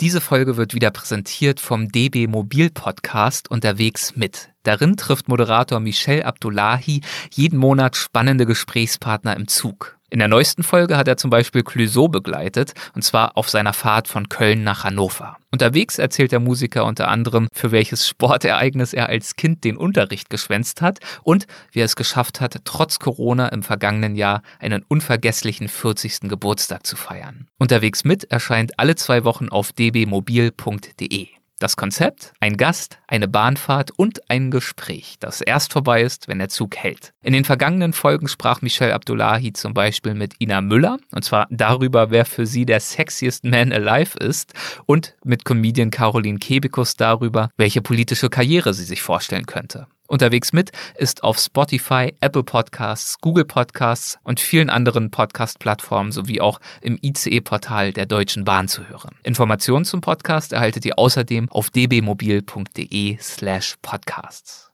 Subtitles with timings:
[0.00, 4.50] Diese Folge wird wieder präsentiert vom DB Mobil Podcast Unterwegs mit.
[4.62, 9.99] Darin trifft Moderator Michel Abdullahi jeden Monat spannende Gesprächspartner im Zug.
[10.10, 14.08] In der neuesten Folge hat er zum Beispiel Clouseau begleitet, und zwar auf seiner Fahrt
[14.08, 15.36] von Köln nach Hannover.
[15.52, 20.82] Unterwegs erzählt der Musiker unter anderem, für welches Sportereignis er als Kind den Unterricht geschwänzt
[20.82, 26.28] hat und wie er es geschafft hat, trotz Corona im vergangenen Jahr einen unvergesslichen 40.
[26.28, 27.46] Geburtstag zu feiern.
[27.58, 31.39] Unterwegs mit erscheint alle zwei Wochen auf dbmobil.de.
[31.60, 32.32] Das Konzept?
[32.40, 37.12] Ein Gast, eine Bahnfahrt und ein Gespräch, das erst vorbei ist, wenn der Zug hält.
[37.22, 42.10] In den vergangenen Folgen sprach Michel Abdullahi zum Beispiel mit Ina Müller, und zwar darüber,
[42.10, 44.54] wer für sie der sexiest man alive ist,
[44.86, 49.86] und mit Comedian Caroline Kebekus darüber, welche politische Karriere sie sich vorstellen könnte.
[50.10, 56.60] Unterwegs mit ist auf Spotify, Apple Podcasts, Google Podcasts und vielen anderen Podcast-Plattformen sowie auch
[56.80, 59.14] im ICE-Portal der Deutschen Bahn zu hören.
[59.22, 64.72] Informationen zum Podcast erhaltet ihr außerdem auf dbmobil.de slash podcasts.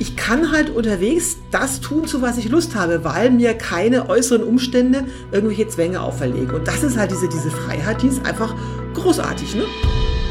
[0.00, 4.42] Ich kann halt unterwegs das tun, zu was ich Lust habe, weil mir keine äußeren
[4.42, 6.50] Umstände irgendwelche Zwänge auferlegen.
[6.50, 8.52] Und das ist halt diese, diese Freiheit, die ist einfach
[8.94, 9.62] großartig, ne?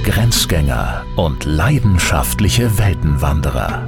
[0.04, 3.88] Grenzgänger und leidenschaftliche Weltenwanderer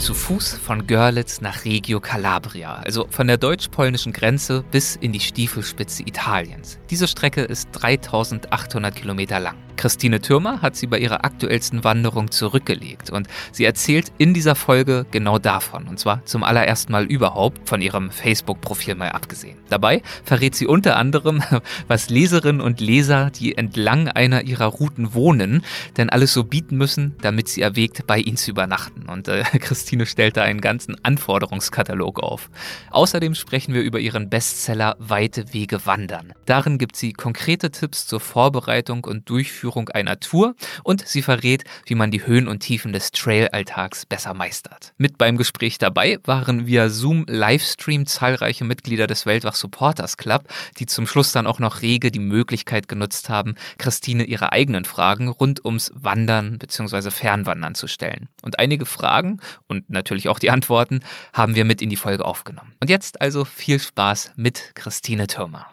[0.00, 5.20] Zu Fuß von Görlitz nach Reggio Calabria, also von der deutsch-polnischen Grenze bis in die
[5.20, 6.78] Stiefelspitze Italiens.
[6.88, 9.56] Diese Strecke ist 3800 Kilometer lang.
[9.80, 15.06] Christine Türmer hat sie bei ihrer aktuellsten Wanderung zurückgelegt und sie erzählt in dieser Folge
[15.10, 19.56] genau davon und zwar zum allerersten Mal überhaupt von ihrem Facebook-Profil mal abgesehen.
[19.70, 21.42] Dabei verrät sie unter anderem,
[21.88, 25.62] was Leserinnen und Leser, die entlang einer ihrer Routen wohnen,
[25.96, 29.08] denn alles so bieten müssen, damit sie erwägt, bei ihnen zu übernachten.
[29.08, 32.50] Und äh, Christine stellt da einen ganzen Anforderungskatalog auf.
[32.90, 36.34] Außerdem sprechen wir über ihren Bestseller Weite Wege wandern.
[36.44, 41.64] Darin gibt sie konkrete Tipps zur Vorbereitung und Durchführung Durchführung einer Tour und sie verrät,
[41.86, 44.92] wie man die Höhen und Tiefen des Trail-Alltags besser meistert.
[44.98, 50.48] Mit beim Gespräch dabei waren via Zoom Livestream zahlreiche Mitglieder des Weltwach Supporters Club,
[50.78, 55.28] die zum Schluss dann auch noch rege die Möglichkeit genutzt haben, Christine ihre eigenen Fragen
[55.28, 57.10] rund ums Wandern bzw.
[57.10, 58.28] Fernwandern zu stellen.
[58.42, 61.00] Und einige Fragen und natürlich auch die Antworten
[61.32, 62.72] haben wir mit in die Folge aufgenommen.
[62.80, 65.66] Und jetzt also viel Spaß mit Christine Türmer.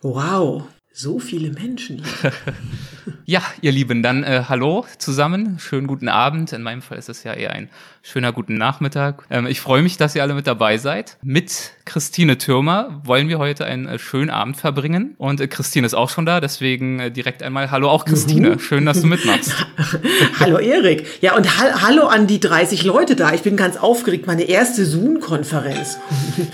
[0.00, 2.32] Wow, so viele Menschen hier.
[3.24, 5.58] ja, ihr Lieben, dann äh, hallo zusammen.
[5.58, 6.52] Schönen guten Abend.
[6.52, 7.70] In meinem Fall ist es ja eher ein
[8.02, 9.24] schöner guten Nachmittag.
[9.30, 11.16] Ähm, ich freue mich, dass ihr alle mit dabei seid.
[11.22, 15.14] Mit Christine Türmer wollen wir heute einen äh, schönen Abend verbringen.
[15.16, 18.58] Und äh, Christine ist auch schon da, deswegen äh, direkt einmal Hallo auch Christine.
[18.58, 19.54] Schön, dass du mitmachst.
[20.40, 21.06] hallo Erik.
[21.22, 23.32] Ja, und ha hallo an die 30 Leute da.
[23.32, 24.26] Ich bin ganz aufgeregt.
[24.26, 25.98] Meine erste Zoom-Konferenz.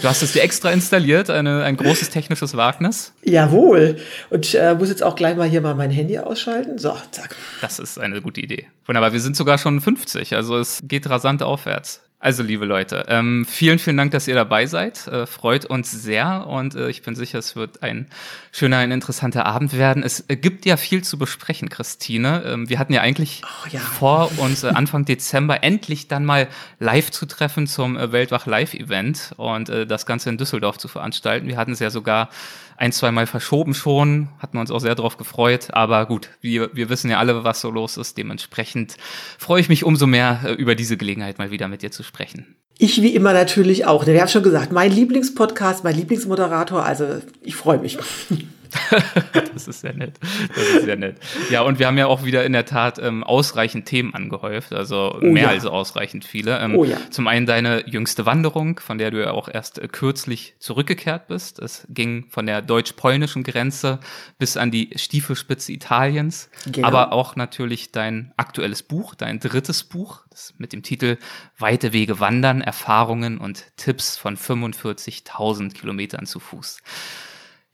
[0.01, 3.13] du hast es dir extra installiert, eine, ein großes technisches Wagnis.
[3.25, 3.97] Jawohl.
[4.31, 6.79] Und äh, muss jetzt auch gleich mal hier mal mein Handy ausschalten.
[6.79, 7.37] So, zack.
[7.61, 8.67] Das ist eine gute Idee.
[8.87, 12.03] Wunderbar, wir sind sogar schon 50, also es geht rasant aufwärts.
[12.21, 15.07] Also, liebe Leute, ähm, vielen, vielen Dank, dass ihr dabei seid.
[15.07, 18.09] Äh, freut uns sehr und äh, ich bin sicher, es wird ein
[18.51, 20.03] schöner, ein interessanter Abend werden.
[20.03, 22.43] Es äh, gibt ja viel zu besprechen, Christine.
[22.45, 23.79] Ähm, wir hatten ja eigentlich oh, ja.
[23.79, 26.49] vor, uns äh, Anfang Dezember endlich dann mal
[26.81, 31.47] live zu treffen zum äh, Weltwach Live-Event und äh, das Ganze in Düsseldorf zu veranstalten.
[31.47, 32.31] Wir hatten es ja sogar
[32.79, 35.69] ein, zwei Mal verschoben schon, hatten wir uns auch sehr darauf gefreut.
[35.73, 38.17] Aber gut, wir, wir wissen ja alle, was so los ist.
[38.17, 38.97] Dementsprechend
[39.37, 42.57] freue ich mich umso mehr, äh, über diese Gelegenheit mal wieder mit dir zu sprechen.
[42.79, 44.07] Ich wie immer natürlich auch.
[44.07, 46.85] Wir haben schon gesagt, mein Lieblingspodcast, mein Lieblingsmoderator.
[46.85, 47.99] Also ich freue mich.
[49.55, 50.15] das ist sehr nett.
[50.49, 51.17] Das ist sehr nett.
[51.51, 55.15] Ja, und wir haben ja auch wieder in der Tat ähm, ausreichend Themen angehäuft, also
[55.15, 55.49] oh, mehr ja.
[55.51, 56.59] als ausreichend viele.
[56.59, 56.99] Ähm, oh, ja.
[57.11, 61.59] Zum einen deine jüngste Wanderung, von der du ja auch erst äh, kürzlich zurückgekehrt bist.
[61.59, 64.01] Es ging von der deutsch-polnischen Grenze
[64.39, 66.89] bis an die Stiefelspitze Italiens, genau.
[66.89, 71.17] aber auch natürlich dein aktuelles Buch, dein drittes Buch, das mit dem Titel
[71.59, 76.79] Weite Wege wandern, Erfahrungen und Tipps von 45.000 Kilometern zu Fuß.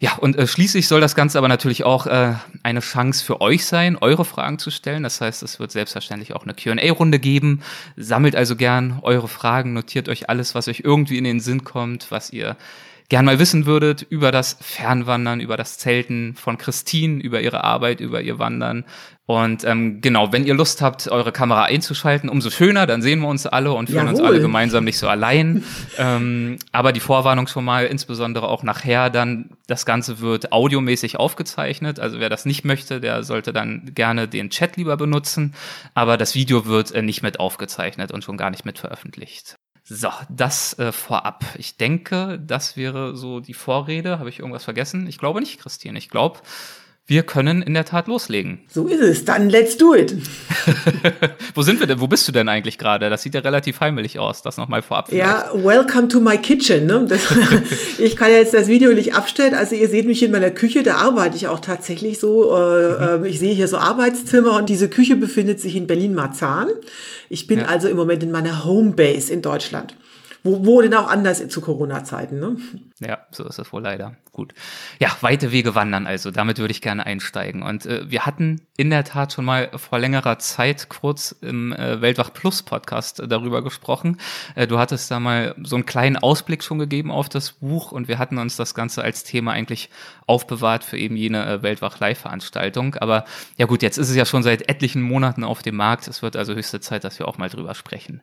[0.01, 3.65] Ja, und äh, schließlich soll das Ganze aber natürlich auch äh, eine Chance für euch
[3.65, 5.05] sein, eure Fragen zu stellen.
[5.05, 7.63] Das heißt, es wird selbstverständlich auch eine QA-Runde geben.
[7.97, 12.11] Sammelt also gern eure Fragen, notiert euch alles, was euch irgendwie in den Sinn kommt,
[12.11, 12.57] was ihr
[13.09, 18.01] gern mal wissen würdet über das Fernwandern, über das Zelten von Christine, über ihre Arbeit,
[18.01, 18.85] über ihr Wandern.
[19.27, 23.29] Und ähm, genau, wenn ihr Lust habt, eure Kamera einzuschalten, umso schöner, dann sehen wir
[23.29, 24.21] uns alle und fühlen Jawohl.
[24.21, 25.65] uns alle gemeinsam nicht so allein.
[25.99, 32.01] ähm, aber die Vorwarnung schon mal, insbesondere auch nachher dann, das Ganze wird audiomäßig aufgezeichnet.
[32.01, 35.55] Also wer das nicht möchte, der sollte dann gerne den Chat lieber benutzen.
[35.95, 39.57] Aber das Video wird äh, nicht mit aufgezeichnet und schon gar nicht mit veröffentlicht.
[39.87, 41.45] So, das äh, vorab.
[41.59, 44.19] Ich denke, das wäre so die Vorrede.
[44.19, 45.07] Habe ich irgendwas vergessen?
[45.07, 45.99] Ich glaube nicht, Christine.
[45.99, 46.41] Ich glaube,
[47.07, 48.61] wir können in der Tat loslegen.
[48.67, 49.25] So ist es.
[49.27, 50.17] Dann let's do it.
[51.55, 52.01] Wo sind wir denn?
[52.01, 53.11] Wo bist du denn eigentlich gerade?
[53.11, 54.41] Das sieht ja relativ heimelig aus.
[54.41, 55.09] Das nochmal vorab.
[55.09, 55.27] Vielleicht.
[55.27, 56.87] Ja, welcome to my kitchen.
[56.87, 57.05] Ne?
[57.07, 57.21] Das,
[57.99, 59.53] ich kann ja jetzt das Video nicht abstellen.
[59.53, 60.83] Also ihr seht mich in meiner Küche.
[60.83, 62.57] Da arbeite ich auch tatsächlich so.
[62.57, 63.25] Äh, mhm.
[63.27, 66.69] Ich sehe hier so Arbeitszimmer und diese Küche befindet sich in Berlin-Marzahn.
[67.29, 67.67] Ich bin ja.
[67.67, 69.95] also im Moment in meiner Homebase in Deutschland.
[70.47, 72.57] Wo, wo denn auch anders zu Corona-Zeiten, ne?
[73.01, 74.15] Ja, so ist es wohl leider.
[74.31, 74.53] Gut.
[74.99, 76.31] Ja, weite Wege wandern also.
[76.31, 77.63] Damit würde ich gerne einsteigen.
[77.63, 82.03] Und äh, wir hatten in der Tat schon mal vor längerer Zeit kurz im äh,
[82.03, 84.19] Weltwach Plus Podcast äh, darüber gesprochen.
[84.55, 88.09] Äh, du hattest da mal so einen kleinen Ausblick schon gegeben auf das Buch und
[88.09, 89.89] wir hatten uns das Ganze als Thema eigentlich
[90.27, 92.97] aufbewahrt für eben jene äh, Weltwach Live-Veranstaltung.
[92.97, 93.25] Aber
[93.57, 96.07] ja gut, jetzt ist es ja schon seit etlichen Monaten auf dem Markt.
[96.07, 98.21] Es wird also höchste Zeit, dass wir auch mal drüber sprechen.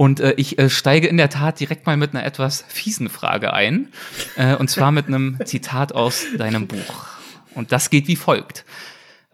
[0.00, 3.52] Und äh, ich äh, steige in der Tat direkt mal mit einer etwas fiesen Frage
[3.52, 3.88] ein.
[4.34, 7.08] Äh, und zwar mit einem Zitat aus deinem Buch.
[7.54, 8.64] Und das geht wie folgt.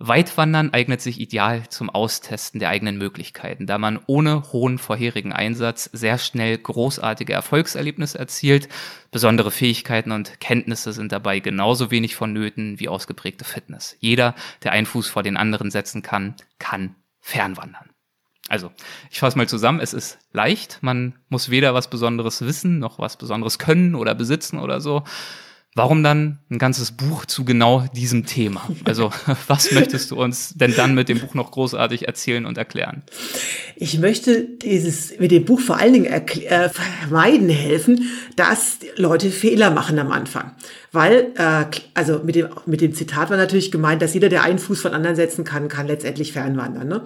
[0.01, 5.89] Weitwandern eignet sich ideal zum Austesten der eigenen Möglichkeiten, da man ohne hohen vorherigen Einsatz
[5.93, 8.69] sehr schnell großartige Erfolgserlebnisse erzielt.
[9.12, 13.97] Besondere Fähigkeiten und Kenntnisse sind dabei genauso wenig vonnöten wie ausgeprägte Fitness.
[14.01, 14.35] Jeder,
[14.65, 17.89] der einen Fuß vor den anderen setzen kann, kann fernwandern.
[18.49, 18.71] Also,
[19.11, 23.17] ich fasse mal zusammen, es ist leicht, man muss weder was Besonderes wissen, noch was
[23.17, 25.03] Besonderes können oder besitzen oder so.
[25.77, 28.67] Warum dann ein ganzes Buch zu genau diesem Thema?
[28.85, 29.13] Also,
[29.47, 33.03] was möchtest du uns denn dann mit dem Buch noch großartig erzählen und erklären?
[33.77, 39.71] Ich möchte dieses mit dem Buch vor allen Dingen äh, vermeiden helfen, dass Leute Fehler
[39.71, 40.53] machen am Anfang.
[40.97, 44.59] Weil, äh, also mit dem, mit dem Zitat war natürlich gemeint, dass jeder, der einen
[44.59, 46.89] Fuß von anderen setzen kann, kann letztendlich fernwandern.
[46.89, 47.03] Ne?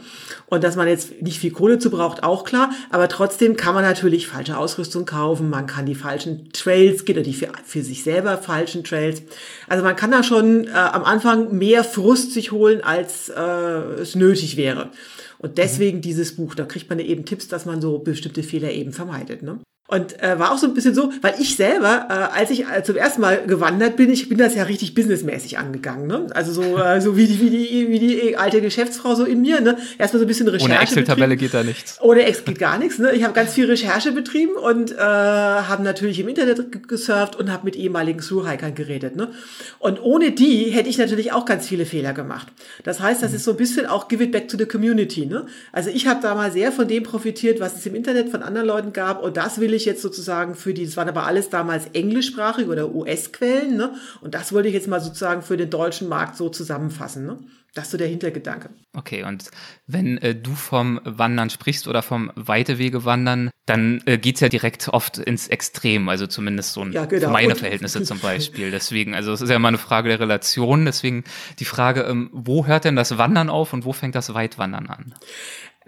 [0.46, 2.70] Und dass man jetzt nicht viel Kohle zu braucht, auch klar.
[2.90, 5.50] Aber trotzdem kann man natürlich falsche Ausrüstung kaufen.
[5.50, 9.22] Man kann die falschen Trails gehen oder die für, für sich selber falschen Trails.
[9.66, 14.14] Also man kann da schon äh, am Anfang mehr Frust sich holen, als äh, es
[14.14, 14.90] nötig wäre.
[15.38, 16.02] Und deswegen mhm.
[16.02, 19.42] dieses Buch, da kriegt man eben Tipps, dass man so bestimmte Fehler eben vermeidet.
[19.42, 19.58] Ne?
[19.90, 22.84] Und äh, war auch so ein bisschen so, weil ich selber, äh, als ich äh,
[22.84, 26.06] zum ersten Mal gewandert bin, ich bin das ja richtig businessmäßig angegangen.
[26.06, 26.28] Ne?
[26.32, 29.60] Also so, äh, so wie, die, wie, die, wie die alte Geschäftsfrau so in mir.
[29.60, 29.76] Ne?
[29.98, 30.72] Erstmal so ein bisschen Recherche.
[30.72, 31.98] Ohne Excel-Tabelle geht da nichts.
[32.00, 33.00] Ohne Excel geht gar nichts.
[33.00, 33.10] Ne?
[33.14, 37.64] Ich habe ganz viel Recherche betrieben und äh, habe natürlich im Internet gesurft und habe
[37.64, 39.16] mit ehemaligen Thru-Hikern geredet.
[39.16, 39.32] Ne?
[39.80, 42.46] Und ohne die hätte ich natürlich auch ganz viele Fehler gemacht.
[42.84, 45.26] Das heißt, das ist so ein bisschen auch give it back to the community.
[45.26, 45.46] Ne?
[45.72, 48.68] Also ich habe da mal sehr von dem profitiert, was es im Internet von anderen
[48.68, 51.50] Leuten gab und das will ich ich jetzt sozusagen für die, das waren aber alles
[51.50, 53.94] damals englischsprachig oder US-Quellen, ne?
[54.20, 57.38] Und das wollte ich jetzt mal sozusagen für den deutschen Markt so zusammenfassen, ne?
[57.74, 58.70] Das ist so der Hintergedanke.
[58.94, 59.48] Okay, und
[59.86, 65.18] wenn äh, du vom Wandern sprichst oder vom Weitewege-Wandern, dann äh, geht's ja direkt oft
[65.18, 67.30] ins Extrem, also zumindest so ein, ja, genau.
[67.30, 68.72] meine Verhältnisse zum Beispiel.
[68.72, 70.84] Deswegen, also es ist ja immer eine Frage der Relation.
[70.84, 71.22] Deswegen
[71.60, 75.14] die Frage, ähm, wo hört denn das Wandern auf und wo fängt das Weitwandern an?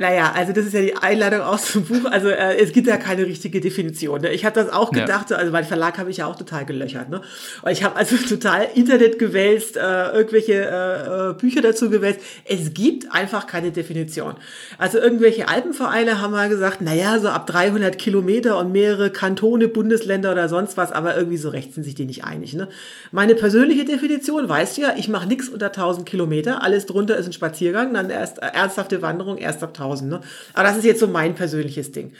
[0.02, 2.10] Naja, also das ist ja die Einladung aus dem Buch.
[2.10, 4.22] Also äh, es gibt ja keine richtige Definition.
[4.22, 4.32] Ne?
[4.32, 5.36] Ich habe das auch gedacht, ja.
[5.36, 7.08] also mein Verlag habe ich ja auch total gelöchert.
[7.08, 7.20] Ne?
[7.62, 12.18] Und ich habe also total Internet gewälzt, äh, irgendwelche äh, äh, Bücher dazu gewälzt.
[12.44, 14.34] Es gibt einfach keine Definition.
[14.76, 20.32] Also irgendwelche Alpenvereine haben mal gesagt, naja, so ab 300 Kilometer und mehrere Kantone, Bundesländer
[20.32, 22.54] oder sonst was, aber irgendwie so recht sind sich die nicht einig.
[22.54, 22.66] Ne?
[23.12, 26.60] Meine persönliche Definition, weißt du ja, ich mache nichts unter 1000 Kilometer.
[26.64, 29.91] Alles drunter ist ein Spaziergang, dann erst äh, ernsthafte Wanderung, erst ab 1000.
[29.92, 30.10] 1000.
[30.10, 30.20] Ne?
[30.54, 32.12] Aber das ist jetzt so mein persönliches Ding.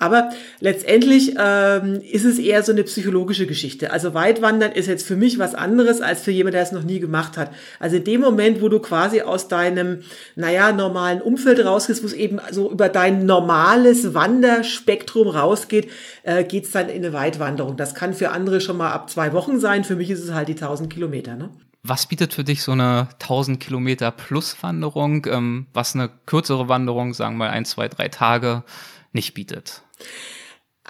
[0.00, 3.90] Aber letztendlich ähm, ist es eher so eine psychologische Geschichte.
[3.90, 7.00] Also Weitwandern ist jetzt für mich was anderes als für jemand, der es noch nie
[7.00, 7.50] gemacht hat.
[7.80, 10.02] Also in dem Moment, wo du quasi aus deinem,
[10.36, 15.90] naja, normalen Umfeld rausgehst, wo es eben so über dein normales Wanderspektrum rausgeht,
[16.22, 17.76] äh, geht's dann in eine Weitwanderung.
[17.76, 19.82] Das kann für andere schon mal ab zwei Wochen sein.
[19.82, 21.34] Für mich ist es halt die 1000 Kilometer.
[21.34, 21.50] Ne?
[21.82, 27.14] Was bietet für dich so eine 1000 Kilometer plus Wanderung, ähm, was eine kürzere Wanderung,
[27.14, 28.64] sagen wir mal ein, zwei, drei Tage,
[29.12, 29.82] nicht bietet?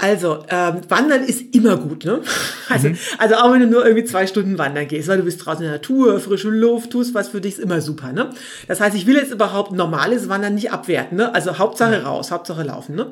[0.00, 2.22] Also, ähm, Wandern ist immer gut, ne?
[2.70, 2.98] Also, mhm.
[3.16, 5.70] also auch wenn du nur irgendwie zwei Stunden wandern gehst, weil du bist draußen in
[5.70, 8.30] der Natur, frische Luft, tust was für dich, ist immer super, ne?
[8.68, 11.34] Das heißt, ich will jetzt überhaupt normales Wandern nicht abwerten, ne?
[11.34, 13.10] Also Hauptsache raus, Hauptsache laufen, ne?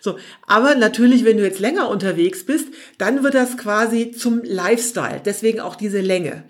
[0.00, 2.68] So, aber natürlich, wenn du jetzt länger unterwegs bist,
[2.98, 5.22] dann wird das quasi zum Lifestyle.
[5.24, 6.44] Deswegen auch diese Länge.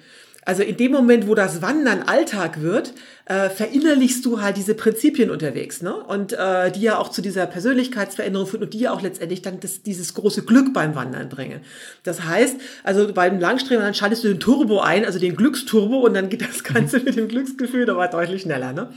[0.48, 2.94] Also in dem Moment, wo das Wandern Alltag wird,
[3.26, 5.94] äh, verinnerlichst du halt diese Prinzipien unterwegs, ne?
[5.94, 9.60] Und äh, die ja auch zu dieser Persönlichkeitsveränderung führen und die ja auch letztendlich dann
[9.60, 11.60] das, dieses große Glück beim Wandern bringen.
[12.02, 16.14] Das heißt, also beim Langstrecken, dann schaltest du den Turbo ein, also den Glücksturbo, und
[16.14, 18.88] dann geht das Ganze mit dem Glücksgefühl aber deutlich schneller, ne?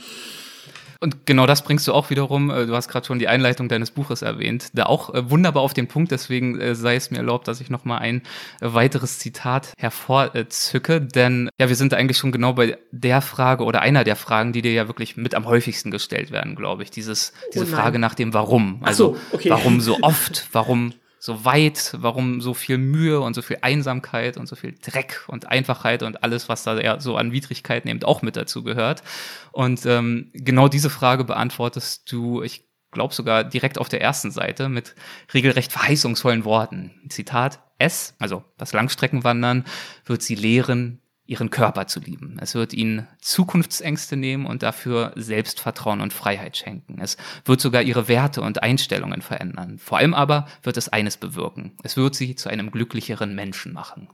[1.03, 3.89] Und genau das bringst du auch wiederum, äh, du hast gerade schon die Einleitung deines
[3.89, 7.47] Buches erwähnt, da auch äh, wunderbar auf den Punkt, deswegen äh, sei es mir erlaubt,
[7.47, 8.21] dass ich nochmal ein
[8.59, 14.03] weiteres Zitat hervorzücke, denn ja, wir sind eigentlich schon genau bei der Frage oder einer
[14.03, 17.65] der Fragen, die dir ja wirklich mit am häufigsten gestellt werden, glaube ich, dieses, diese
[17.65, 18.77] oh Frage nach dem Warum.
[18.83, 19.49] Also, so, okay.
[19.49, 20.93] warum so oft, warum
[21.23, 25.45] so weit, warum so viel Mühe und so viel Einsamkeit und so viel Dreck und
[25.45, 29.03] Einfachheit und alles, was da so an Widrigkeiten eben auch mit dazu gehört.
[29.51, 34.67] Und ähm, genau diese Frage beantwortest du, ich glaube sogar direkt auf der ersten Seite
[34.67, 34.95] mit
[35.31, 36.99] regelrecht verheißungsvollen Worten.
[37.09, 39.65] Zitat, es, also das Langstreckenwandern,
[40.05, 42.37] wird sie lehren, ihren Körper zu lieben.
[42.41, 46.99] Es wird ihnen Zukunftsängste nehmen und dafür Selbstvertrauen und Freiheit schenken.
[46.99, 49.79] Es wird sogar ihre Werte und Einstellungen verändern.
[49.79, 51.71] Vor allem aber wird es eines bewirken.
[51.83, 54.09] Es wird sie zu einem glücklicheren Menschen machen.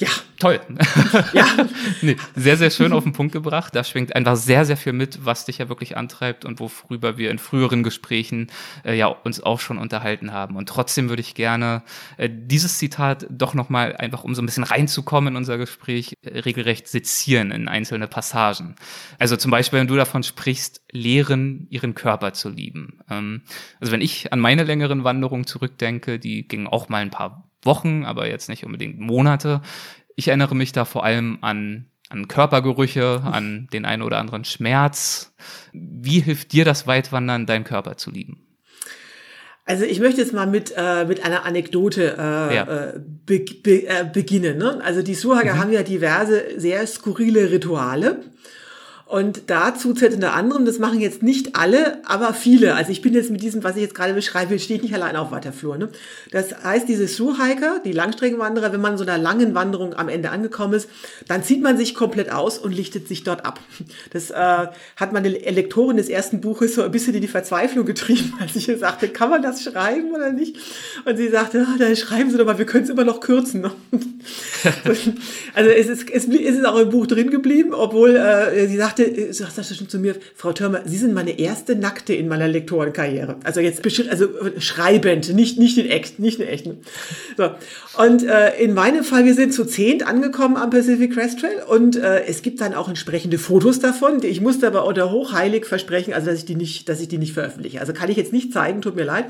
[0.00, 0.08] Ja.
[0.38, 0.58] Toll.
[1.34, 1.44] Ja.
[2.02, 3.74] nee, sehr, sehr schön auf den Punkt gebracht.
[3.76, 7.30] Da schwingt einfach sehr, sehr viel mit, was dich ja wirklich antreibt und worüber wir
[7.30, 8.50] in früheren Gesprächen
[8.84, 10.56] äh, ja uns auch schon unterhalten haben.
[10.56, 11.82] Und trotzdem würde ich gerne
[12.16, 16.38] äh, dieses Zitat doch nochmal einfach, um so ein bisschen reinzukommen in unser Gespräch, äh,
[16.40, 18.76] regelrecht sezieren in einzelne Passagen.
[19.18, 23.00] Also zum Beispiel, wenn du davon sprichst, lehren, ihren Körper zu lieben.
[23.10, 23.42] Ähm,
[23.78, 28.04] also wenn ich an meine längeren Wanderungen zurückdenke, die gingen auch mal ein paar Wochen,
[28.04, 29.60] aber jetzt nicht unbedingt Monate.
[30.16, 35.34] Ich erinnere mich da vor allem an, an Körpergerüche, an den einen oder anderen Schmerz.
[35.72, 38.46] Wie hilft dir das Weitwandern, deinen Körper zu lieben?
[39.70, 42.64] Also ich möchte jetzt mal mit, äh, mit einer Anekdote äh, ja.
[42.64, 44.58] Äh, be be äh, beginnen.
[44.58, 44.80] Ne?
[44.82, 45.58] Also die Suhager mhm.
[45.58, 48.24] haben ja diverse sehr skurrile Rituale.
[49.10, 52.76] Und dazu zählt unter anderem, das machen jetzt nicht alle, aber viele.
[52.76, 55.16] Also ich bin jetzt mit diesem, was ich jetzt gerade beschreibe, stehe ich nicht allein
[55.16, 55.76] auf weiter Flur.
[55.76, 55.88] Ne?
[56.30, 60.74] Das heißt, diese Thru-Hiker, die Langstreckenwanderer, wenn man so einer langen Wanderung am Ende angekommen
[60.74, 60.88] ist,
[61.26, 63.58] dann zieht man sich komplett aus und lichtet sich dort ab.
[64.12, 68.34] Das äh, hat meine Lektorin des ersten Buches so ein bisschen in die Verzweiflung getrieben,
[68.40, 70.56] als ich ihr sagte, kann man das schreiben oder nicht?
[71.04, 73.68] Und sie sagte, oh, dann schreiben Sie doch mal, wir können es immer noch kürzen.
[75.54, 79.54] Also es ist, es ist auch im Buch drin geblieben, obwohl äh, sie sagte, sagte,
[79.54, 83.36] sagst du schon zu mir, Frau Thürmer, Sie sind meine erste Nackte in meiner Lektorenkarriere.
[83.44, 84.28] Also jetzt also
[84.58, 86.66] schreibend, nicht, nicht in echt, nicht in echt.
[87.36, 87.50] So.
[87.98, 91.96] Und äh, in meinem Fall, wir sind zu zehnt angekommen am Pacific Crest Trail und
[91.96, 94.22] äh, es gibt dann auch entsprechende Fotos davon.
[94.22, 97.32] Ich musste aber unter hochheilig versprechen, also dass ich die nicht, dass ich die nicht
[97.32, 97.80] veröffentliche.
[97.80, 99.26] Also kann ich jetzt nicht zeigen, tut mir leid.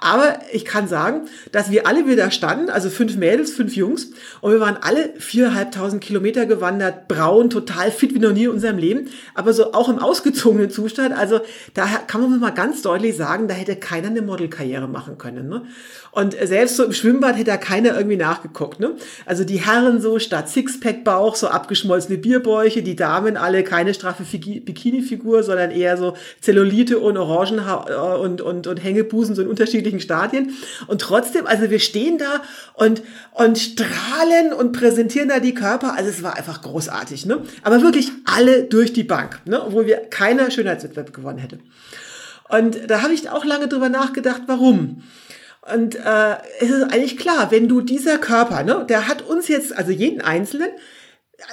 [0.00, 4.52] Aber ich kann sagen, dass wir alle wieder standen, also fünf Mädels, fünf Jungs, und
[4.52, 9.08] wir waren alle viereinhalbtausend Kilometer gewandert, braun, total fit wie noch nie in unserem Leben,
[9.34, 11.16] aber so auch im ausgezogenen Zustand.
[11.16, 11.40] Also
[11.74, 15.48] da kann man mal ganz deutlich sagen, da hätte keiner eine Modelkarriere machen können.
[15.48, 15.62] Ne?
[16.10, 18.80] Und selbst so im Schwimmbad hätte da keiner irgendwie nachgeguckt.
[18.80, 18.96] Ne?
[19.26, 25.42] Also die Herren so statt Sixpack-Bauch, so abgeschmolzene Bierbäuche, die Damen alle keine straffe Bikini-Figur,
[25.42, 30.54] sondern eher so Zellulite und Orangenhaar äh, und, und, und Hängebusen so in unterschiedlichen Stadien.
[30.86, 32.42] Und trotzdem, also wir stehen da
[32.74, 35.94] und, und strahlen und präsentieren da die Körper.
[35.96, 37.26] Also es war einfach großartig.
[37.26, 37.42] Ne?
[37.62, 39.62] Aber wirklich alle durch die Bank, ne?
[39.62, 41.58] obwohl wir keiner Schönheitswettbewerb gewonnen hätte.
[42.48, 45.02] Und da habe ich auch lange drüber nachgedacht, warum.
[45.74, 49.76] Und äh, es ist eigentlich klar, wenn du dieser Körper, ne, der hat uns jetzt,
[49.76, 50.70] also jeden Einzelnen,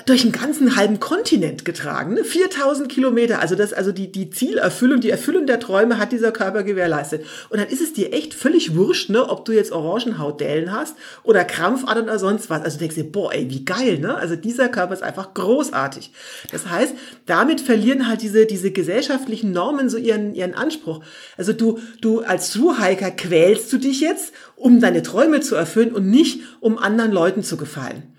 [0.08, 2.24] durch einen ganzen halben Kontinent getragen, ne?
[2.24, 3.40] 4000 Kilometer.
[3.40, 7.24] Also das, also die, die Zielerfüllung, die Erfüllung der Träume hat dieser Körper gewährleistet.
[7.50, 11.44] Und dann ist es dir echt völlig wurscht, ne, ob du jetzt Orangenhautdellen hast oder
[11.44, 12.64] Krampfadern oder sonst was.
[12.64, 14.16] Also du denkst dir, boah, ey, wie geil, ne?
[14.16, 16.12] Also dieser Körper ist einfach großartig.
[16.52, 16.96] Das heißt,
[17.28, 21.02] damit verlieren halt diese, diese gesellschaftlichen Normen so ihren, ihren Anspruch.
[21.38, 26.10] Also du, du als Thru-Hiker quälst du dich jetzt, um deine Träume zu erfüllen und
[26.10, 28.15] nicht, um anderen Leuten zu gefallen.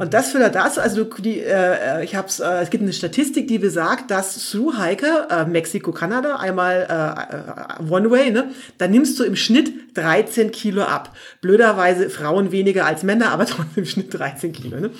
[0.00, 3.58] Und das führt dazu, also die, äh, ich hab's, äh, es gibt eine Statistik, die
[3.58, 9.24] besagt, dass Thru-Hiker, äh, Mexiko, Kanada, einmal äh, äh, One Way, ne, da nimmst du
[9.24, 11.14] im Schnitt 13 Kilo ab.
[11.42, 14.80] Blöderweise Frauen weniger als Männer, aber trotzdem im Schnitt 13 Kilo.
[14.80, 14.90] Ne?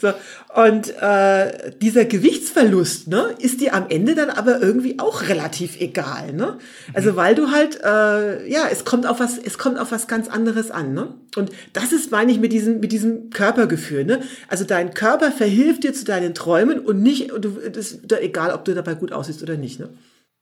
[0.00, 0.12] So,
[0.54, 6.32] und äh, dieser Gewichtsverlust, ne, ist dir am Ende dann aber irgendwie auch relativ egal,
[6.32, 6.58] ne?
[6.92, 10.26] Also weil du halt, äh, ja, es kommt auf was, es kommt auf was ganz
[10.26, 11.14] anderes an, ne?
[11.36, 14.22] Und das ist, meine ich, mit diesem, mit diesem Körpergefühl, ne?
[14.48, 18.64] Also dein Körper verhilft dir zu deinen Träumen und nicht, du, das ist egal, ob
[18.64, 19.90] du dabei gut aussiehst oder nicht, ne?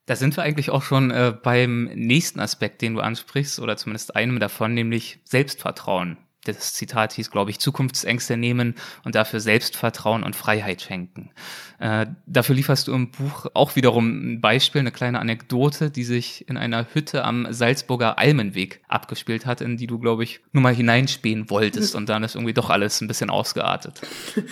[0.06, 4.16] Da sind wir eigentlich auch schon äh, beim nächsten Aspekt, den du ansprichst, oder zumindest
[4.16, 6.16] einem davon, nämlich Selbstvertrauen
[6.52, 8.74] das Zitat hieß, glaube ich, Zukunftsängste nehmen
[9.04, 11.30] und dafür Selbstvertrauen und Freiheit schenken.
[11.78, 16.48] Äh, dafür lieferst du im Buch auch wiederum ein Beispiel, eine kleine Anekdote, die sich
[16.48, 20.74] in einer Hütte am Salzburger Almenweg abgespielt hat, in die du, glaube ich, nur mal
[20.74, 24.00] hineinspähen wolltest und dann ist irgendwie doch alles ein bisschen ausgeartet.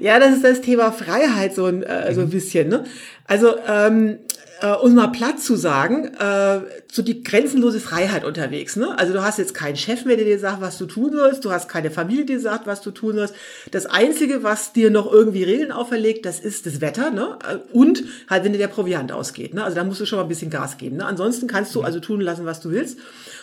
[0.00, 2.30] Ja, das ist das Thema Freiheit so ein, äh, so ein mhm.
[2.30, 2.68] bisschen.
[2.68, 2.84] Ne?
[3.24, 4.18] Also ähm,
[4.60, 6.60] äh, um mal platt zu sagen, äh,
[6.90, 8.76] so die grenzenlose Freiheit unterwegs.
[8.76, 8.98] Ne?
[8.98, 11.44] Also du hast jetzt keinen Chef mehr, der dir sagt, was du tun sollst.
[11.44, 13.34] Du hast keine Familie, die sagt, was du tun sollst.
[13.70, 17.10] Das Einzige, was dir noch irgendwie Regeln auferlegt, das ist das Wetter.
[17.10, 17.38] Ne?
[17.72, 19.54] Und halt, wenn dir der Proviant ausgeht.
[19.54, 19.62] Ne?
[19.62, 20.96] Also da musst du schon mal ein bisschen Gas geben.
[20.96, 21.04] Ne?
[21.04, 22.98] Ansonsten kannst du also tun lassen, was du willst.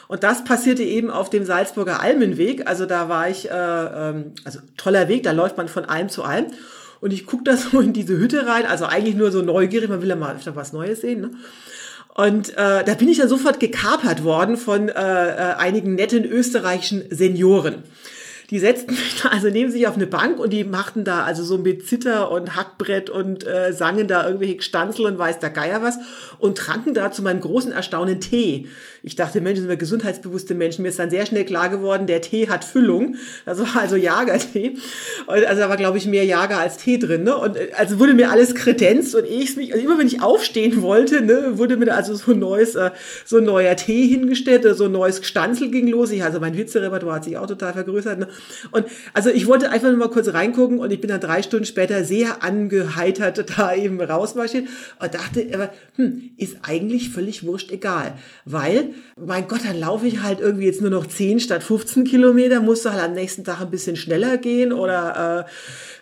[0.08, 2.68] Und das passierte eben auf dem Salzburger Almenweg.
[2.68, 6.24] Also da war ich, äh, ähm, also toller Weg, da läuft man von Alm zu
[6.24, 6.48] Alm.
[7.06, 10.02] Und ich gucke da so in diese Hütte rein, also eigentlich nur so neugierig, man
[10.02, 11.22] will ja mal öfter was Neues sehen.
[11.22, 11.30] Ne?
[12.16, 17.04] Und äh, da bin ich dann sofort gekapert worden von äh, äh, einigen netten österreichischen
[17.12, 17.84] Senioren.
[18.50, 21.44] Die setzten mich da also neben sich auf eine Bank und die machten da also
[21.44, 25.82] so mit Zitter und Hackbrett und äh, sangen da irgendwelche Stanzel und weiß der Geier
[25.82, 25.98] was
[26.38, 28.68] und tranken da zu meinem großen Erstaunen Tee.
[29.08, 30.82] Ich dachte, Mensch, sind wir gesundheitsbewusste Menschen.
[30.82, 33.18] Mir ist dann sehr schnell klar geworden, der Tee hat Füllung.
[33.46, 34.78] Das war also Jagertee.
[35.28, 37.24] Also da war, glaube ich, mehr Jager als Tee drin.
[37.24, 37.38] Ne?
[37.38, 40.82] Und äh, also wurde mir alles kredenzt und ich mich, also immer wenn ich aufstehen
[40.82, 42.92] wollte, ne, wurde mir also so ein neues, äh,
[43.26, 46.12] so ein neuer Tee hingestellt, so ein neues Stanzel ging los.
[46.12, 48.20] Ich, also mein Witzerepertoire hat sich auch total vergrößert.
[48.20, 48.28] Ne?
[48.72, 51.66] Und also ich wollte einfach nur mal kurz reingucken und ich bin dann drei Stunden
[51.66, 54.68] später sehr angeheitert da eben rausmarschiert
[55.00, 58.14] und dachte, hm, ist eigentlich völlig wurscht egal.
[58.46, 62.62] Weil mein Gott, dann laufe ich halt irgendwie jetzt nur noch 10 statt 15 Kilometer,
[62.62, 65.52] musst du halt am nächsten Tag ein bisschen schneller gehen oder äh,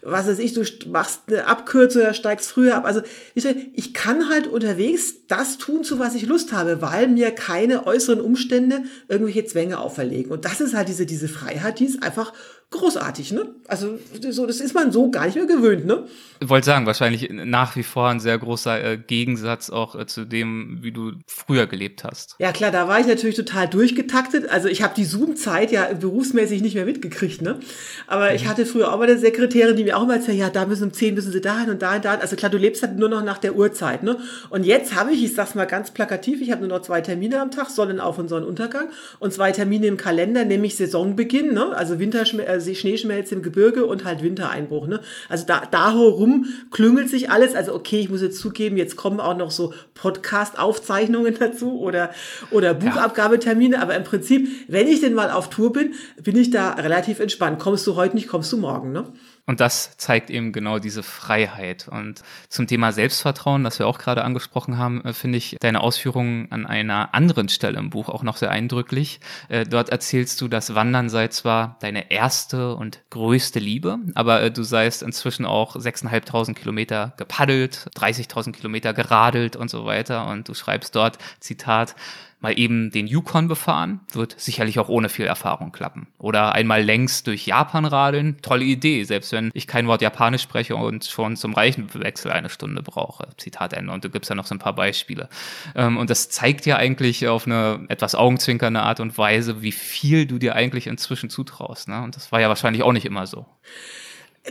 [0.05, 2.85] was weiß ich, du machst eine Abkürzung oder steigst früher ab.
[2.85, 3.01] Also
[3.35, 8.19] ich kann halt unterwegs das tun, zu was ich Lust habe, weil mir keine äußeren
[8.19, 10.31] Umstände irgendwelche Zwänge auferlegen.
[10.31, 12.33] Und das ist halt diese, diese Freiheit, die ist einfach
[12.73, 13.47] großartig, ne?
[13.67, 13.97] Also
[14.29, 16.03] so, das ist man so gar nicht mehr gewöhnt, ne?
[16.39, 20.25] Ich wollte sagen, wahrscheinlich nach wie vor ein sehr großer äh, Gegensatz auch äh, zu
[20.25, 22.35] dem, wie du früher gelebt hast.
[22.39, 24.49] Ja klar, da war ich natürlich total durchgetaktet.
[24.49, 27.59] Also ich habe die Zoom-Zeit ja berufsmäßig nicht mehr mitgekriegt, ne?
[28.07, 28.35] Aber mhm.
[28.35, 30.83] ich hatte früher auch mal eine Sekretärin, die mir auch mal erzählt, ja, da müssen
[30.83, 32.15] um 10 müssen sie dahin und da und da.
[32.15, 34.17] Also klar, du lebst halt nur noch nach der Uhrzeit, ne?
[34.49, 37.39] Und jetzt habe ich, ich sag's mal ganz plakativ, ich habe nur noch zwei Termine
[37.39, 41.75] am Tag, Sonnenauf- und Sonnenuntergang und zwei Termine im Kalender, nämlich Saisonbeginn, ne?
[41.75, 44.87] Also Winterschmerz, äh, Schneeschmelze im Gebirge und halt Wintereinbruch.
[44.87, 45.01] Ne?
[45.29, 47.55] Also da, da herum klüngelt sich alles.
[47.55, 52.11] Also okay, ich muss jetzt zugeben, jetzt kommen auch noch so Podcast-Aufzeichnungen dazu oder,
[52.51, 53.81] oder Buchabgabetermine.
[53.81, 57.59] Aber im Prinzip, wenn ich denn mal auf Tour bin, bin ich da relativ entspannt.
[57.59, 58.91] Kommst du heute nicht, kommst du morgen.
[58.91, 59.05] Ne?
[59.45, 61.89] Und das zeigt eben genau diese Freiheit.
[61.89, 66.49] Und zum Thema Selbstvertrauen, das wir auch gerade angesprochen haben, äh, finde ich deine Ausführungen
[66.49, 69.19] an einer anderen Stelle im Buch auch noch sehr eindrücklich.
[69.49, 74.51] Äh, dort erzählst du, dass Wandern sei zwar deine erste und größte Liebe, aber äh,
[74.51, 80.27] du seist inzwischen auch 6.500 Kilometer gepaddelt, 30.000 Kilometer geradelt und so weiter.
[80.27, 81.95] Und du schreibst dort, Zitat,
[82.43, 86.07] mal eben den Yukon befahren, wird sicherlich auch ohne viel Erfahrung klappen.
[86.19, 90.75] Oder einmal längs durch Japan radeln, tolle Idee, selbst wenn ich kein Wort Japanisch spreche
[90.75, 93.29] und schon zum Reichenwechsel eine Stunde brauche.
[93.37, 93.93] Zitat Ende.
[93.93, 95.29] Und du gibst ja noch so ein paar Beispiele.
[95.73, 100.25] Ähm, und das zeigt ja eigentlich auf eine etwas augenzwinkernde Art und Weise, wie viel
[100.25, 101.87] du dir eigentlich inzwischen zutraust.
[101.87, 102.03] Ne?
[102.03, 103.45] Und das war ja wahrscheinlich auch nicht immer so.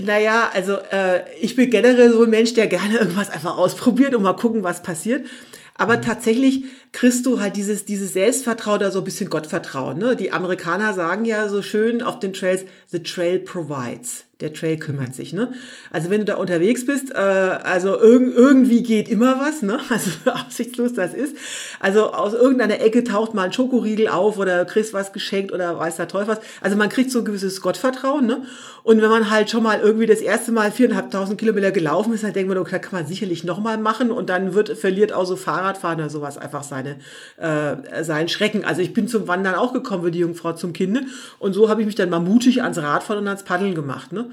[0.00, 4.22] Naja, also äh, ich bin generell so ein Mensch, der gerne irgendwas einfach ausprobiert und
[4.22, 5.26] mal gucken, was passiert.
[5.74, 6.02] Aber mhm.
[6.02, 9.98] tatsächlich kriegst du halt dieses, dieses Selbstvertrauen oder so ein bisschen Gottvertrauen.
[9.98, 10.16] Ne?
[10.16, 15.14] Die Amerikaner sagen ja so schön auf den Trails, the trail provides der Trail kümmert
[15.14, 15.33] sich.
[15.33, 15.52] Ne?
[15.90, 19.78] Also wenn du da unterwegs bist, äh, also irg irgendwie geht immer was, ne?
[19.88, 21.37] also aussichtslos das ist.
[21.81, 25.96] Also aus irgendeiner Ecke taucht mal ein Schokoriegel auf oder kriegst was geschenkt oder weiß
[25.96, 26.40] der Teufel was.
[26.61, 28.26] Also man kriegt so ein gewisses Gottvertrauen.
[28.26, 28.42] Ne?
[28.85, 32.33] Und wenn man halt schon mal irgendwie das erste Mal viereinhalbtausend Kilometer gelaufen ist, dann
[32.33, 36.00] denkt man, okay, kann man sicherlich nochmal machen und dann wird verliert auch so Fahrradfahren
[36.00, 36.96] oder sowas einfach seine
[37.37, 38.64] äh, seinen Schrecken.
[38.64, 41.02] Also ich bin zum Wandern auch gekommen wie die Jungfrau zum Kinde
[41.38, 44.12] und so habe ich mich dann mal mutig ans Radfahren und ans Paddeln gemacht.
[44.12, 44.31] Ne?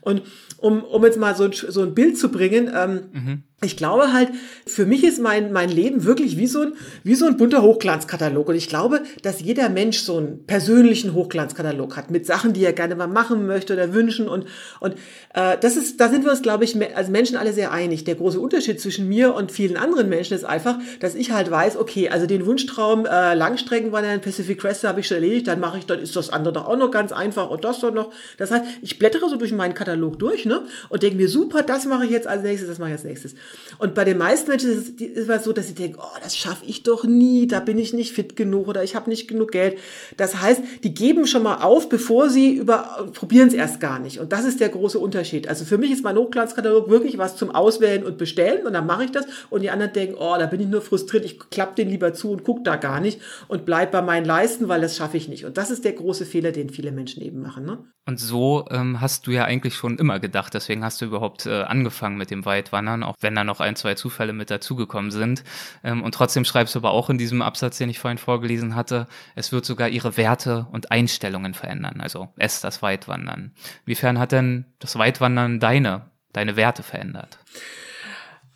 [0.00, 0.22] Und
[0.58, 3.42] um, um jetzt mal so ein, so ein Bild zu bringen, ähm, mhm.
[3.62, 4.30] Ich glaube halt,
[4.66, 6.72] für mich ist mein, mein Leben wirklich wie so, ein,
[7.04, 8.48] wie so ein bunter Hochglanzkatalog.
[8.48, 12.72] Und ich glaube, dass jeder Mensch so einen persönlichen Hochglanzkatalog hat mit Sachen, die er
[12.72, 14.28] gerne mal machen möchte oder wünschen.
[14.28, 14.46] Und,
[14.80, 14.94] und
[15.34, 18.04] äh, das ist, da sind wir uns, glaube ich, als Menschen alle sehr einig.
[18.04, 21.76] Der große Unterschied zwischen mir und vielen anderen Menschen ist einfach, dass ich halt weiß,
[21.76, 25.86] okay, also den Wunschtraum äh, Langstreckenwandern Pacific Crest habe ich schon erledigt, dann mache ich,
[25.86, 28.12] dann ist das andere doch auch noch ganz einfach und das doch noch.
[28.38, 31.86] Das heißt, ich blättere so durch meinen Katalog durch ne, und denke mir, super, das
[31.86, 33.34] mache ich jetzt als nächstes, das mache ich als nächstes.
[33.78, 36.64] Und bei den meisten Menschen ist es ist so, dass sie denken, oh, das schaffe
[36.66, 39.78] ich doch nie, da bin ich nicht fit genug oder ich habe nicht genug Geld.
[40.16, 44.20] Das heißt, die geben schon mal auf, bevor sie über, probieren es erst gar nicht.
[44.20, 45.48] Und das ist der große Unterschied.
[45.48, 49.04] Also für mich ist mein Hochglanzkatalog wirklich was zum Auswählen und Bestellen und dann mache
[49.04, 49.26] ich das.
[49.50, 52.30] Und die anderen denken, oh, da bin ich nur frustriert, ich klappe den lieber zu
[52.30, 55.44] und gucke da gar nicht und bleib bei meinen Leisten, weil das schaffe ich nicht.
[55.44, 57.64] Und das ist der große Fehler, den viele Menschen eben machen.
[57.64, 57.78] Ne?
[58.04, 60.54] Und so ähm, hast du ja eigentlich schon immer gedacht.
[60.54, 63.94] Deswegen hast du überhaupt äh, angefangen mit dem Weitwandern, auch wenn da noch ein, zwei
[63.94, 65.44] Zufälle mit dazugekommen sind.
[65.84, 69.06] Ähm, und trotzdem schreibst du aber auch in diesem Absatz, den ich vorhin vorgelesen hatte,
[69.34, 72.00] es wird sogar ihre Werte und Einstellungen verändern.
[72.00, 73.52] Also es, das Weitwandern.
[73.84, 77.38] Wiefern hat denn das Weitwandern deine, deine Werte verändert?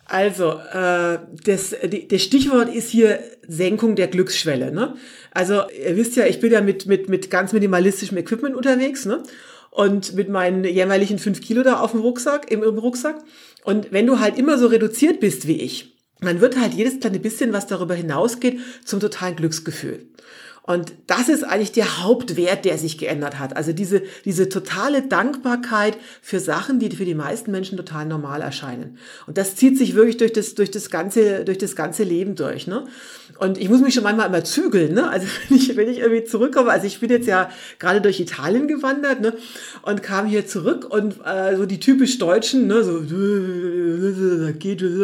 [0.09, 4.71] Also, äh, das, die, das Stichwort ist hier Senkung der Glücksschwelle.
[4.71, 4.95] Ne?
[5.31, 9.05] Also, ihr wisst ja, ich bin ja mit, mit, mit ganz minimalistischem Equipment unterwegs.
[9.05, 9.21] Ne?
[9.69, 13.17] Und mit meinen jämmerlichen fünf Kilo da auf dem Rucksack, im, im Rucksack.
[13.67, 17.19] Und wenn du halt immer so reduziert bist wie ich, dann wird halt jedes kleine
[17.19, 20.07] bisschen, was darüber hinausgeht, zum totalen Glücksgefühl.
[20.67, 23.55] Und das ist eigentlich der Hauptwert, der sich geändert hat.
[23.55, 28.97] Also diese, diese totale Dankbarkeit für Sachen, die für die meisten Menschen total normal erscheinen.
[29.27, 32.67] Und das zieht sich wirklich durch das, durch das ganze, durch das ganze Leben durch,
[32.67, 32.83] ne?
[33.39, 35.09] Und ich muss mich schon manchmal immer zügeln, ne?
[35.09, 37.49] Also wenn ich, wenn ich irgendwie zurückkomme, also ich bin jetzt ja
[37.79, 39.35] gerade durch Italien gewandert, ne?
[39.83, 42.83] Und kam hier zurück und äh, so die typisch Deutschen, ne?
[42.83, 42.97] So,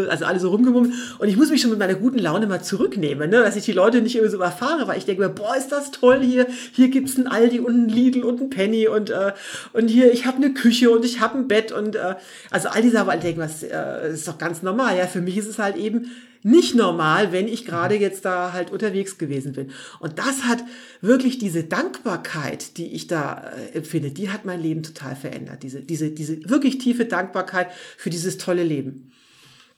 [0.09, 0.93] also alle so rumgemummelt.
[1.19, 3.37] Und ich muss mich schon mit meiner guten Laune mal zurücknehmen, ne?
[3.37, 5.91] Dass ich die Leute nicht irgendwie so überfahre, weil ich denke mir, boah, ist das
[5.91, 6.47] toll hier.
[6.73, 9.33] Hier gibt's ein Aldi und ein Lidl und ein Penny und, äh,
[9.73, 12.15] und hier, ich habe eine Küche und ich habe ein Bett und äh,
[12.51, 14.97] also all diese aber denken, was äh, ist doch ganz normal.
[14.97, 16.11] Ja, für mich ist es halt eben
[16.43, 19.71] nicht normal, wenn ich gerade jetzt da halt unterwegs gewesen bin.
[19.99, 20.63] Und das hat
[21.01, 25.63] wirklich diese Dankbarkeit, die ich da äh, empfinde, die hat mein Leben total verändert.
[25.63, 29.11] Diese, diese, diese wirklich tiefe Dankbarkeit für dieses tolle Leben.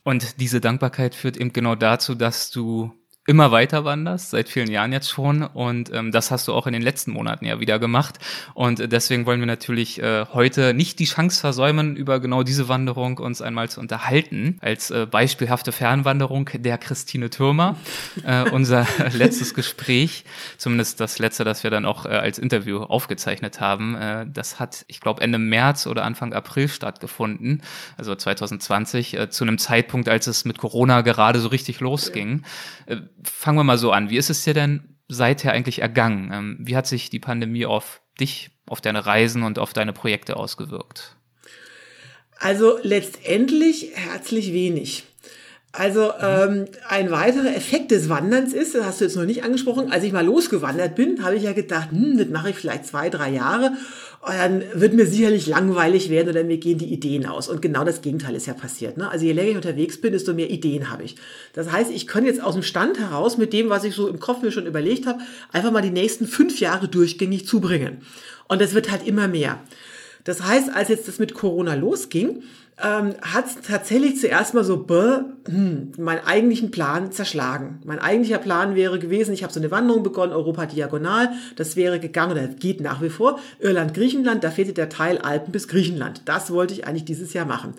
[0.02, 2.92] Und diese Dankbarkeit führt eben genau dazu, dass du
[3.26, 5.42] immer weiter wanderst, seit vielen Jahren jetzt schon.
[5.42, 8.18] Und ähm, das hast du auch in den letzten Monaten ja wieder gemacht.
[8.54, 13.18] Und deswegen wollen wir natürlich äh, heute nicht die Chance versäumen, über genau diese Wanderung
[13.18, 14.58] uns einmal zu unterhalten.
[14.60, 17.76] Als äh, beispielhafte Fernwanderung der Christine Türmer.
[18.24, 20.24] Äh, unser letztes Gespräch,
[20.56, 24.84] zumindest das letzte, das wir dann auch äh, als Interview aufgezeichnet haben, äh, das hat,
[24.86, 27.62] ich glaube, Ende März oder Anfang April stattgefunden,
[27.96, 32.42] also 2020, äh, zu einem Zeitpunkt, als es mit Corona gerade so richtig losging.
[32.86, 34.10] Äh, fangen wir mal so an.
[34.10, 36.30] Wie ist es dir denn seither eigentlich ergangen?
[36.32, 40.36] Ähm, wie hat sich die Pandemie auf dich, auf deine Reisen und auf deine Projekte
[40.36, 41.16] ausgewirkt?
[42.38, 45.04] Also letztendlich herzlich wenig.
[45.76, 49.92] Also ähm, ein weiterer Effekt des Wanderns ist, das hast du jetzt noch nicht angesprochen,
[49.92, 53.10] als ich mal losgewandert bin, habe ich ja gedacht, hm, das mache ich vielleicht zwei,
[53.10, 53.72] drei Jahre
[54.22, 57.48] und dann wird mir sicherlich langweilig werden oder mir gehen die Ideen aus.
[57.48, 58.96] Und genau das Gegenteil ist ja passiert.
[58.96, 59.10] Ne?
[59.10, 61.16] Also je länger ich unterwegs bin, desto mehr Ideen habe ich.
[61.52, 64.18] Das heißt, ich kann jetzt aus dem Stand heraus mit dem, was ich so im
[64.18, 65.20] Kopf mir schon überlegt habe,
[65.52, 67.98] einfach mal die nächsten fünf Jahre durchgängig zubringen.
[68.48, 69.60] Und das wird halt immer mehr.
[70.24, 72.42] Das heißt, als jetzt das mit Corona losging,
[72.82, 77.80] ähm, hat tatsächlich zuerst mal so bäh, hm, meinen eigentlichen Plan zerschlagen.
[77.84, 81.98] Mein eigentlicher Plan wäre gewesen, ich habe so eine Wanderung begonnen, Europa diagonal, das wäre
[81.98, 86.22] gegangen oder geht nach wie vor, Irland, Griechenland, da fehlte der Teil Alpen bis Griechenland.
[86.26, 87.72] Das wollte ich eigentlich dieses Jahr machen.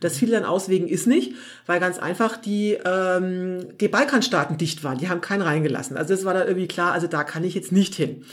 [0.00, 1.34] Das fiel dann aus wegen ist nicht,
[1.64, 5.96] weil ganz einfach die, ähm, die Balkanstaaten dicht waren, die haben keinen reingelassen.
[5.96, 8.24] Also das war dann irgendwie klar, also da kann ich jetzt nicht hin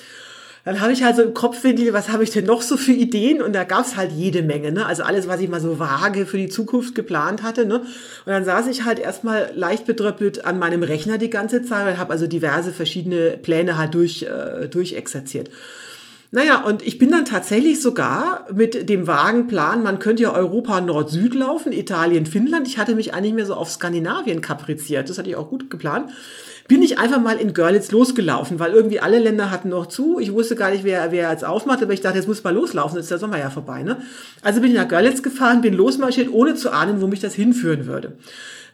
[0.65, 2.91] dann habe ich halt so im Kopf ventiliert, was habe ich denn noch so für
[2.91, 3.41] Ideen?
[3.41, 4.85] Und da gab es halt jede Menge, ne?
[4.85, 7.79] Also alles, was ich mal so vage für die Zukunft geplant hatte, ne?
[7.79, 7.87] Und
[8.25, 12.11] dann saß ich halt erstmal leicht bedröppelt an meinem Rechner die ganze Zeit und habe
[12.11, 15.49] also diverse verschiedene Pläne halt durch, äh, durchexerziert.
[16.31, 20.79] Naja, und ich bin dann tatsächlich sogar mit dem vagen Plan, man könnte ja Europa
[20.79, 22.67] Nord-Süd laufen, Italien, Finnland.
[22.67, 25.09] Ich hatte mich eigentlich mehr so auf Skandinavien kapriziert.
[25.09, 26.11] Das hatte ich auch gut geplant
[26.69, 30.19] bin ich einfach mal in Görlitz losgelaufen, weil irgendwie alle Länder hatten noch zu.
[30.19, 32.95] Ich wusste gar nicht, wer, wer jetzt aufmacht, aber ich dachte, jetzt muss mal loslaufen,
[32.95, 33.81] jetzt ist der Sommer ja vorbei.
[33.81, 33.97] Ne?
[34.43, 37.87] Also bin ich nach Görlitz gefahren, bin losmarschiert, ohne zu ahnen, wo mich das hinführen
[37.87, 38.13] würde.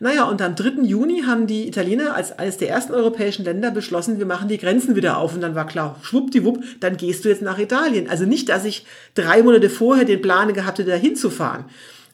[0.01, 0.83] Naja, und am 3.
[0.83, 4.97] Juni haben die Italiener als eines der ersten europäischen Länder beschlossen, wir machen die Grenzen
[4.97, 5.33] wieder auf.
[5.33, 8.09] Und dann war klar, schwuppdiwupp, dann gehst du jetzt nach Italien.
[8.09, 11.63] Also nicht, dass ich drei Monate vorher den Plan gehabt hätte, da hinzufahren.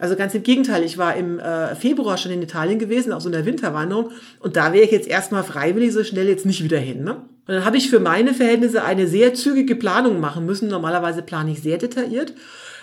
[0.02, 3.30] Also ganz im Gegenteil, ich war im äh, Februar schon in Italien gewesen, auf so
[3.30, 4.12] einer Winterwanderung.
[4.40, 7.04] Und da wäre ich jetzt erstmal freiwillig so schnell jetzt nicht wieder hin.
[7.04, 7.14] Ne?
[7.14, 10.70] Und dann habe ich für meine Verhältnisse eine sehr zügige Planung machen müssen.
[10.70, 12.34] Normalerweise plane ich sehr detailliert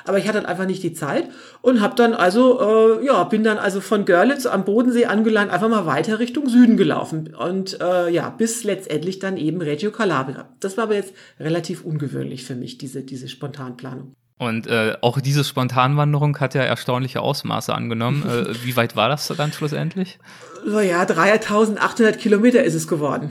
[0.09, 1.29] aber ich hatte dann einfach nicht die Zeit
[1.61, 5.69] und habe dann also, äh, ja, bin dann also von Görlitz am Bodensee angelangt, einfach
[5.69, 10.49] mal weiter Richtung Süden gelaufen und äh, ja, bis letztendlich dann eben Reggio Calabria.
[10.61, 14.15] Das war aber jetzt relativ ungewöhnlich für mich, diese, diese Spontanplanung.
[14.39, 18.25] Und äh, auch diese Spontanwanderung hat ja erstaunliche Ausmaße angenommen.
[18.25, 20.19] äh, wie weit war das dann schlussendlich?
[20.65, 23.31] So ja, 3800 Kilometer ist es geworden.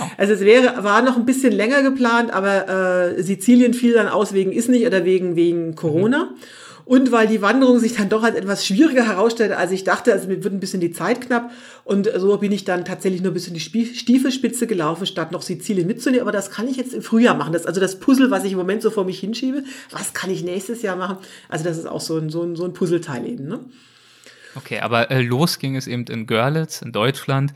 [0.00, 0.04] Oh.
[0.16, 2.68] Also es wäre, war noch ein bisschen länger geplant, aber
[3.16, 6.24] äh, Sizilien fiel dann aus wegen ist nicht oder wegen, wegen Corona.
[6.24, 6.36] Mhm.
[6.86, 10.28] Und weil die Wanderung sich dann doch als etwas schwieriger herausstellte, als ich dachte, also
[10.28, 11.50] mir wird ein bisschen die Zeit knapp.
[11.82, 15.88] Und so bin ich dann tatsächlich nur bis in die Stiefelspitze gelaufen, statt noch Sizilien
[15.88, 16.22] mitzunehmen.
[16.22, 17.52] Aber das kann ich jetzt im Frühjahr machen.
[17.52, 20.44] Das, also das Puzzle, was ich im Moment so vor mich hinschiebe, was kann ich
[20.44, 21.18] nächstes Jahr machen?
[21.48, 23.48] Also das ist auch so ein, so ein, so ein Puzzleteil eben.
[23.48, 23.58] Ne?
[24.54, 27.52] Okay, aber äh, los ging es eben in Görlitz, in Deutschland.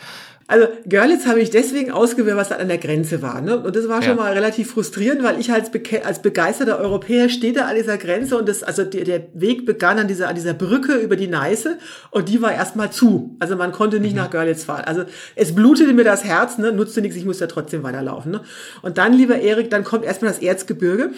[0.51, 3.41] Also Görlitz habe ich deswegen ausgewählt, was da an der Grenze war.
[3.41, 3.57] Ne?
[3.57, 4.23] Und das war schon ja.
[4.23, 5.71] mal relativ frustrierend, weil ich als,
[6.05, 10.01] als begeisterter Europäer stehe da an dieser Grenze und das, also der, der Weg begann
[10.01, 11.79] an dieser, an dieser Brücke über die Neiße
[12.11, 13.37] und die war erstmal zu.
[13.39, 14.23] Also man konnte nicht mhm.
[14.23, 14.83] nach Görlitz fahren.
[14.87, 15.05] Also
[15.37, 16.73] es blutete mir das Herz, ne?
[16.73, 18.33] nutzte nichts, ich musste ja trotzdem weiterlaufen.
[18.33, 18.41] Ne?
[18.83, 21.11] Und dann, lieber Erik, dann kommt erstmal das Erzgebirge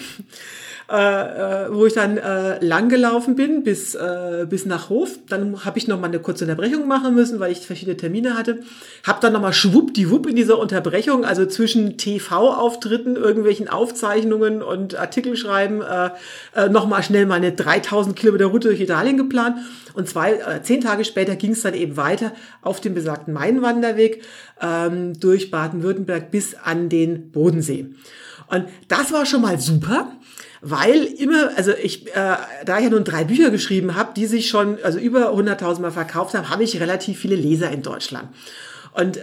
[0.93, 5.19] äh, äh, wo ich dann äh, lang gelaufen bin bis, äh, bis nach Hof.
[5.27, 8.59] Dann habe ich noch mal eine kurze Unterbrechung machen müssen, weil ich verschiedene Termine hatte.
[9.03, 15.35] Habe dann noch mal schwuppdiwupp in dieser Unterbrechung, also zwischen TV-Auftritten, irgendwelchen Aufzeichnungen und Artikel
[15.35, 16.11] schreiben, äh,
[16.55, 19.57] äh, noch mal schnell meine 3000 Kilometer Route durch Italien geplant.
[19.95, 24.23] Und zwei, äh, zehn Tage später ging es dann eben weiter auf dem besagten Mainwanderweg
[24.61, 27.87] ähm, durch Baden-Württemberg bis an den Bodensee.
[28.49, 30.13] Und das war schon mal super
[30.65, 34.49] weil immer, also ich, äh, da ich ja nun drei Bücher geschrieben habe, die sich
[34.49, 38.29] schon also über 100.000 Mal verkauft haben, habe ich relativ viele Leser in Deutschland.
[38.93, 39.23] Und äh,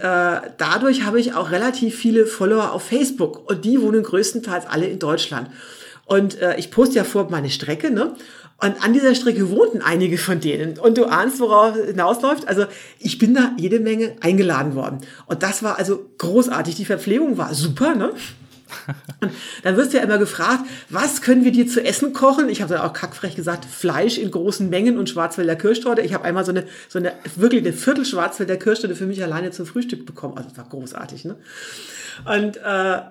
[0.58, 4.98] dadurch habe ich auch relativ viele Follower auf Facebook und die wohnen größtenteils alle in
[4.98, 5.48] Deutschland.
[6.04, 8.14] Und äh, ich poste ja vor meine Strecke, ne?
[8.62, 10.78] Und an dieser Strecke wohnten einige von denen.
[10.78, 12.46] Und du ahnst, worauf hinausläuft.
[12.46, 12.66] Also
[12.98, 14.98] ich bin da jede Menge eingeladen worden.
[15.24, 16.74] Und das war also großartig.
[16.74, 18.12] Die Verpflegung war super, ne?
[19.62, 22.48] Dann wirst du ja immer gefragt, was können wir dir zu essen kochen?
[22.48, 26.02] Ich habe dann auch kackfrech gesagt, Fleisch in großen Mengen und Schwarzwälder Kirschtorte.
[26.02, 29.50] Ich habe einmal so eine, so eine, wirklich eine Viertel Schwarzwälder Kirschtorte für mich alleine
[29.50, 30.36] zum Frühstück bekommen.
[30.36, 31.36] Also das war großartig, ne?
[32.24, 32.60] Und äh,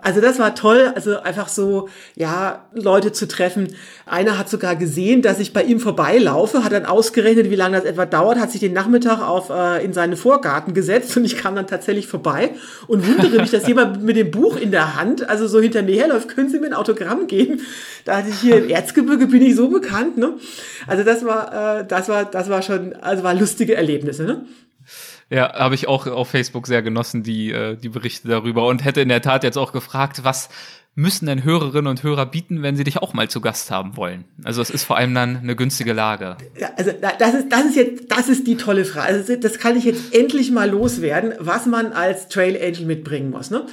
[0.02, 3.76] also das war toll, also einfach so, ja, Leute zu treffen.
[4.06, 7.86] Einer hat sogar gesehen, dass ich bei ihm vorbeilaufe, hat dann ausgerechnet, wie lange das
[7.86, 11.56] etwa dauert, hat sich den Nachmittag auf äh, in seinen Vorgarten gesetzt und ich kam
[11.56, 12.52] dann tatsächlich vorbei
[12.88, 15.96] und wundere mich, dass jemand mit dem Buch in der Hand, also so hinter mir
[15.96, 17.62] herläuft, können Sie mir ein Autogramm geben?
[18.06, 20.34] Da hatte ich hier im Erzgebirge bin ich so bekannt, ne?
[20.88, 24.46] Also das war, äh, das war, das war schon, also war lustige Erlebnisse, ne?
[25.32, 29.02] Ja, habe ich auch auf Facebook sehr genossen, die, äh, die Berichte darüber und hätte
[29.02, 30.50] in der Tat jetzt auch gefragt, was
[31.00, 34.26] müssen denn Hörerinnen und Hörer bieten, wenn sie dich auch mal zu Gast haben wollen?
[34.44, 36.36] Also es ist vor allem dann eine günstige Lage.
[36.76, 39.08] Also das ist, das ist jetzt, das ist die tolle Frage.
[39.08, 43.50] Also das kann ich jetzt endlich mal loswerden, was man als Trail Angel mitbringen muss.
[43.50, 43.66] Ne?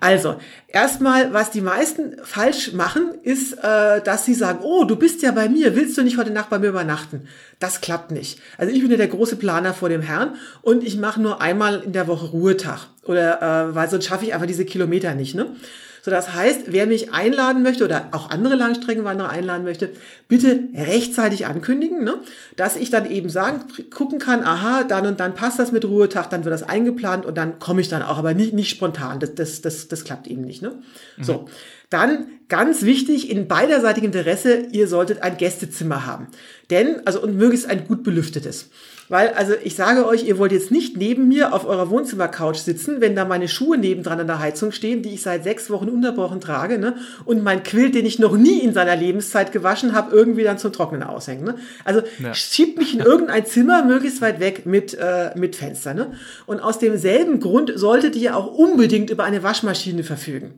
[0.00, 0.36] Also,
[0.68, 5.32] erstmal, was die meisten falsch machen, ist, äh, dass sie sagen, oh, du bist ja
[5.32, 7.28] bei mir, willst du nicht heute Nacht bei mir übernachten?
[7.58, 8.40] Das klappt nicht.
[8.56, 11.82] Also ich bin ja der große Planer vor dem Herrn und ich mache nur einmal
[11.82, 12.86] in der Woche Ruhetag.
[13.04, 15.34] Oder äh, weil sonst schaffe ich einfach diese Kilometer nicht.
[15.34, 15.54] Ne?
[16.02, 19.90] So, das heißt, wer mich einladen möchte oder auch andere Langstreckenwanderer einladen möchte,
[20.28, 22.20] bitte rechtzeitig ankündigen, ne?
[22.56, 26.30] dass ich dann eben sagen, gucken kann, aha, dann und dann passt das mit Ruhetag,
[26.30, 29.20] dann wird das eingeplant und dann komme ich dann auch, aber nicht, nicht spontan.
[29.20, 30.62] Das, das, das, das klappt eben nicht.
[30.62, 30.72] Ne?
[31.16, 31.24] Mhm.
[31.24, 31.48] So,
[31.90, 36.28] dann ganz wichtig, in beiderseitigem Interesse, ihr solltet ein Gästezimmer haben.
[36.70, 38.70] Denn, also und möglichst ein gut belüftetes.
[39.10, 43.00] Weil, also ich sage euch, ihr wollt jetzt nicht neben mir auf eurer Wohnzimmercouch sitzen,
[43.00, 46.40] wenn da meine Schuhe nebendran an der Heizung stehen, die ich seit sechs Wochen unterbrochen
[46.40, 46.94] trage, ne?
[47.24, 50.72] Und mein Quilt, den ich noch nie in seiner Lebenszeit gewaschen habe, irgendwie dann zum
[50.72, 51.44] Trocknen aushängen.
[51.44, 51.56] Ne?
[51.84, 52.32] Also ja.
[52.34, 55.92] schiebt mich in irgendein Zimmer möglichst weit weg mit, äh, mit Fenster.
[55.92, 56.12] Ne?
[56.46, 60.54] Und aus demselben Grund solltet ihr auch unbedingt über eine Waschmaschine verfügen.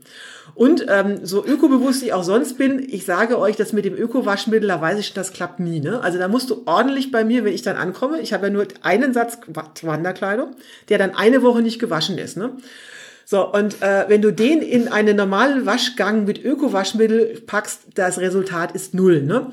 [0.54, 4.68] Und ähm, so ökobewusst ich auch sonst bin, ich sage euch, das mit dem Öko-Waschmittel,
[4.68, 5.80] da weiß ich schon, das klappt nie.
[5.80, 6.00] Ne?
[6.02, 8.66] Also da musst du ordentlich bei mir, wenn ich dann ankomme, ich habe ja nur
[8.82, 9.38] einen Satz
[9.82, 10.54] Wanderkleidung,
[10.88, 12.36] der dann eine Woche nicht gewaschen ist.
[12.36, 12.52] Ne?
[13.24, 18.72] So, und äh, wenn du den in einen normalen Waschgang mit Öko-Waschmittel packst, das Resultat
[18.72, 19.22] ist null.
[19.22, 19.52] Ne?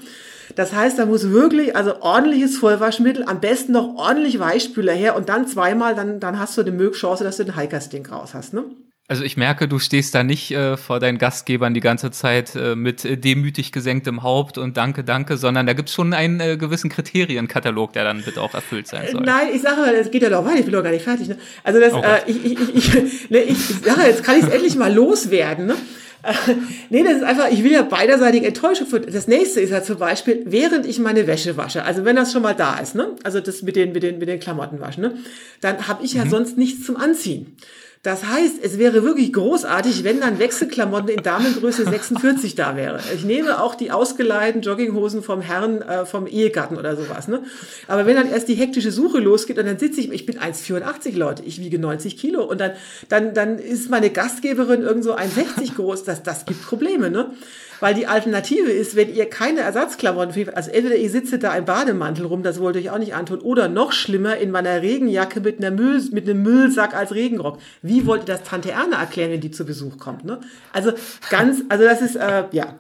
[0.56, 5.30] Das heißt, da muss wirklich, also ordentliches Vollwaschmittel, am besten noch ordentlich Weichspüler her und
[5.30, 8.54] dann zweimal, dann, dann hast du eine Mögchance, dass du den Hikers-Ding raus hast.
[8.54, 8.66] Ne?
[9.10, 12.76] Also ich merke, du stehst da nicht äh, vor deinen Gastgebern die ganze Zeit äh,
[12.76, 16.58] mit äh, demütig gesenktem Haupt und danke, danke, sondern da gibt es schon einen äh,
[16.58, 19.22] gewissen Kriterienkatalog, der dann bitte auch erfüllt sein soll.
[19.22, 21.28] Nein, ich sage mal, es geht ja doch weiter, ich bin doch gar nicht fertig.
[21.28, 21.40] Ne?
[21.64, 24.50] Also das, oh äh, ich, ich, ich, ich, ne, ich sage, jetzt kann ich es
[24.50, 25.66] endlich mal loswerden.
[25.66, 25.76] Ne?
[26.22, 26.54] Äh,
[26.92, 28.86] nee, das ist einfach, ich will ja beiderseitig Enttäuschung.
[29.12, 32.44] Das nächste ist ja zum Beispiel, während ich meine Wäsche wasche, also wenn das schon
[32.44, 33.16] mal da ist, ne?
[33.24, 35.18] also das mit den, mit den, mit den Klamotten waschen, ne?
[35.62, 36.30] dann habe ich ja mhm.
[36.30, 37.58] sonst nichts zum Anziehen.
[38.02, 43.02] Das heißt, es wäre wirklich großartig, wenn dann Wechselklamotten in Damengröße 46 da wäre.
[43.14, 47.28] Ich nehme auch die ausgeleihten Jogginghosen vom Herrn, äh, vom Ehegatten oder sowas.
[47.28, 47.44] Ne?
[47.90, 51.18] Aber wenn dann erst die hektische Suche losgeht und dann sitze ich, ich bin 1,84
[51.18, 52.72] Leute, ich wiege 90 Kilo und dann,
[53.10, 57.10] dann, dann ist meine Gastgeberin irgend so 1,60 groß, das, das gibt Probleme.
[57.10, 57.32] Ne?
[57.80, 61.66] Weil die Alternative ist, wenn ihr keine Ersatzklamotten findet, also entweder ihr sitzt da im
[61.66, 65.60] Bademantel rum, das wollte ich auch nicht antun, oder noch schlimmer in meiner Regenjacke mit,
[65.60, 67.60] einer Müll, mit einem Müllsack als Regenrock.
[67.82, 70.26] Wie wollt ihr das Tante Erne erklären, wenn die zu Besuch kommt?
[70.26, 70.40] Ne?
[70.74, 70.92] Also
[71.30, 72.76] ganz, also das ist, äh, ja.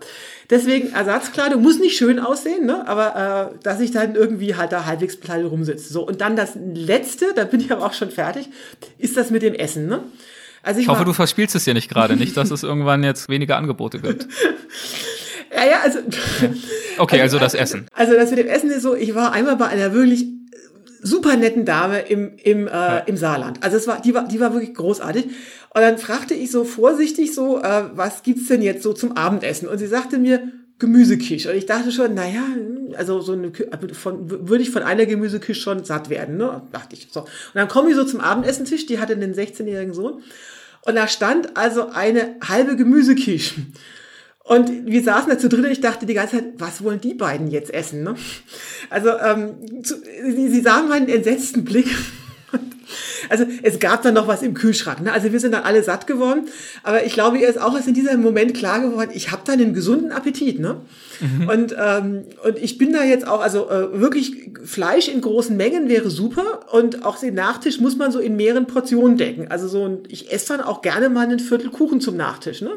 [0.50, 2.88] Deswegen Ersatzkleidung muss nicht schön aussehen, ne?
[2.88, 5.94] aber äh, dass ich dann irgendwie halt da halbwegs bekleidet rumsitze.
[5.94, 8.50] So, und dann das Letzte, da bin ich aber auch schon fertig,
[8.98, 9.88] ist das mit dem Essen.
[9.88, 10.02] Ne?
[10.64, 13.30] Also ich, ich hoffe, du verspielst es hier nicht gerade, nicht, dass es irgendwann jetzt
[13.30, 14.28] weniger Angebote gibt.
[15.56, 16.00] ja, ja, also.
[16.98, 17.88] Okay, also, also das Essen.
[17.94, 20.26] Also das mit dem Essen ist so, ich war einmal bei einer wirklich
[21.02, 22.98] super netten Dame im, im, äh, ja.
[23.00, 23.64] im Saarland.
[23.64, 25.26] Also es war, die war, die war wirklich großartig.
[25.26, 29.68] Und dann fragte ich so vorsichtig so, äh, was gibt's denn jetzt so zum Abendessen?
[29.68, 31.46] Und sie sagte mir, Gemüsekisch.
[31.46, 32.44] Und ich dachte schon, naja,
[32.96, 33.52] also so eine,
[33.94, 36.64] von, würde ich von einer Gemüsekisch schon satt werden, ne?
[36.72, 37.10] Dachte ich.
[37.12, 37.22] So.
[37.22, 40.24] Und dann komme ich so zum Abendessentisch, die hatte einen 16-jährigen Sohn.
[40.82, 43.56] Und da stand also eine halbe Gemüsekisch.
[44.50, 47.14] Und wir saßen da zu dritt und ich dachte die ganze Zeit, was wollen die
[47.14, 48.04] beiden jetzt essen?
[48.04, 48.16] Ne?
[48.90, 51.88] Also ähm, zu, sie, sie sahen meinen entsetzten Blick
[53.30, 55.02] also es gab dann noch was im Kühlschrank.
[55.02, 55.12] Ne?
[55.12, 56.48] Also wir sind dann alle satt geworden.
[56.84, 59.54] Aber ich glaube, ihr ist auch erst in diesem Moment klar geworden, ich habe da
[59.54, 60.60] einen gesunden Appetit.
[60.60, 60.78] Ne?
[61.20, 61.50] Mhm.
[61.50, 65.90] Und, ähm, und ich bin da jetzt auch, also äh, wirklich Fleisch in großen Mengen
[65.90, 66.62] wäre super.
[66.72, 69.50] Und auch den Nachtisch muss man so in mehreren Portionen decken.
[69.50, 72.62] Also so ein, ich esse dann auch gerne mal einen Viertel Kuchen zum Nachtisch.
[72.62, 72.72] Ne?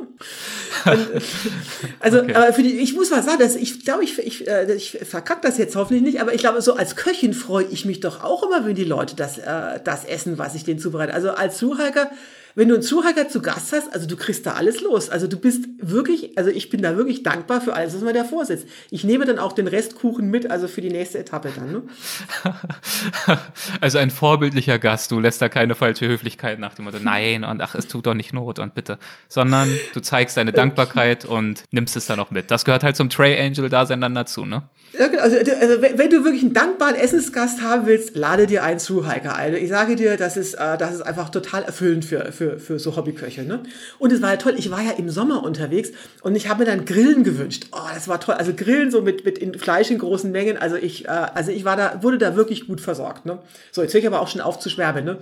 [0.87, 1.09] Und,
[2.01, 2.33] also okay.
[2.33, 5.43] äh, für die, ich muss was sagen, dass ich glaube, ich, ich, äh, ich verkack
[5.43, 8.43] das jetzt hoffentlich nicht, aber ich glaube, so als Köchin freue ich mich doch auch
[8.43, 11.15] immer, wenn die Leute das, äh, das essen, was ich denen zubereite.
[11.15, 12.11] Also als Zuhälter
[12.55, 15.11] wenn du einen Zuhälter zu Gast hast, also du kriegst da alles los.
[15.11, 18.25] Also du bist wirklich, also ich bin da wirklich dankbar für alles, was man da
[18.25, 18.67] vorsetzt.
[18.91, 21.73] Ich nehme dann auch den Restkuchen mit, also für die nächste Etappe dann.
[21.73, 21.83] Ne?
[23.81, 27.61] Also ein vorbildlicher Gast, du lässt da keine falsche Höflichkeit nach dem Motto, nein und
[27.61, 31.97] ach, es tut doch nicht Not und bitte, sondern du zeigst deine Dankbarkeit und nimmst
[31.97, 32.51] es dann auch mit.
[32.51, 34.63] Das gehört halt zum Trey Angel Dasein dann dazu, ne?
[34.99, 35.23] Ja, genau.
[35.23, 39.55] Also, also wenn du wirklich einen dankbaren Essensgast haben willst, lade dir einen Zuhiker ein.
[39.55, 42.97] Ich sage dir, das ist, äh, das ist einfach total erfüllend für, für, für so
[42.97, 43.43] Hobbyköche.
[43.43, 43.63] Ne?
[43.99, 44.55] Und es war ja toll.
[44.57, 45.91] Ich war ja im Sommer unterwegs
[46.23, 47.67] und ich habe mir dann Grillen gewünscht.
[47.73, 48.35] Oh, das war toll.
[48.35, 50.57] Also Grillen so mit, mit in Fleisch in großen Mengen.
[50.57, 53.27] Also ich, äh, also ich war da, wurde da wirklich gut versorgt.
[53.27, 53.39] Ne?
[53.71, 55.05] So, jetzt höre ich aber auch schon auf zu schwärmen.
[55.05, 55.19] Ne?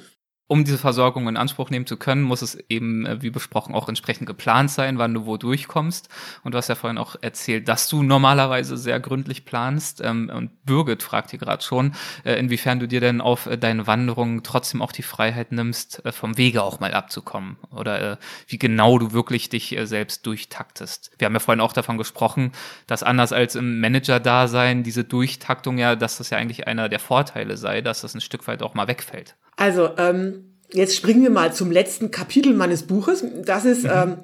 [0.50, 3.88] Um diese Versorgung in Anspruch nehmen zu können, muss es eben, äh, wie besprochen, auch
[3.88, 6.08] entsprechend geplant sein, wann du wo durchkommst.
[6.42, 10.00] Und du hast ja vorhin auch erzählt, dass du normalerweise sehr gründlich planst.
[10.00, 11.92] Ähm, und Birgit fragt hier gerade schon,
[12.24, 16.36] äh, inwiefern du dir denn auf äh, deine Wanderungen trotzdem auch die Freiheit nimmst, vom
[16.36, 17.56] Wege auch mal abzukommen.
[17.70, 21.12] Oder wie genau du wirklich dich selbst durchtaktest.
[21.18, 22.50] Wir haben ja vorhin auch davon gesprochen,
[22.88, 27.56] dass anders als im Manager-Dasein diese Durchtaktung ja, dass das ja eigentlich einer der Vorteile
[27.56, 29.36] sei, dass das ein Stück weit auch mal wegfällt.
[29.60, 30.39] Also, ähm,
[30.72, 33.24] jetzt springen wir mal zum letzten Kapitel meines Buches.
[33.44, 33.90] Das ist mhm.
[33.92, 34.16] ähm,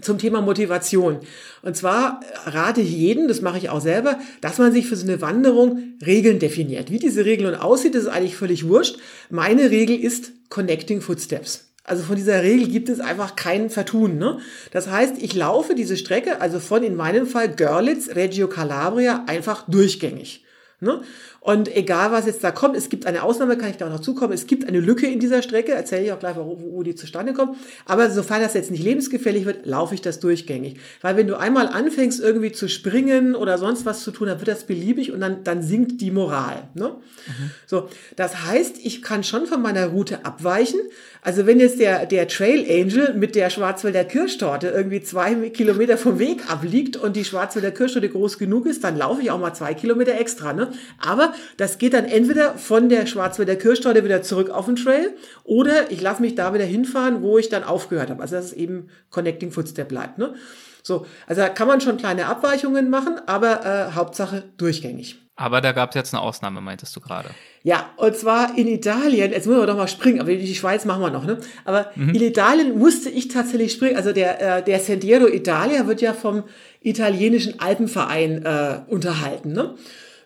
[0.00, 1.20] zum Thema Motivation.
[1.62, 5.04] Und zwar rate ich jedem, das mache ich auch selber, dass man sich für so
[5.04, 6.90] eine Wanderung Regeln definiert.
[6.90, 8.98] Wie diese Regel aussieht, ist eigentlich völlig wurscht.
[9.28, 11.72] Meine Regel ist Connecting Footsteps.
[11.84, 14.16] Also von dieser Regel gibt es einfach kein Vertun.
[14.16, 14.38] Ne?
[14.70, 19.64] Das heißt, ich laufe diese Strecke, also von in meinem Fall Görlitz, Reggio Calabria, einfach
[19.68, 20.44] durchgängig.
[20.80, 21.02] Ne?
[21.44, 23.98] Und egal, was jetzt da kommt, es gibt eine Ausnahme, kann ich da auch noch
[23.98, 26.94] zukommen, es gibt eine Lücke in dieser Strecke, erzähle ich auch gleich, wo, wo die
[26.94, 27.56] zustande kommt.
[27.84, 30.76] Aber sofern das jetzt nicht lebensgefährlich wird, laufe ich das durchgängig.
[31.00, 34.46] Weil wenn du einmal anfängst, irgendwie zu springen oder sonst was zu tun, dann wird
[34.46, 36.68] das beliebig und dann, dann sinkt die Moral.
[36.74, 36.90] Ne?
[37.26, 37.50] Mhm.
[37.66, 40.78] So, das heißt, ich kann schon von meiner Route abweichen.
[41.22, 46.20] Also wenn jetzt der, der Trail Angel mit der Schwarzwälder Kirschtorte irgendwie zwei Kilometer vom
[46.20, 49.74] Weg abliegt und die Schwarzwälder Kirschtorte groß genug ist, dann laufe ich auch mal zwei
[49.74, 50.52] Kilometer extra.
[50.52, 50.72] Ne?
[50.98, 55.14] Aber das geht dann entweder von der Schwarzwälder Kirschtorte wieder zurück auf den Trail
[55.44, 58.22] oder ich lasse mich da wieder hinfahren, wo ich dann aufgehört habe.
[58.22, 60.18] Also das ist eben Connecting Footstep bleibt.
[60.18, 60.34] Ne?
[60.82, 65.18] So, also da kann man schon kleine Abweichungen machen, aber äh, Hauptsache durchgängig.
[65.34, 67.30] Aber da gab es jetzt eine Ausnahme, meintest du gerade.
[67.62, 71.00] Ja, und zwar in Italien, jetzt müssen wir doch mal springen, aber die Schweiz machen
[71.00, 71.38] wir noch, ne?
[71.64, 72.10] Aber mhm.
[72.10, 73.96] in Italien musste ich tatsächlich springen.
[73.96, 76.44] Also der, äh, der Sentiero Italia wird ja vom
[76.80, 79.74] italienischen Alpenverein äh, unterhalten, ne?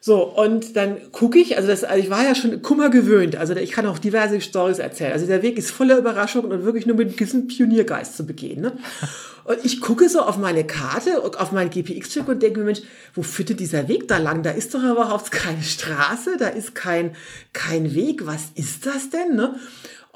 [0.06, 3.56] So, und dann gucke ich, also, das, also ich war ja schon Kummer gewöhnt, also
[3.56, 5.10] ich kann auch diverse Stories erzählen.
[5.12, 8.60] Also der Weg ist voller Überraschungen und wirklich nur mit diesem Pioniergeist zu begehen.
[8.60, 8.72] Ne?
[9.46, 12.80] Und ich gucke so auf meine Karte, auf mein GPX-Chip und denke mir, Mensch,
[13.14, 14.42] wo führt dieser Weg da lang?
[14.42, 17.14] Da ist doch überhaupt keine Straße, da ist kein,
[17.52, 18.26] kein Weg.
[18.26, 19.36] Was ist das denn?
[19.36, 19.54] Ne?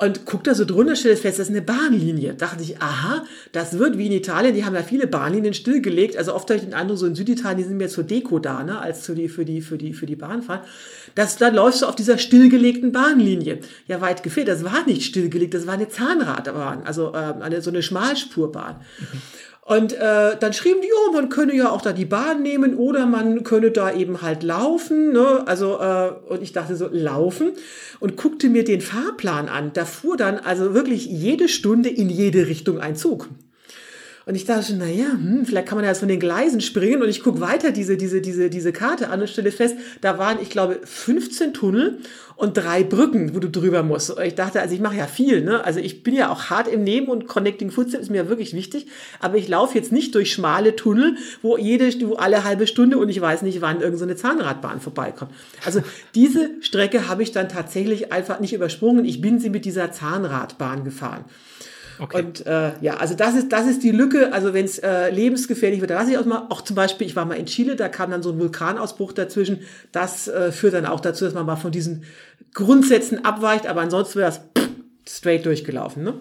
[0.00, 2.34] Und guck da so drunter, stelle fest, das ist eine Bahnlinie.
[2.34, 6.16] Dachte ich, aha, das wird wie in Italien, die haben ja viele Bahnlinien stillgelegt.
[6.16, 8.62] Also oft habe ich den Eindruck, so in Süditalien, die sind mehr zur Deko da,
[8.62, 10.66] ne, als für die, für die, für die, für die Bahnfahrt.
[11.14, 13.58] Das, da läufst du auf dieser stillgelegten Bahnlinie.
[13.88, 14.48] Ja, weit gefehlt.
[14.48, 18.76] Das war nicht stillgelegt, das war eine Zahnradbahn, also äh, eine, so eine Schmalspurbahn.
[18.76, 19.20] Mhm.
[19.62, 23.06] Und äh, dann schrieben die, oh, man könne ja auch da die Bahn nehmen oder
[23.06, 25.12] man könne da eben halt laufen.
[25.12, 25.46] Ne?
[25.46, 27.52] Also, äh, und ich dachte so, laufen
[28.00, 29.72] und guckte mir den Fahrplan an.
[29.72, 33.28] Da fuhr dann also wirklich jede Stunde in jede Richtung ein Zug.
[34.26, 37.02] Und ich dachte schon, naja, hm, vielleicht kann man ja jetzt von den Gleisen springen.
[37.02, 40.38] Und ich gucke weiter diese, diese, diese, diese Karte an und stelle fest, da waren,
[40.40, 41.98] ich glaube, 15 Tunnel
[42.40, 44.10] und drei Brücken, wo du drüber musst.
[44.10, 45.62] Und ich dachte, also ich mache ja viel, ne?
[45.62, 48.86] Also ich bin ja auch hart im Nehmen und Connecting Footsteps ist mir wirklich wichtig.
[49.20, 53.10] Aber ich laufe jetzt nicht durch schmale Tunnel, wo jede, wo alle halbe Stunde und
[53.10, 55.32] ich weiß nicht, wann irgendeine so Zahnradbahn vorbeikommt.
[55.66, 55.82] Also
[56.14, 59.04] diese Strecke habe ich dann tatsächlich einfach nicht übersprungen.
[59.04, 61.26] Ich bin sie mit dieser Zahnradbahn gefahren.
[62.00, 62.18] Okay.
[62.18, 64.32] Und äh, ja, also das ist, das ist die Lücke.
[64.32, 67.14] Also wenn es äh, lebensgefährlich wird, da lasse ich auch mal, auch zum Beispiel, ich
[67.14, 69.60] war mal in Chile, da kam dann so ein Vulkanausbruch dazwischen.
[69.92, 72.04] Das äh, führt dann auch dazu, dass man mal von diesen
[72.54, 74.40] Grundsätzen abweicht, aber ansonsten wäre das
[75.06, 76.14] straight durchgelaufen, ne?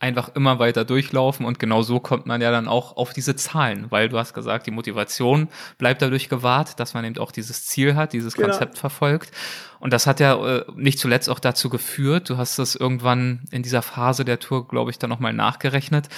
[0.00, 3.86] einfach immer weiter durchlaufen und genau so kommt man ja dann auch auf diese Zahlen,
[3.90, 7.96] weil du hast gesagt, die Motivation bleibt dadurch gewahrt, dass man eben auch dieses Ziel
[7.96, 8.48] hat, dieses genau.
[8.48, 9.32] Konzept verfolgt.
[9.80, 13.62] Und das hat ja äh, nicht zuletzt auch dazu geführt, du hast das irgendwann in
[13.62, 16.08] dieser Phase der Tour, glaube ich, dann nochmal nachgerechnet,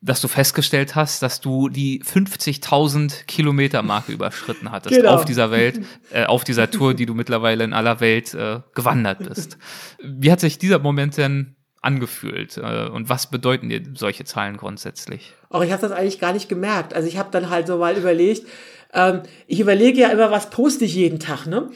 [0.00, 5.14] dass du festgestellt hast, dass du die 50.000 Kilometer Marke überschritten hattest genau.
[5.14, 5.80] auf dieser Welt,
[6.12, 9.58] äh, auf dieser Tour, die du mittlerweile in aller Welt äh, gewandert bist.
[10.02, 12.56] Wie hat sich dieser Moment denn angefühlt?
[12.56, 15.34] Äh, und was bedeuten dir solche Zahlen grundsätzlich?
[15.50, 16.94] Auch ich habe das eigentlich gar nicht gemerkt.
[16.94, 18.46] Also ich habe dann halt so mal überlegt,
[18.92, 21.70] ähm, ich überlege ja immer, was poste ich jeden Tag, ne?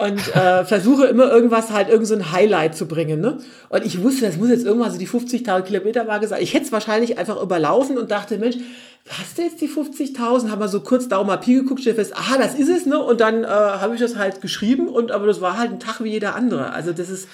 [0.00, 3.38] Und äh, versuche immer irgendwas halt, irgend so ein Highlight zu bringen, ne?
[3.68, 6.42] Und ich wusste, das muss jetzt irgendwann so die 50.000 Kilometer Marke sein.
[6.42, 8.56] Ich hätte es wahrscheinlich einfach überlaufen und dachte, Mensch,
[9.36, 10.50] du jetzt die 50.000?
[10.50, 12.98] Haben wir so kurz Daumen mal Pi geguckt, stell fest, aha, das ist es, ne?
[12.98, 16.02] Und dann äh, habe ich das halt geschrieben und aber das war halt ein Tag
[16.02, 16.72] wie jeder andere.
[16.72, 17.28] Also das ist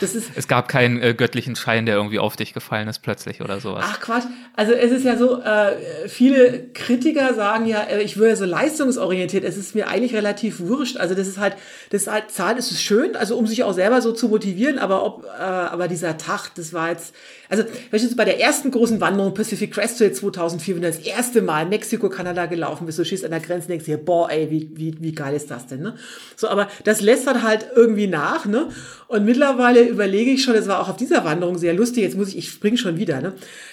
[0.00, 3.40] das ist, es gab keinen äh, göttlichen Schein, der irgendwie auf dich gefallen ist plötzlich
[3.40, 3.84] oder sowas.
[3.86, 4.24] Ach Quatsch.
[4.56, 9.44] Also es ist ja so, äh, viele Kritiker sagen ja, äh, ich wäre so leistungsorientiert.
[9.44, 10.96] Es ist mir eigentlich relativ wurscht.
[10.96, 11.56] Also das ist halt,
[11.90, 14.78] das ist halt, Zahl ist es schön, also um sich auch selber so zu motivieren,
[14.78, 17.14] aber ob, äh, aber dieser Tag, das war jetzt,
[17.50, 21.42] also du bei der ersten großen Wanderung Pacific Crest Trail 2004, wenn du das erste
[21.42, 24.50] Mal Mexiko, Kanada gelaufen bist, du schießt an der Grenze und denkst dir, boah, ey,
[24.50, 25.96] wie, wie, wie geil ist das denn, ne?
[26.36, 28.68] So, aber das lässt dann halt irgendwie nach, ne?
[29.08, 32.28] Und mittlerweile überlege ich schon, das war auch auf dieser Wanderung sehr lustig, jetzt muss
[32.28, 33.32] ich, ich spring schon wieder, ne?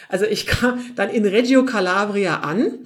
[0.10, 2.80] Also ich kam dann in Reggio Calabria an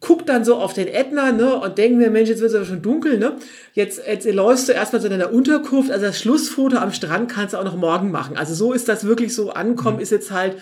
[0.00, 2.66] guck dann so auf den Ätna, ne, und denk mir, Mensch, jetzt wird es aber
[2.66, 3.36] schon dunkel, ne?
[3.72, 7.54] Jetzt, jetzt läufst du erstmal so in der Unterkunft, also das Schlussfoto am Strand kannst
[7.54, 8.36] du auch noch morgen machen.
[8.36, 10.02] Also so ist das wirklich so ankommen, mhm.
[10.02, 10.56] ist jetzt halt,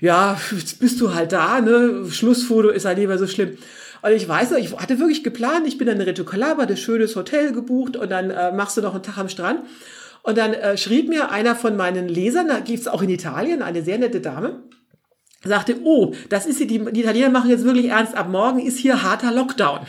[0.00, 2.06] ja, jetzt bist du halt da, ne?
[2.10, 3.56] Schlussfoto ist halt lieber so schlimm.
[4.02, 6.80] Und ich weiß noch, ich hatte wirklich geplant, ich bin dann in Reggio Calabria, das
[6.80, 9.60] schönes Hotel gebucht und dann äh, machst du noch einen Tag am Strand.
[10.22, 13.82] Und dann äh, schrieb mir einer von meinen Lesern, da gibt's auch in Italien, eine
[13.82, 14.64] sehr nette Dame,
[15.46, 19.02] sagte, oh, das ist hier, die, Italiener machen jetzt wirklich ernst, ab morgen ist hier
[19.02, 19.80] harter Lockdown.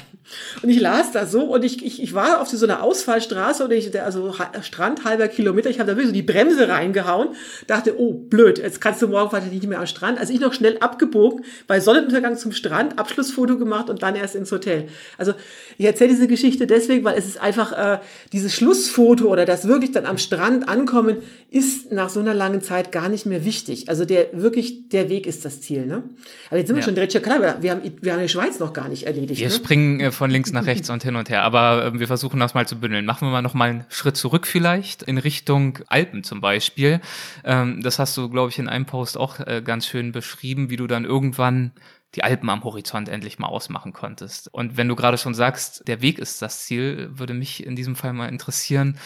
[0.61, 3.71] Und ich las das so und ich, ich, ich war auf so einer Ausfallstraße und
[3.71, 7.29] ich, also Strand halber Kilometer, ich habe da wirklich so die Bremse reingehauen,
[7.67, 10.19] dachte, oh, blöd, jetzt kannst du morgen weiter nicht mehr am Strand.
[10.19, 14.51] Also ich noch schnell abgebogen, bei Sonnenuntergang zum Strand, Abschlussfoto gemacht und dann erst ins
[14.51, 14.87] Hotel.
[15.17, 15.33] Also
[15.77, 17.99] ich erzähle diese Geschichte deswegen, weil es ist einfach äh,
[18.33, 21.17] dieses Schlussfoto oder das wirklich dann am Strand ankommen,
[21.49, 23.87] ist nach so einer langen Zeit gar nicht mehr wichtig.
[23.87, 25.85] Also der wirklich, der Weg ist das Ziel.
[25.85, 26.03] Ne?
[26.49, 28.87] Aber jetzt sind wir schon direkt klar, wir haben, wir haben die Schweiz noch gar
[28.89, 29.39] nicht erledigt.
[29.39, 29.53] Wir ne?
[29.53, 31.43] springen äh, von links nach rechts und hin und her.
[31.43, 33.05] Aber äh, wir versuchen das mal zu bündeln.
[33.05, 37.01] Machen wir mal noch mal einen Schritt zurück vielleicht in Richtung Alpen zum Beispiel.
[37.43, 40.77] Ähm, das hast du, glaube ich, in einem Post auch äh, ganz schön beschrieben, wie
[40.77, 41.71] du dann irgendwann
[42.15, 44.53] die Alpen am Horizont endlich mal ausmachen konntest.
[44.53, 47.95] Und wenn du gerade schon sagst, der Weg ist das Ziel, würde mich in diesem
[47.95, 48.97] Fall mal interessieren,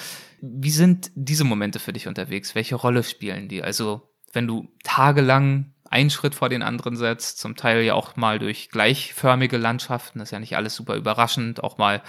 [0.42, 2.56] wie sind diese Momente für dich unterwegs?
[2.56, 3.64] Welche Rolle spielen die?
[3.64, 8.39] Also, wenn du tagelang einen Schritt vor den anderen setzt, zum Teil ja auch mal
[8.39, 12.02] durch gleichförmige Landschaften, das ist ja nicht alles super überraschend, auch mal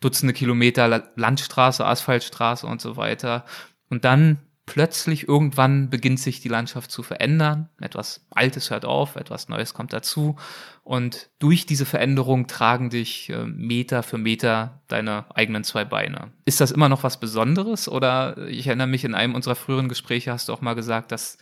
[0.00, 3.44] Dutzende Kilometer Landstraße, Asphaltstraße und so weiter.
[3.88, 7.68] Und dann plötzlich irgendwann beginnt sich die Landschaft zu verändern.
[7.80, 10.36] Etwas Altes hört auf, etwas Neues kommt dazu.
[10.84, 16.30] Und durch diese Veränderung tragen dich äh, Meter für Meter deine eigenen zwei Beine.
[16.44, 17.88] Ist das immer noch was Besonderes?
[17.88, 21.38] Oder ich erinnere mich, in einem unserer früheren Gespräche hast du auch mal gesagt, dass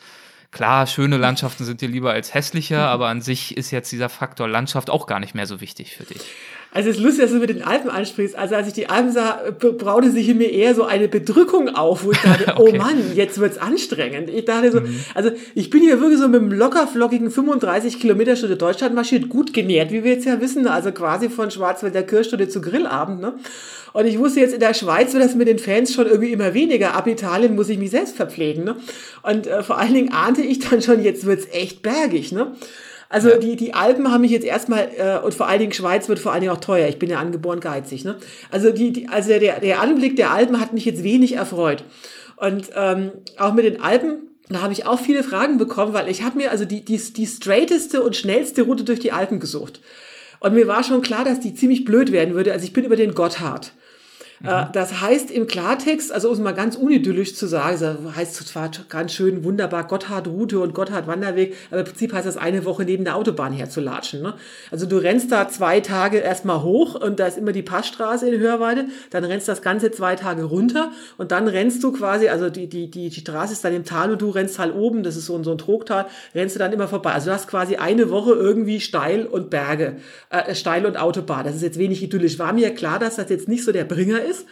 [0.51, 4.49] Klar, schöne Landschaften sind dir lieber als hässliche, aber an sich ist jetzt dieser Faktor
[4.49, 6.23] Landschaft auch gar nicht mehr so wichtig für dich.
[6.71, 8.37] Also es ist lustig, dass du mit den Alpen ansprichst.
[8.37, 12.05] Also als ich die Alpen sah, braute sich in mir eher so eine Bedrückung auf,
[12.05, 12.73] wo ich dachte, oh okay.
[12.75, 14.29] oh Mann, jetzt wird's anstrengend.
[14.29, 15.01] Ich dachte so, mhm.
[15.15, 19.55] also ich bin hier wirklich so mit einem lockerflockigen 35 Kilometer Stunde Deutschland marschiert, gut
[19.55, 23.35] genährt, wie wir jetzt ja wissen, also quasi von Schwarzwälder Kirchstunde zu Grillabend, ne?
[23.95, 26.53] Und ich wusste jetzt in der Schweiz wird das mit den Fans schon irgendwie immer
[26.53, 26.95] weniger.
[26.95, 28.77] Ab Italien muss ich mich selbst verpflegen, ne?
[29.23, 32.53] Und äh, vor allen Dingen ahnte ich dann schon, jetzt wird's echt bergig, ne?
[33.09, 33.39] Also ja.
[33.39, 36.33] die, die Alpen haben mich jetzt erstmal, äh, und vor allen Dingen Schweiz wird vor
[36.33, 36.89] allen Dingen auch teuer.
[36.89, 38.05] Ich bin ja angeboren geizig.
[38.05, 38.17] Ne?
[38.51, 41.85] Also, die, die, also der, der Anblick der Alpen hat mich jetzt wenig erfreut.
[42.37, 46.23] Und ähm, auch mit den Alpen, da habe ich auch viele Fragen bekommen, weil ich
[46.23, 49.81] habe mir also die, die, die straighteste und schnellste Route durch die Alpen gesucht.
[50.41, 52.53] Und mir war schon klar, dass die ziemlich blöd werden würde.
[52.53, 53.73] Also ich bin über den Gotthard.
[54.45, 54.69] Äh, mhm.
[54.73, 58.71] Das heißt im Klartext, also um es mal ganz unidyllisch zu sagen, das heißt zwar
[58.89, 63.17] ganz schön wunderbar Gotthard-Route und Gotthard-Wanderweg, aber im Prinzip heißt das eine Woche neben der
[63.17, 64.23] Autobahn herzulatschen.
[64.23, 64.35] Ne?
[64.71, 68.41] Also du rennst da zwei Tage erstmal hoch und da ist immer die Passstraße in
[68.41, 72.69] Hörweide, dann rennst das Ganze zwei Tage runter und dann rennst du quasi, also die,
[72.69, 75.27] die, die, die Straße ist dann im Tal und du rennst halt oben, das ist
[75.27, 77.13] so, ein so ein Trogtal, rennst du dann immer vorbei.
[77.13, 79.97] Also du hast quasi eine Woche irgendwie steil und Berge,
[80.31, 81.45] äh, steil und Autobahn.
[81.45, 82.39] Das ist jetzt wenig idyllisch.
[82.39, 84.47] War mir klar, dass das jetzt nicht so der Bringer ist.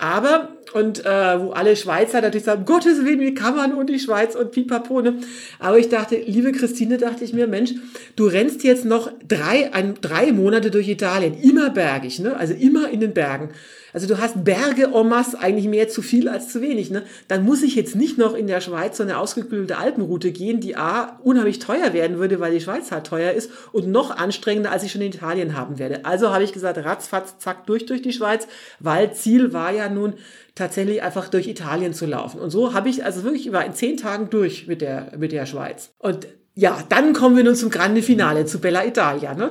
[0.00, 3.98] Aber, und äh, wo alle Schweizer natürlich sagen, Gottes Willen, wie kann man und die
[3.98, 5.16] Schweiz und pipapo, ne?
[5.58, 7.74] Aber ich dachte, liebe Christine, dachte ich mir, Mensch,
[8.16, 12.34] du rennst jetzt noch drei, ein, drei Monate durch Italien, immer bergig, ne?
[12.34, 13.50] Also immer in den Bergen.
[13.92, 16.90] Also du hast Berge masse, eigentlich mehr zu viel als zu wenig.
[16.90, 17.02] Ne?
[17.28, 20.76] Dann muss ich jetzt nicht noch in der Schweiz so eine ausgeklügelte Alpenroute gehen, die
[20.76, 24.82] A, unheimlich teuer werden würde, weil die Schweiz halt teuer ist und noch anstrengender, als
[24.82, 26.04] ich schon in Italien haben werde.
[26.04, 28.46] Also habe ich gesagt, ratzfatz, zack, durch durch die Schweiz,
[28.78, 30.14] weil Ziel war ja nun
[30.54, 32.40] tatsächlich einfach durch Italien zu laufen.
[32.40, 35.46] Und so habe ich also wirklich über in zehn Tagen durch mit der, mit der
[35.46, 35.90] Schweiz.
[35.98, 39.34] Und ja, dann kommen wir nun zum Grande Finale, zu Bella Italia.
[39.34, 39.50] Ne?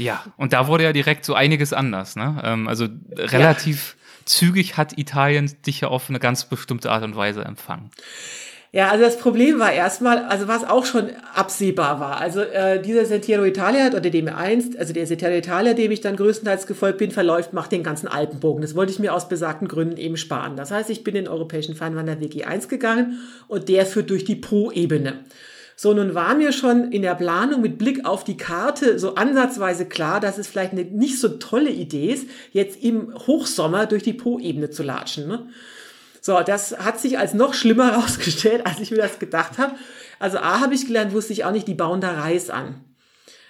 [0.00, 2.16] Ja, und da wurde ja direkt so einiges anders.
[2.16, 2.40] Ne?
[2.44, 4.26] Ähm, also relativ ja.
[4.26, 7.90] zügig hat Italien dich ja auf eine ganz bestimmte Art und Weise empfangen.
[8.72, 12.20] Ja, also das Problem war erstmal, also was auch schon absehbar war.
[12.20, 16.14] Also äh, dieser Sentiero Italia, oder dem einst, also der Sentiero Italia, dem ich dann
[16.14, 18.62] größtenteils gefolgt bin, verläuft, macht den ganzen Alpenbogen.
[18.62, 20.54] Das wollte ich mir aus besagten Gründen eben sparen.
[20.54, 25.24] Das heißt, ich bin den europäischen Feinwanderweg E1 gegangen und der führt durch die Po-Ebene.
[25.82, 29.86] So, nun war mir schon in der Planung mit Blick auf die Karte so ansatzweise
[29.86, 34.12] klar, dass es vielleicht eine nicht so tolle Idee ist, jetzt im Hochsommer durch die
[34.12, 35.26] Po-Ebene zu latschen.
[35.26, 35.46] Ne?
[36.20, 39.72] So, das hat sich als noch schlimmer herausgestellt, als ich mir das gedacht habe.
[40.18, 42.84] Also A habe ich gelernt, wusste ich auch nicht, die bauen da Reis an.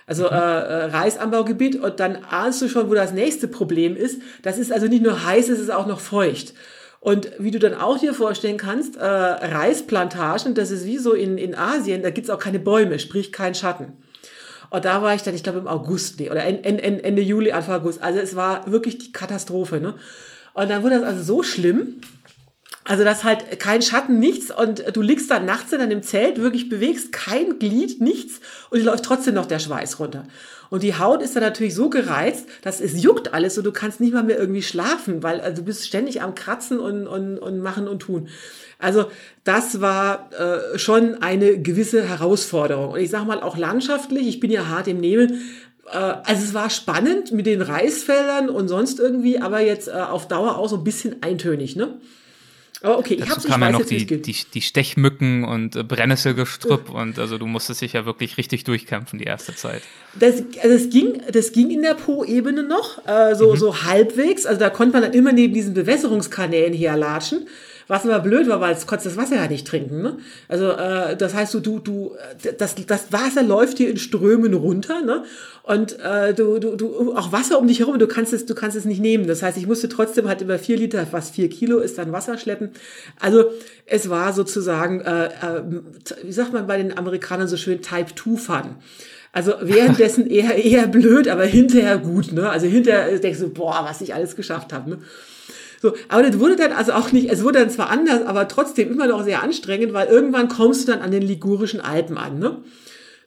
[0.07, 0.31] Also mhm.
[0.31, 4.23] äh, äh, Reisanbaugebiet und dann ahnst du schon, wo das nächste Problem ist.
[4.43, 6.55] Das ist also nicht nur heiß, es ist auch noch feucht.
[7.01, 11.39] Und wie du dann auch dir vorstellen kannst, äh, Reisplantagen, das ist wie so in,
[11.39, 13.95] in Asien, da gibt's auch keine Bäume, sprich kein Schatten.
[14.69, 17.81] Und da war ich dann, ich glaube im August, nee, oder Ende, Ende Juli, Anfang
[17.81, 18.03] August.
[18.03, 19.81] Also es war wirklich die Katastrophe.
[19.81, 19.95] Ne?
[20.53, 22.01] Und dann wurde das also so schlimm,
[22.85, 26.69] also das halt kein Schatten, nichts und du liegst dann nachts in deinem Zelt, wirklich
[26.69, 28.41] bewegst kein Glied, nichts
[28.71, 30.25] und dir läuft trotzdem noch der Schweiß runter.
[30.71, 34.01] Und die Haut ist dann natürlich so gereizt, dass es juckt alles und du kannst
[34.01, 37.59] nicht mal mehr irgendwie schlafen, weil also du bist ständig am Kratzen und, und, und
[37.59, 38.29] machen und tun.
[38.79, 39.07] Also
[39.45, 42.93] das war äh, schon eine gewisse Herausforderung.
[42.93, 45.41] Und ich sage mal auch landschaftlich, ich bin ja hart im Nebel,
[45.93, 50.29] äh, also es war spannend mit den Reisfeldern und sonst irgendwie, aber jetzt äh, auf
[50.29, 51.99] Dauer auch so ein bisschen eintönig, ne?
[52.83, 57.19] Oh, okay, ich habe kamen ja noch die, die, die Stechmücken und äh, Brennnesselgestrüpp und
[57.19, 59.83] also du musstest dich ja wirklich richtig durchkämpfen die erste Zeit.
[60.19, 63.57] Das, also das ging, das ging in der Po-Ebene noch, äh, so, mhm.
[63.59, 64.47] so halbwegs.
[64.47, 67.47] Also da konnte man dann immer neben diesen Bewässerungskanälen herlatschen.
[67.91, 70.01] Was aber blöd war, weil es konntest das Wasser ja nicht trinken.
[70.01, 70.19] Ne?
[70.47, 72.13] Also äh, das heißt, du, du, du,
[72.57, 75.25] das, das Wasser läuft hier in Strömen runter, ne?
[75.65, 78.77] Und äh, du, du, du, auch Wasser um dich herum, du kannst es, du kannst
[78.77, 79.27] es nicht nehmen.
[79.27, 82.39] Das heißt, ich musste trotzdem halt über vier Liter, was vier Kilo ist, dann Wasser
[82.39, 82.71] schleppen.
[83.19, 83.47] Also
[83.87, 85.63] es war sozusagen, äh, äh,
[86.23, 88.77] wie sagt man bei den Amerikanern so schön, Type 2 Fun.
[89.33, 92.31] Also währenddessen eher eher blöd, aber hinterher gut.
[92.31, 92.49] Ne?
[92.49, 94.91] Also hinterher denkst du, boah, was ich alles geschafft habe.
[94.91, 94.99] Ne?
[95.81, 98.93] So, aber das wurde dann also auch nicht, es wurde dann zwar anders, aber trotzdem
[98.93, 102.59] immer noch sehr anstrengend, weil irgendwann kommst du dann an den Ligurischen Alpen an, ne?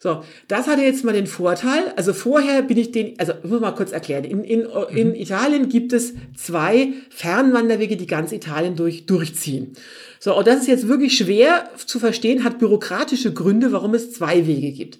[0.03, 1.93] So, das hatte jetzt mal den Vorteil.
[1.95, 4.25] Also vorher bin ich den, also ich muss mal kurz erklären.
[4.25, 5.15] In, in, in mhm.
[5.15, 9.77] Italien gibt es zwei Fernwanderwege, die ganz Italien durch, durchziehen.
[10.19, 14.45] So, und das ist jetzt wirklich schwer zu verstehen, hat bürokratische Gründe, warum es zwei
[14.45, 14.99] Wege gibt.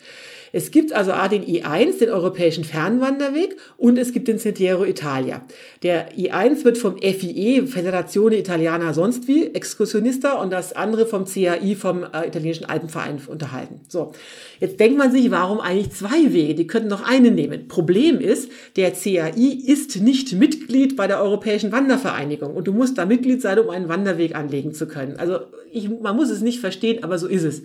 [0.56, 5.41] Es gibt also A den I1, den europäischen Fernwanderweg, und es gibt den Sentiero Italia.
[5.82, 11.76] Der I1 wird vom FIE, Federazione Italiana sonst wie, Exkursionista, und das andere vom CAI,
[11.76, 13.82] vom äh, italienischen Alpenverein unterhalten.
[13.89, 14.12] So.
[14.60, 16.54] Jetzt denkt man sich, warum eigentlich zwei Wege?
[16.54, 17.68] Die könnten noch einen nehmen.
[17.68, 23.08] Problem ist, der CAI ist nicht Mitglied bei der Europäischen Wandervereinigung und du musst da
[23.08, 25.16] Mitglied sein, um einen Wanderweg anlegen zu können.
[25.18, 25.39] Also
[25.72, 27.64] ich, man muss es nicht verstehen, aber so ist es.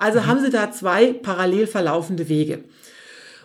[0.00, 0.26] Also mhm.
[0.26, 2.64] haben sie da zwei parallel verlaufende Wege.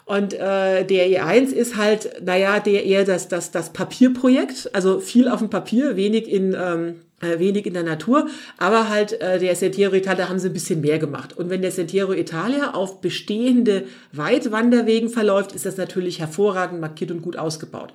[0.06, 5.28] Und äh, der E1 ist halt, naja, der eher das, das, das Papierprojekt, also viel
[5.28, 8.28] auf dem Papier, wenig in, ähm, äh, wenig in der Natur,
[8.58, 11.36] aber halt äh, der Sentiero Italia haben sie ein bisschen mehr gemacht.
[11.36, 17.24] Und wenn der Sentiero Italia auf bestehende Weitwanderwegen verläuft, ist das natürlich hervorragend markiert und
[17.24, 17.92] gut ausgebaut.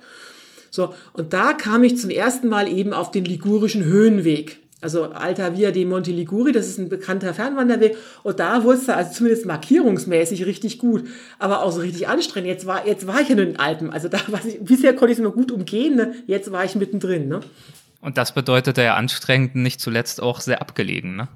[0.69, 4.60] So, und da kam ich zum ersten Mal eben auf den ligurischen Höhenweg.
[4.81, 7.95] Also Alta Via de Monte Liguri, das ist ein bekannter Fernwanderweg.
[8.23, 11.07] Und da wurde es also zumindest markierungsmäßig richtig gut,
[11.37, 12.49] aber auch so richtig anstrengend.
[12.49, 13.91] Jetzt war, jetzt war ich in den Alpen.
[13.91, 16.15] Also da war ich, bisher konnte ich es nur gut umgehen, ne?
[16.25, 17.27] jetzt war ich mittendrin.
[17.27, 17.41] Ne?
[18.01, 21.27] Und das bedeutet ja anstrengend, nicht zuletzt auch sehr abgelegen, ne?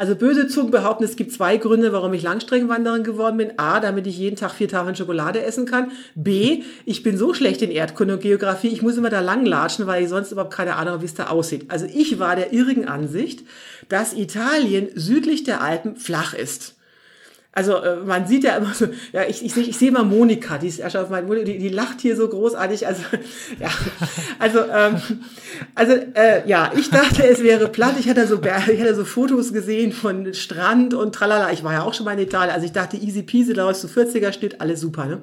[0.00, 3.58] Also böse Zungen behaupten, es gibt zwei Gründe, warum ich Langstreckenwanderin geworden bin.
[3.58, 5.92] A, damit ich jeden Tag vier Tafeln Schokolade essen kann.
[6.14, 10.02] B, ich bin so schlecht in Erdkunde und Geografie, ich muss immer da langlatschen, weil
[10.02, 11.66] ich sonst überhaupt keine Ahnung habe, wie es da aussieht.
[11.68, 13.44] Also ich war der irrigen Ansicht,
[13.90, 16.79] dass Italien südlich der Alpen flach ist.
[17.52, 20.68] Also äh, man sieht ja immer so, ja, ich, ich, ich sehe mal Monika, die
[20.68, 22.86] ist erst auf meinem die, die lacht hier so großartig.
[22.86, 23.02] Also,
[23.58, 23.68] ja,
[24.38, 25.00] also, ähm,
[25.74, 27.96] also äh, ja, ich dachte, es wäre platt.
[27.98, 31.50] Ich hatte so ich hatte so Fotos gesehen von Strand und tralala.
[31.52, 32.54] Ich war ja auch schon mal in Italien.
[32.54, 35.22] Also ich dachte, easy peasy, da ist so 40er steht, alles super, ne?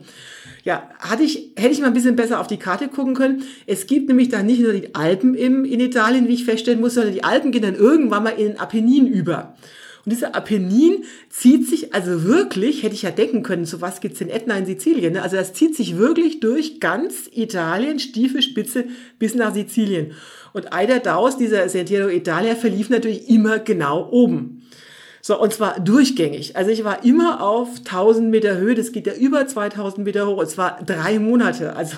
[0.63, 3.43] Ja, hatte ich, hätte ich mal ein bisschen besser auf die Karte gucken können.
[3.67, 6.95] Es gibt nämlich da nicht nur die Alpen im, in Italien, wie ich feststellen muss,
[6.95, 9.55] sondern die Alpen gehen dann irgendwann mal in den Apennin über.
[10.08, 14.22] Und dieser Apennin zieht sich also wirklich, hätte ich ja denken können, zu was gibt's
[14.22, 15.12] in Etna in Sizilien.
[15.12, 15.22] Ne?
[15.22, 18.86] Also das zieht sich wirklich durch ganz Italien, Stiefelspitze
[19.20, 20.14] bis nach Sizilien.
[20.53, 24.62] Und Eider Daus, dieser Sentiero Italia, verlief natürlich immer genau oben.
[25.22, 26.55] So, und zwar durchgängig.
[26.55, 30.38] Also ich war immer auf 1000 Meter Höhe, das geht ja über 2000 Meter hoch,
[30.38, 31.76] und zwar drei Monate.
[31.76, 31.97] Also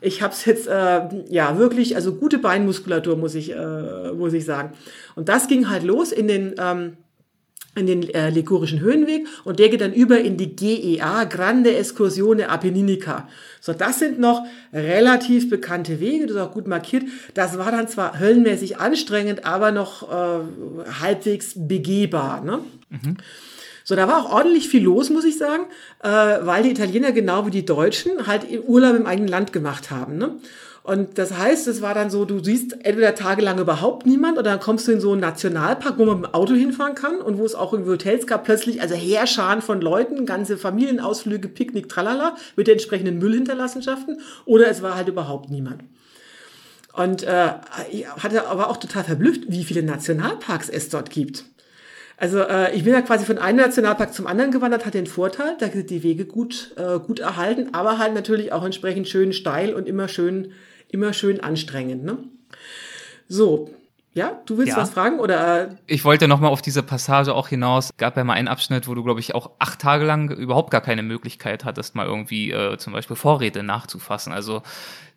[0.00, 4.44] ich habe es jetzt, äh, ja, wirklich, also gute Beinmuskulatur, muss ich, äh, muss ich
[4.44, 4.72] sagen.
[5.14, 6.56] Und das ging halt los in den...
[6.58, 6.96] Ähm,
[7.76, 12.48] in den äh, Ligurischen Höhenweg und der geht dann über in die GEA, Grande Escursione
[12.48, 13.28] Apenninica.
[13.60, 17.04] So, das sind noch relativ bekannte Wege, das ist auch gut markiert.
[17.34, 20.40] Das war dann zwar höllenmäßig anstrengend, aber noch äh,
[21.00, 22.42] halbwegs begehbar.
[22.42, 22.60] Ne?
[22.88, 23.16] Mhm.
[23.84, 25.64] So, da war auch ordentlich viel los, muss ich sagen,
[26.02, 30.18] äh, weil die Italiener genau wie die Deutschen halt Urlaub im eigenen Land gemacht haben.
[30.18, 30.36] Ne?
[30.86, 34.60] Und das heißt, es war dann so, du siehst entweder tagelang überhaupt niemand oder dann
[34.60, 37.44] kommst du in so einen Nationalpark, wo man mit dem Auto hinfahren kann und wo
[37.44, 42.68] es auch irgendwie Hotels gab, plötzlich, also Heerscharen von Leuten, ganze Familienausflüge, Picknick, tralala, mit
[42.68, 45.82] den entsprechenden Müllhinterlassenschaften oder es war halt überhaupt niemand.
[46.92, 47.54] Und äh,
[47.90, 51.46] ich hatte aber auch total verblüfft, wie viele Nationalparks es dort gibt.
[52.16, 55.56] Also äh, ich bin ja quasi von einem Nationalpark zum anderen gewandert, hat den Vorteil,
[55.58, 59.74] da sind die Wege gut, äh, gut erhalten, aber halt natürlich auch entsprechend schön steil
[59.74, 60.52] und immer schön
[60.90, 62.04] immer schön anstrengend.
[62.04, 62.18] Ne?
[63.28, 63.70] So,
[64.16, 64.78] ja, du willst ja.
[64.78, 65.64] was fragen oder?
[65.64, 65.74] Äh?
[65.86, 67.90] Ich wollte noch mal auf diese Passage auch hinaus.
[67.98, 70.80] Gab ja mal einen Abschnitt, wo du glaube ich auch acht Tage lang überhaupt gar
[70.80, 74.32] keine Möglichkeit hattest, mal irgendwie äh, zum Beispiel Vorräte nachzufassen.
[74.32, 74.62] Also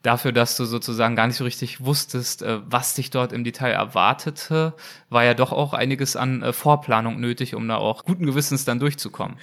[0.02, 3.72] dafür, dass du sozusagen gar nicht so richtig wusstest, äh, was dich dort im Detail
[3.72, 4.74] erwartete,
[5.10, 8.80] war ja doch auch einiges an äh, Vorplanung nötig, um da auch guten Gewissens dann
[8.80, 9.38] durchzukommen.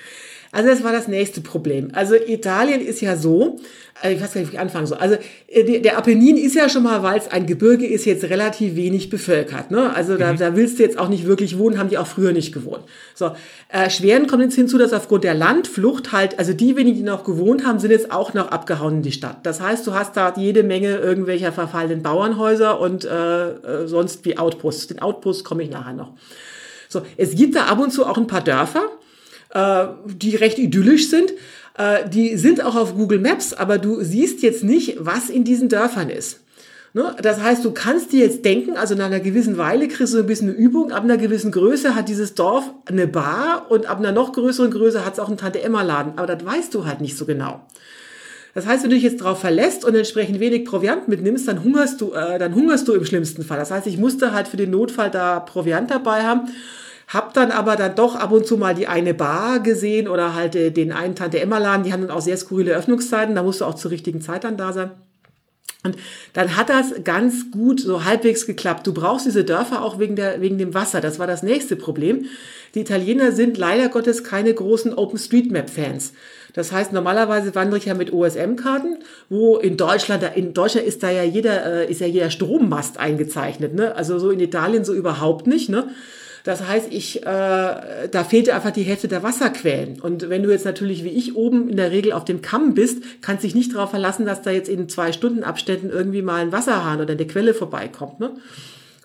[0.53, 1.91] Also das war das nächste Problem.
[1.93, 3.59] Also Italien ist ja so,
[4.03, 4.99] äh, ich weiß gar nicht, wie ich anfangen soll.
[4.99, 5.17] Also
[5.49, 9.11] äh, der Apennin ist ja schon mal, weil es ein Gebirge ist, jetzt relativ wenig
[9.11, 9.71] bevölkert.
[9.71, 9.95] Ne?
[9.95, 10.39] Also da, mhm.
[10.39, 12.85] da willst du jetzt auch nicht wirklich wohnen, haben die auch früher nicht gewohnt.
[13.15, 13.33] So,
[13.69, 17.25] äh, Schweren kommt jetzt hinzu, dass aufgrund der Landflucht halt, also die wenigen, die noch
[17.25, 19.45] gewohnt haben, sind jetzt auch noch abgehauen in die Stadt.
[19.45, 24.39] Das heißt, du hast da jede Menge irgendwelcher verfallenen Bauernhäuser und äh, äh, sonst wie
[24.39, 24.89] Outposts.
[24.89, 26.13] Den Outpost komme ich nachher noch.
[26.89, 28.85] So, es gibt da ab und zu auch ein paar Dörfer,
[29.57, 31.33] äh, die recht idyllisch sind.
[31.79, 35.69] Äh, die sind auch auf Google Maps, aber du siehst jetzt nicht, was in diesen
[35.69, 36.41] Dörfern ist.
[36.93, 37.15] Ne?
[37.23, 40.27] Das heißt, du kannst dir jetzt denken, also nach einer gewissen Weile kriegst du ein
[40.27, 44.13] bisschen eine Übung, ab einer gewissen Größe hat dieses Dorf eine Bar und ab einer
[44.13, 47.27] noch größeren Größe hat es auch einen Tante-Emma-Laden, aber das weißt du halt nicht so
[47.27, 47.61] genau.
[48.55, 52.01] Das heißt, wenn du dich jetzt darauf verlässt und entsprechend wenig Proviant mitnimmst, dann hungerst
[52.01, 53.59] du, äh, dann hungerst du im schlimmsten Fall.
[53.59, 56.49] Das heißt, ich musste halt für den Notfall da Proviant dabei haben
[57.09, 60.57] hab dann aber dann doch ab und zu mal die eine Bar gesehen oder halt
[60.57, 63.61] äh, den einen Tante Emma Laden, die haben dann auch sehr skurrile Öffnungszeiten, da musst
[63.61, 64.91] du auch zur richtigen Zeit dann da sein.
[65.85, 65.97] Und
[66.33, 68.87] dann hat das ganz gut so halbwegs geklappt.
[68.87, 71.01] Du brauchst diese Dörfer auch wegen, der, wegen dem Wasser.
[71.01, 72.27] Das war das nächste Problem.
[72.75, 76.13] Die Italiener sind leider Gottes keine großen OpenStreetMap-Fans.
[76.55, 78.99] Das heißt, normalerweise wandere ich ja mit OSM-Karten,
[79.29, 83.75] wo in Deutschland, in Deutschland ist da ja jeder, äh, ist ja jeder Strommast eingezeichnet,
[83.75, 83.95] ne?
[83.95, 85.91] Also so in Italien so überhaupt nicht, ne?
[86.47, 90.01] Das heißt, ich, äh, da fehlte einfach die Hälfte der Wasserquellen.
[90.01, 93.03] Und wenn du jetzt natürlich wie ich oben in der Regel auf dem Kamm bist,
[93.21, 96.53] kannst dich nicht darauf verlassen, dass da jetzt in zwei Stunden Abständen irgendwie mal ein
[96.53, 98.21] Wasserhahn oder eine Quelle vorbeikommt.
[98.21, 98.31] Ne?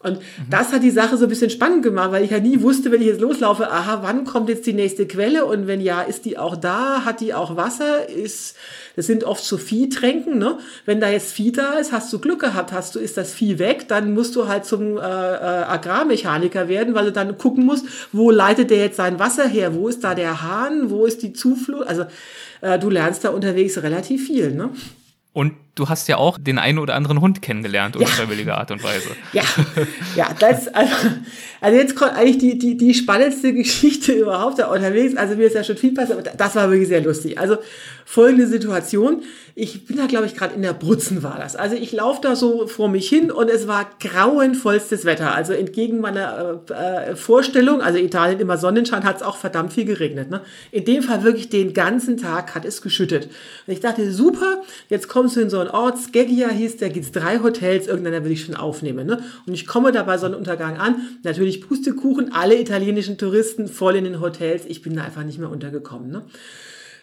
[0.03, 0.49] Und mhm.
[0.49, 3.01] das hat die Sache so ein bisschen spannend gemacht, weil ich ja nie wusste, wenn
[3.01, 6.37] ich jetzt loslaufe, aha, wann kommt jetzt die nächste Quelle und wenn ja, ist die
[6.37, 8.55] auch da, hat die auch Wasser, ist,
[8.95, 10.57] das sind oft so Viehtränken, ne?
[10.85, 13.59] Wenn da jetzt Vieh da ist, hast du Glück gehabt, hast du, ist das Vieh
[13.59, 17.85] weg, dann musst du halt zum äh, äh, Agrarmechaniker werden, weil du dann gucken musst,
[18.11, 21.33] wo leitet der jetzt sein Wasser her, wo ist da der Hahn, wo ist die
[21.33, 22.05] Zuflucht, also
[22.61, 24.71] äh, du lernst da unterwegs relativ viel, ne?
[25.33, 28.57] Und du hast ja auch den einen oder anderen Hund kennengelernt, unfreiwillige ja.
[28.57, 29.09] Art und Weise.
[29.33, 29.43] Ja,
[30.15, 30.93] ja, das, also,
[31.61, 35.15] also jetzt kommt eigentlich die, die, die spannendste Geschichte überhaupt da unterwegs.
[35.15, 37.37] Also mir ist ja schon viel passiert, aber das war wirklich sehr lustig.
[37.37, 37.57] Also
[38.03, 39.23] folgende Situation.
[39.55, 41.55] Ich bin da, glaube ich, gerade in der Brutzen war das.
[41.55, 45.33] Also ich laufe da so vor mich hin und es war grauenvollstes Wetter.
[45.33, 49.85] Also entgegen meiner äh, äh Vorstellung, also Italien immer Sonnenschein, hat es auch verdammt viel
[49.85, 50.29] geregnet.
[50.29, 50.41] Ne?
[50.71, 53.29] In dem Fall wirklich den ganzen Tag hat es geschüttet.
[53.67, 57.11] Und ich dachte, super, jetzt kommst du in so einen Ort, Skeggia hieß, da gibt's
[57.11, 59.07] drei Hotels, irgendeiner will ich schon aufnehmen.
[59.07, 59.23] Ne?
[59.45, 64.19] Und ich komme da bei Sonnenuntergang an, natürlich Pustekuchen, alle italienischen Touristen voll in den
[64.19, 64.63] Hotels.
[64.67, 66.11] Ich bin da einfach nicht mehr untergekommen.
[66.11, 66.23] Ne?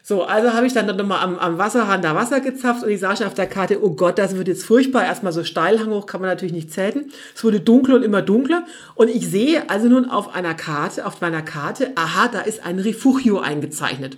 [0.09, 3.15] So, also habe ich dann nochmal am, am Wasserhahn da Wasser gezapft und ich sah
[3.15, 5.05] schon auf der Karte, oh Gott, das wird jetzt furchtbar.
[5.05, 7.13] Erstmal so Steilhang hoch kann man natürlich nicht zelten.
[7.35, 8.65] Es wurde dunkel und immer dunkler.
[8.95, 12.79] Und ich sehe also nun auf einer Karte, auf meiner Karte, aha, da ist ein
[12.79, 14.17] Refugio eingezeichnet.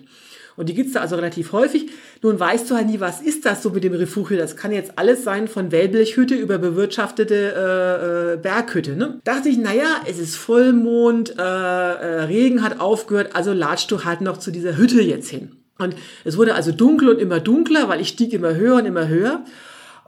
[0.61, 1.87] Und die gibt's da also relativ häufig.
[2.21, 4.37] Nun weißt du halt nie, was ist das so mit dem Refugio?
[4.37, 8.95] Das kann jetzt alles sein von Wellblechhütte über bewirtschaftete äh, äh, Berghütte.
[8.95, 9.21] Ne?
[9.25, 14.21] Dachte ich, naja, es ist Vollmond, äh, äh, Regen hat aufgehört, also latschst du halt
[14.21, 15.53] noch zu dieser Hütte jetzt hin.
[15.79, 15.95] Und
[16.25, 19.47] es wurde also dunkel und immer dunkler, weil ich stieg immer höher und immer höher.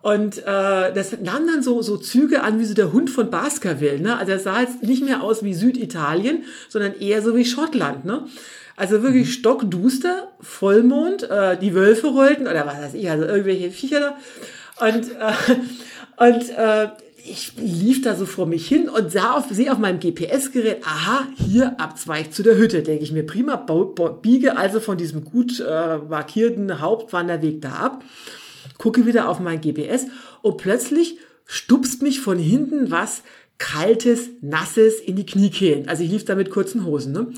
[0.03, 0.43] Und äh,
[0.93, 4.01] das nahm dann so, so Züge an wie so der Hund von Baskerville.
[4.01, 4.19] Ne?
[4.19, 8.05] Also er sah jetzt nicht mehr aus wie Süditalien, sondern eher so wie Schottland.
[8.05, 8.27] Ne?
[8.77, 9.33] Also wirklich mhm.
[9.33, 14.87] stockduster, Vollmond, äh, die Wölfe rollten oder was weiß ich, also irgendwelche Viecher da.
[14.87, 16.89] Und, äh, und äh,
[17.25, 21.29] ich lief da so vor mich hin und sah auf, sehe auf meinem GPS-Gerät, aha,
[21.37, 22.83] hier Abzweig zu der Hütte.
[22.83, 28.05] Denke ich mir, prima, biege also von diesem gut äh, markierten Hauptwanderweg da ab,
[28.79, 30.07] gucke wieder auf mein GPS
[30.43, 33.23] und plötzlich stupst mich von hinten was
[33.59, 35.89] Kaltes, Nasses in die Kniekehlen.
[35.89, 37.13] Also ich lief da mit kurzen Hosen.
[37.13, 37.29] Ne?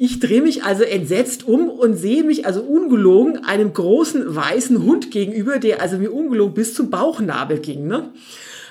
[0.00, 5.10] Ich drehe mich also entsetzt um und sehe mich also ungelogen einem großen weißen Hund
[5.10, 7.88] gegenüber, der also mir ungelogen bis zum Bauchnabel ging.
[7.88, 8.12] Ne?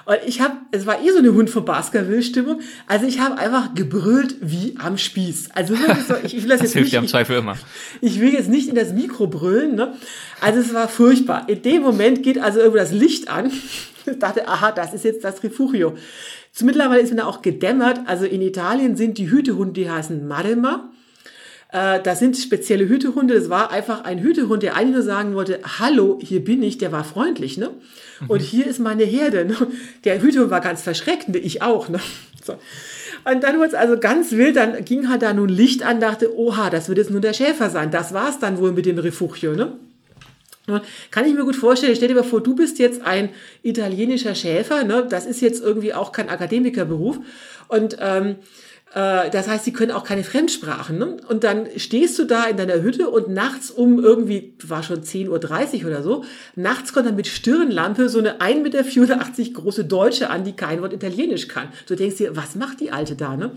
[0.05, 2.61] Und ich habe, es war eh so eine Hund von Baskerville-Stimmung.
[2.87, 5.49] Also ich habe einfach gebrüllt wie am Spieß.
[5.53, 5.75] Also
[6.07, 7.57] so, ich, ich will das, das jetzt hilft nicht, am Zweifel immer.
[7.99, 9.75] Ich will jetzt nicht in das Mikro brüllen.
[9.75, 9.95] Ne?
[10.39, 11.49] Also es war furchtbar.
[11.49, 13.51] In dem Moment geht also irgendwo das Licht an.
[14.09, 15.97] Ich dachte, aha, das ist jetzt das Refugio.
[16.61, 17.99] Mittlerweile ist mir auch gedämmert.
[18.05, 20.89] Also in Italien sind die Hütehunde, die heißen Maremma.
[21.71, 23.33] Äh, das sind spezielle Hütehunde.
[23.33, 26.91] Das war einfach ein Hütehund, der eigentlich nur sagen wollte, hallo, hier bin ich, der
[26.91, 27.71] war freundlich, ne?
[28.21, 28.29] Mhm.
[28.29, 29.45] Und hier ist meine Herde.
[29.45, 29.55] Ne?
[30.03, 31.37] Der Hütehund war ganz verschreckt, ne?
[31.37, 31.99] ich auch, ne?
[32.43, 32.53] So.
[33.29, 36.37] Und dann wurde es also ganz wild, dann ging halt da nun Licht an, dachte,
[36.37, 37.91] oha, das wird jetzt nur der Schäfer sein.
[37.91, 39.73] Das war's dann wohl mit dem Refugio, ne?
[41.11, 43.29] Kann ich mir gut vorstellen, stell dir mal vor, du bist jetzt ein
[43.63, 45.07] italienischer Schäfer, ne?
[45.09, 47.19] das ist jetzt irgendwie auch kein Akademikerberuf
[47.69, 48.35] und ähm, äh,
[48.97, 50.97] das heißt, sie können auch keine Fremdsprachen.
[50.97, 51.17] Ne?
[51.27, 55.81] Und dann stehst du da in deiner Hütte und nachts um irgendwie, war schon 10.30
[55.81, 56.23] Uhr oder so,
[56.55, 58.59] nachts kommt dann mit Stirnlampe so eine 1,84
[58.97, 61.67] Meter große Deutsche an, die kein Wort Italienisch kann.
[61.87, 63.37] Du denkst dir, was macht die Alte da?
[63.37, 63.51] Ne?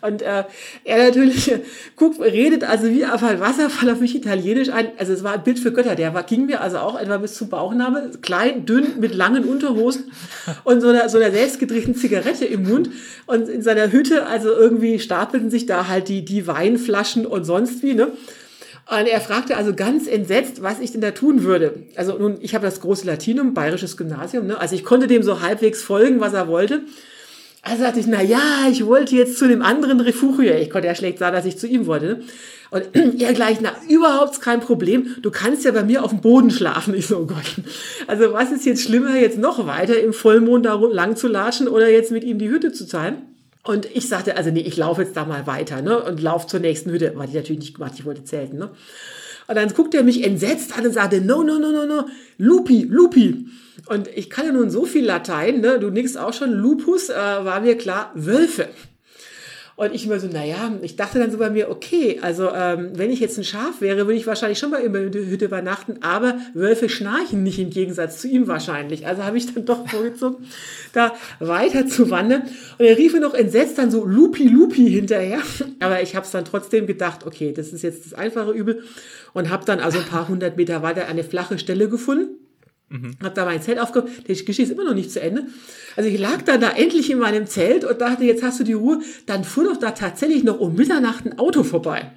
[0.00, 0.44] Und äh,
[0.84, 1.52] er natürlich
[1.96, 4.92] guckt, redet also wie auf ein Wasserfall auf mich Italienisch ein.
[4.96, 5.94] Also es war ein Bild für Götter.
[5.94, 10.10] Der war, ging mir also auch etwa bis zum Bauchnabel, klein, dünn, mit langen Unterhosen
[10.64, 12.88] und so einer, so einer selbstgedrehten Zigarette im Mund
[13.26, 17.44] und in seiner Hütte also irgendwie irgendwie stapelten sich da halt die, die Weinflaschen und
[17.44, 18.12] sonst wie, ne?
[18.88, 21.74] Und er fragte also ganz entsetzt, was ich denn da tun würde.
[21.96, 24.60] Also nun, ich habe das große Latinum, bayerisches Gymnasium, ne?
[24.60, 26.82] Also ich konnte dem so halbwegs folgen, was er wollte.
[27.62, 30.54] Also sagte ich, na ja, ich wollte jetzt zu dem anderen Refugio.
[30.54, 32.06] Ich konnte ja schlecht sagen, dass ich zu ihm wollte.
[32.06, 32.20] Ne?
[32.70, 32.84] Und
[33.20, 35.16] er gleich, na, überhaupt kein Problem.
[35.20, 36.94] Du kannst ja bei mir auf dem Boden schlafen.
[36.96, 37.56] Ich so, oh Gott.
[38.06, 41.90] Also was ist jetzt schlimmer, jetzt noch weiter im Vollmond da lang zu latschen oder
[41.90, 43.35] jetzt mit ihm die Hütte zu teilen?
[43.66, 46.00] Und ich sagte, also nee, ich laufe jetzt da mal weiter, ne?
[46.00, 47.16] Und laufe zur nächsten Hütte.
[47.16, 48.70] War ich natürlich nicht gemacht, ich wollte zelten, ne?
[49.48, 52.06] Und dann guckte er mich entsetzt an und sagte, no, no, no, no, no,
[52.38, 53.46] Lupi, Lupi.
[53.86, 55.80] Und ich kann ja nun so viel Latein, ne?
[55.80, 58.68] Du nix auch schon, Lupus, äh, war mir klar, Wölfe.
[59.76, 63.10] Und ich immer so, naja, ich dachte dann so bei mir, okay, also ähm, wenn
[63.10, 66.38] ich jetzt ein Schaf wäre, würde ich wahrscheinlich schon mal in der Hütte übernachten, aber
[66.54, 69.06] Wölfe schnarchen nicht im Gegensatz zu ihm wahrscheinlich.
[69.06, 70.46] Also habe ich dann doch vorgezogen,
[70.94, 72.44] da weiter zu wandern.
[72.78, 75.40] Und er rief mir noch entsetzt dann so Lupi Lupi hinterher.
[75.80, 78.82] Aber ich habe es dann trotzdem gedacht, okay, das ist jetzt das einfache Übel.
[79.34, 82.45] Und habe dann also ein paar hundert Meter weiter eine flache Stelle gefunden
[82.88, 83.16] Mhm.
[83.22, 84.12] Hab da mein Zelt aufgehoben.
[84.26, 85.46] Die Geschichte ist immer noch nicht zu Ende.
[85.96, 88.74] Also ich lag dann da endlich in meinem Zelt und dachte, jetzt hast du die
[88.74, 89.00] Ruhe.
[89.26, 92.12] Dann fuhr doch da tatsächlich noch um Mitternacht ein Auto vorbei.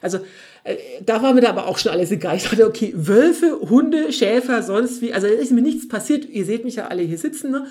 [0.00, 0.20] Also
[0.64, 2.36] äh, da war mir da aber auch schon alles egal.
[2.36, 5.12] Ich dachte, okay, Wölfe, Hunde, Schäfer, sonst wie.
[5.12, 6.26] Also ist mir nichts passiert.
[6.28, 7.50] Ihr seht mich ja alle hier sitzen.
[7.50, 7.66] Ne?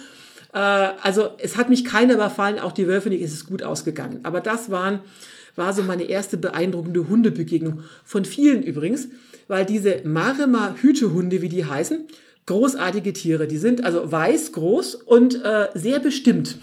[0.54, 3.24] Äh, also es hat mich keiner überfallen, auch die Wölfe nicht.
[3.24, 4.20] Es ist gut ausgegangen.
[4.22, 5.00] Aber das waren,
[5.56, 7.82] war so meine erste beeindruckende Hundebegegnung.
[8.06, 9.08] Von vielen übrigens,
[9.48, 12.06] weil diese Marema Hütehunde, wie die heißen,
[12.46, 13.48] großartige Tiere.
[13.48, 16.58] Die sind also weiß, groß und äh, sehr bestimmt.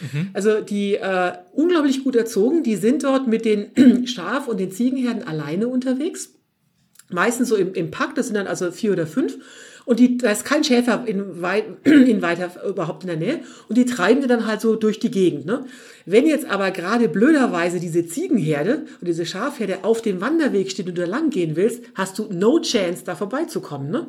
[0.00, 0.30] Mhm.
[0.32, 5.24] Also die äh, unglaublich gut erzogen, die sind dort mit den Schaf- und den Ziegenherden
[5.26, 6.30] alleine unterwegs.
[7.10, 9.38] Meistens so im, im Pack, das sind dann also vier oder fünf.
[9.86, 13.40] Und die, da ist kein Schäfer in, weit, in weiter überhaupt in der Nähe.
[13.68, 15.46] Und die treiben die dann halt so durch die Gegend.
[15.46, 15.64] Ne?
[16.04, 20.98] Wenn jetzt aber gerade blöderweise diese Ziegenherde und diese Schafherde auf dem Wanderweg steht und
[20.98, 23.90] du da lang gehen willst, hast du no chance, da vorbeizukommen.
[23.90, 24.06] Ne?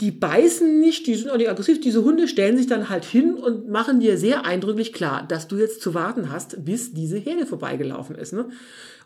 [0.00, 1.80] Die beißen nicht, die sind auch nicht aggressiv.
[1.80, 5.56] Diese Hunde stellen sich dann halt hin und machen dir sehr eindrücklich klar, dass du
[5.56, 8.32] jetzt zu warten hast, bis diese Herde vorbeigelaufen ist.
[8.32, 8.46] Ne?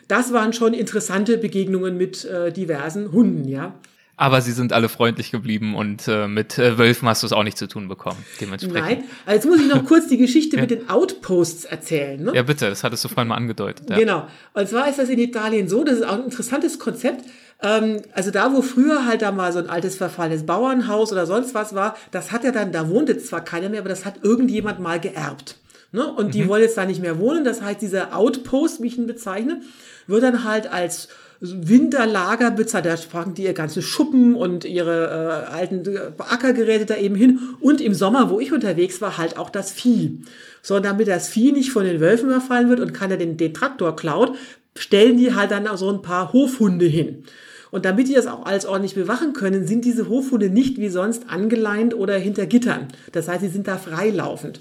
[0.09, 3.78] Das waren schon interessante Begegnungen mit äh, diversen Hunden, ja.
[4.21, 7.43] Aber sie sind alle freundlich geblieben und äh, mit äh, Wölfen hast du es auch
[7.43, 9.01] nicht zu tun bekommen, dementsprechend.
[9.01, 10.61] Nein, also jetzt muss ich noch kurz die Geschichte ja.
[10.61, 12.23] mit den Outposts erzählen.
[12.23, 12.33] Ne?
[12.35, 13.89] Ja, bitte, das hattest du vorhin mal angedeutet.
[13.89, 13.99] Ja.
[13.99, 14.29] Genau.
[14.53, 17.25] Und zwar ist das in Italien so, das ist auch ein interessantes Konzept.
[17.62, 21.55] Ähm, also da, wo früher halt da mal so ein altes verfallenes Bauernhaus oder sonst
[21.55, 24.81] was war, das hat ja dann, da wohnte zwar keiner mehr, aber das hat irgendjemand
[24.81, 25.57] mal geerbt.
[25.93, 26.07] Ne?
[26.07, 26.31] Und mhm.
[26.33, 27.43] die wollen jetzt da nicht mehr wohnen.
[27.45, 29.62] Das heißt, dieser Outpost, wie ich ihn bezeichne,
[30.07, 31.09] wird dann halt als
[31.41, 32.84] Winterlager bezahlt.
[32.84, 35.82] Da sprachen die ihr ganze Schuppen und ihre äh, alten
[36.18, 37.41] Ackergeräte da eben hin.
[37.61, 40.20] Und im Sommer, wo ich unterwegs war, halt auch das Vieh.
[40.62, 43.97] So, damit das Vieh nicht von den Wölfen überfallen wird und keiner den, den Traktor
[43.97, 44.36] klaut,
[44.76, 47.24] stellen die halt dann auch so ein paar Hofhunde hin.
[47.70, 51.30] Und damit die das auch alles ordentlich bewachen können, sind diese Hofhunde nicht wie sonst
[51.30, 52.88] angeleint oder hinter Gittern.
[53.12, 54.61] Das heißt, sie sind da freilaufend.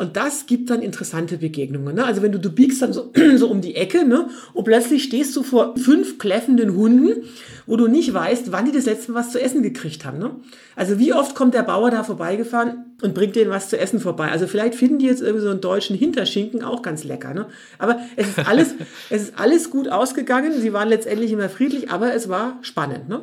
[0.00, 1.94] Und das gibt dann interessante Begegnungen.
[1.94, 2.02] Ne?
[2.06, 4.30] Also wenn du, du biegst dann so, so um die Ecke ne?
[4.54, 7.24] und plötzlich stehst du vor fünf kläffenden Hunden,
[7.66, 10.18] wo du nicht weißt, wann die das letzte Mal was zu essen gekriegt haben.
[10.18, 10.36] Ne?
[10.74, 14.30] Also wie oft kommt der Bauer da vorbeigefahren und bringt denen was zu essen vorbei?
[14.30, 17.34] Also vielleicht finden die jetzt irgendwie so einen deutschen Hinterschinken auch ganz lecker.
[17.34, 17.44] Ne?
[17.76, 18.74] Aber es ist alles,
[19.10, 20.58] es ist alles gut ausgegangen.
[20.58, 23.10] Sie waren letztendlich immer friedlich, aber es war spannend.
[23.10, 23.20] Ne?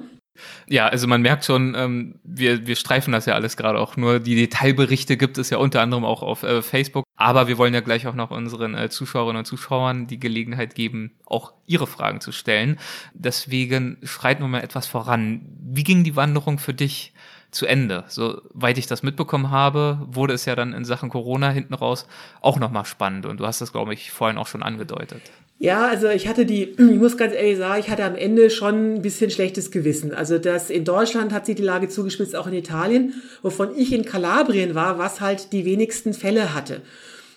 [0.68, 4.20] Ja, also man merkt schon, ähm, wir, wir streifen das ja alles gerade auch nur.
[4.20, 7.06] Die Detailberichte gibt es ja unter anderem auch auf äh, Facebook.
[7.16, 11.14] Aber wir wollen ja gleich auch noch unseren äh, Zuschauerinnen und Zuschauern die Gelegenheit geben,
[11.26, 12.80] auch ihre Fragen zu stellen.
[13.14, 15.42] Deswegen schreiten wir mal etwas voran.
[15.78, 17.13] Wie ging die Wanderung für dich
[17.51, 18.03] zu Ende?
[18.07, 22.07] Soweit ich das mitbekommen habe, wurde es ja dann in Sachen Corona hinten raus
[22.41, 23.28] auch nochmal spannend.
[23.28, 25.21] Und du hast das, glaube ich, vorhin auch schon angedeutet.
[25.59, 28.95] Ja, also ich hatte die, ich muss ganz ehrlich sagen, ich hatte am Ende schon
[28.95, 30.13] ein bisschen schlechtes Gewissen.
[30.13, 33.13] Also das in Deutschland hat sich die Lage zugespitzt, auch in Italien,
[33.43, 36.82] wovon ich in Kalabrien war, was halt die wenigsten Fälle hatte.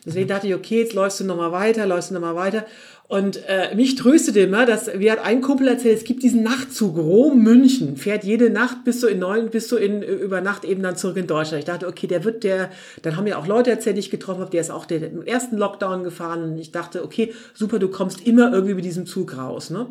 [0.07, 2.65] Deswegen dachte ich, okay, jetzt läufst du nochmal weiter, läufst du nochmal weiter.
[3.11, 6.97] Und äh, mich tröstete immer, dass, wie hat ein Kumpel erzählt, es gibt diesen Nachtzug
[6.97, 10.97] Rom-München, fährt jede Nacht bis so in neun, bis so in, über Nacht eben dann
[10.97, 11.59] zurück in Deutschland.
[11.59, 12.71] Ich dachte, okay, der wird der,
[13.03, 15.11] dann haben ja auch Leute erzählt, die ich getroffen habe, der ist auch der, der
[15.11, 16.45] im ersten Lockdown gefahren.
[16.45, 19.89] Und ich dachte, okay, super, du kommst immer irgendwie mit diesem Zug raus, ne?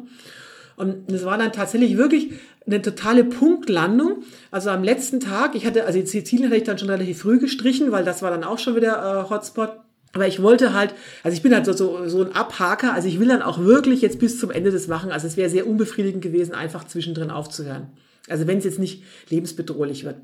[0.77, 2.31] Und es war dann tatsächlich wirklich
[2.65, 4.23] eine totale Punktlandung.
[4.49, 7.91] Also am letzten Tag, ich hatte, also Sizilien hatte ich dann schon relativ früh gestrichen,
[7.91, 9.71] weil das war dann auch schon wieder äh, Hotspot.
[10.13, 10.93] Aber ich wollte halt,
[11.23, 14.01] also ich bin halt so, so, so ein Abhaker, also ich will dann auch wirklich
[14.01, 15.11] jetzt bis zum Ende das machen.
[15.11, 17.87] Also es wäre sehr unbefriedigend gewesen, einfach zwischendrin aufzuhören.
[18.27, 20.17] Also wenn es jetzt nicht lebensbedrohlich wird.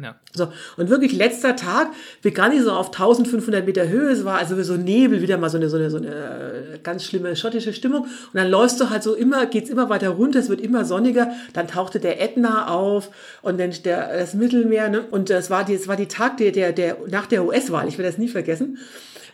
[0.00, 0.16] Ja.
[0.32, 1.88] So, und wirklich letzter Tag
[2.22, 4.10] begann ich so auf 1500 Meter Höhe.
[4.10, 7.04] Es war also so Nebel, wieder mal so eine, so eine, so eine äh, ganz
[7.04, 8.02] schlimme schottische Stimmung.
[8.02, 11.32] Und dann läufst du halt so immer, geht's immer weiter runter, es wird immer sonniger.
[11.52, 13.10] Dann tauchte der Ätna auf
[13.42, 14.88] und dann der, das Mittelmeer.
[14.88, 15.00] Ne?
[15.10, 17.88] Und das war die, das war die Tag der, der, der, nach der US-Wahl.
[17.88, 18.78] Ich werde das nie vergessen.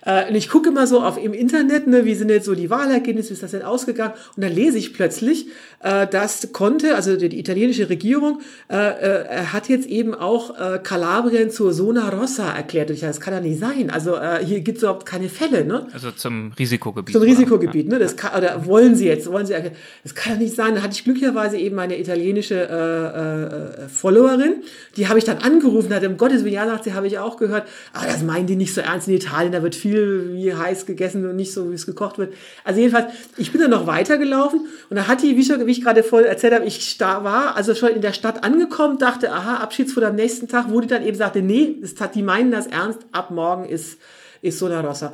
[0.04, 2.70] Äh, und ich gucke immer so auf im Internet, ne, wie sind jetzt so die
[2.70, 4.14] Wahlergebnisse, wie ist das denn ausgegangen?
[4.36, 5.48] Und dann lese ich plötzlich,
[5.84, 11.72] äh, dass Conte, also die, italienische Regierung, äh, äh, hat jetzt eben auch Kalabrien zur
[11.72, 12.90] Zona Rossa erklärt.
[12.90, 13.90] Und ich, das kann ja nicht sein.
[13.90, 15.64] Also hier gibt es überhaupt keine Fälle.
[15.64, 15.86] Ne?
[15.92, 17.14] Also zum Risikogebiet.
[17.14, 17.98] Zum Risikogebiet, ne?
[17.98, 19.76] Das kann, oder wollen sie jetzt, wollen sie erklären.
[20.02, 20.74] Das kann ja nicht sein.
[20.74, 24.62] Da hatte ich glücklicherweise eben meine italienische äh, äh, Followerin,
[24.96, 27.36] die habe ich dann angerufen, hat im Gottes Willen, ja, sagt sie, habe ich auch
[27.36, 30.86] gehört, aber das meinen die nicht so ernst in Italien, da wird viel wie heiß
[30.86, 32.34] gegessen und nicht so, wie es gekocht wird.
[32.64, 36.02] Also jedenfalls, ich bin dann noch weitergelaufen und da hat die, wie, wie ich gerade
[36.02, 40.14] voll erzählt habe, ich war also schon in der Stadt angekommen, dachte, aha, Abschiedsfoto am
[40.14, 43.66] nächsten Tag, wo die dann eben sagte, nee, das die meinen das ernst, ab morgen
[43.66, 43.98] ist,
[44.42, 45.12] ist Sola Rossa.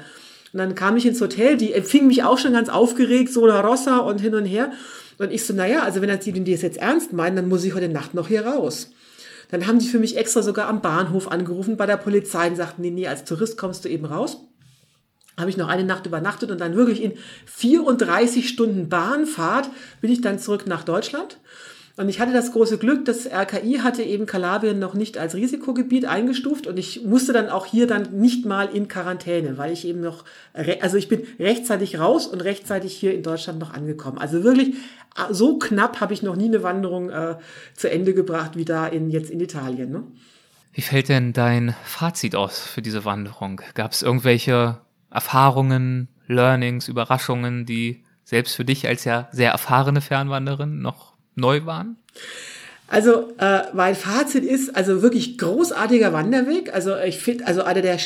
[0.52, 3.98] Und dann kam ich ins Hotel, die empfing mich auch schon ganz aufgeregt, Sola Rossa
[3.98, 4.72] und hin und her.
[5.18, 7.74] Und ich so, naja, also wenn die, die es jetzt ernst meinen, dann muss ich
[7.74, 8.90] heute Nacht noch hier raus.
[9.50, 12.82] Dann haben die für mich extra sogar am Bahnhof angerufen bei der Polizei und sagten,
[12.82, 14.38] nee, nee, als Tourist kommst du eben raus.
[15.40, 17.12] Habe ich noch eine Nacht übernachtet und dann wirklich in
[17.46, 19.70] 34 Stunden Bahnfahrt
[20.00, 21.38] bin ich dann zurück nach Deutschland.
[21.96, 26.06] Und ich hatte das große Glück, das RKI hatte eben Kalabrien noch nicht als Risikogebiet
[26.06, 30.00] eingestuft und ich musste dann auch hier dann nicht mal in Quarantäne, weil ich eben
[30.00, 30.24] noch,
[30.80, 34.16] also ich bin rechtzeitig raus und rechtzeitig hier in Deutschland noch angekommen.
[34.16, 34.76] Also wirklich
[35.30, 37.36] so knapp habe ich noch nie eine Wanderung äh,
[37.74, 39.90] zu Ende gebracht wie da in, jetzt in Italien.
[39.90, 40.04] Ne?
[40.72, 43.60] Wie fällt denn dein Fazit aus für diese Wanderung?
[43.74, 44.78] Gab es irgendwelche
[45.10, 51.96] Erfahrungen, Learnings, Überraschungen, die selbst für dich als ja sehr erfahrene Fernwanderin noch neu waren?
[52.86, 56.74] Also äh, mein Fazit ist also wirklich großartiger Wanderweg.
[56.74, 57.98] Also ich finde also einer der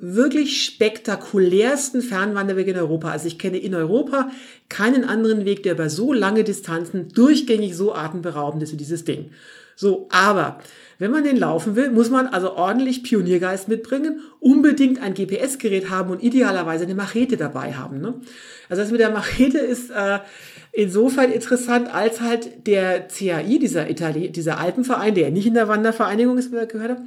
[0.00, 3.10] wirklich spektakulärsten Fernwanderwege in Europa.
[3.10, 4.30] Also ich kenne in Europa
[4.68, 9.30] keinen anderen Weg, der über so lange Distanzen durchgängig so atemberaubend ist wie dieses Ding.
[9.76, 10.58] So, aber
[11.00, 16.10] wenn man den laufen will, muss man also ordentlich Pioniergeist mitbringen, unbedingt ein GPS-Gerät haben
[16.10, 18.02] und idealerweise eine Machete dabei haben.
[18.02, 18.14] Ne?
[18.68, 20.18] Also das mit der Machete ist äh,
[20.72, 26.36] insofern interessant, als halt der CAI, dieser, Itali dieser Alpenverein, der nicht in der Wandervereinigung
[26.36, 26.98] ist, gehört hat,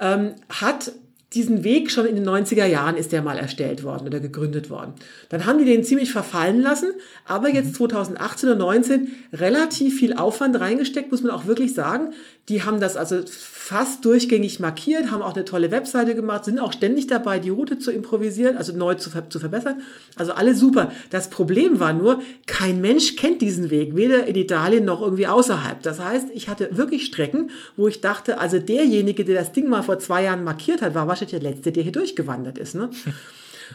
[0.00, 0.92] ähm, hat
[1.34, 4.94] diesen Weg schon in den 90er Jahren ist der mal erstellt worden oder gegründet worden.
[5.28, 6.92] Dann haben die den ziemlich verfallen lassen,
[7.24, 12.12] aber jetzt 2018 und 19 relativ viel Aufwand reingesteckt, muss man auch wirklich sagen.
[12.50, 16.74] Die haben das also fast durchgängig markiert, haben auch eine tolle Webseite gemacht, sind auch
[16.74, 19.80] ständig dabei, die Route zu improvisieren, also neu zu, zu verbessern.
[20.16, 20.92] Also alles super.
[21.08, 25.82] Das Problem war nur, kein Mensch kennt diesen Weg, weder in Italien noch irgendwie außerhalb.
[25.82, 29.82] Das heißt, ich hatte wirklich Strecken, wo ich dachte, also derjenige, der das Ding mal
[29.82, 32.74] vor zwei Jahren markiert hat, war wahrscheinlich der Letzte, der hier durchgewandert ist.
[32.74, 32.90] Ne?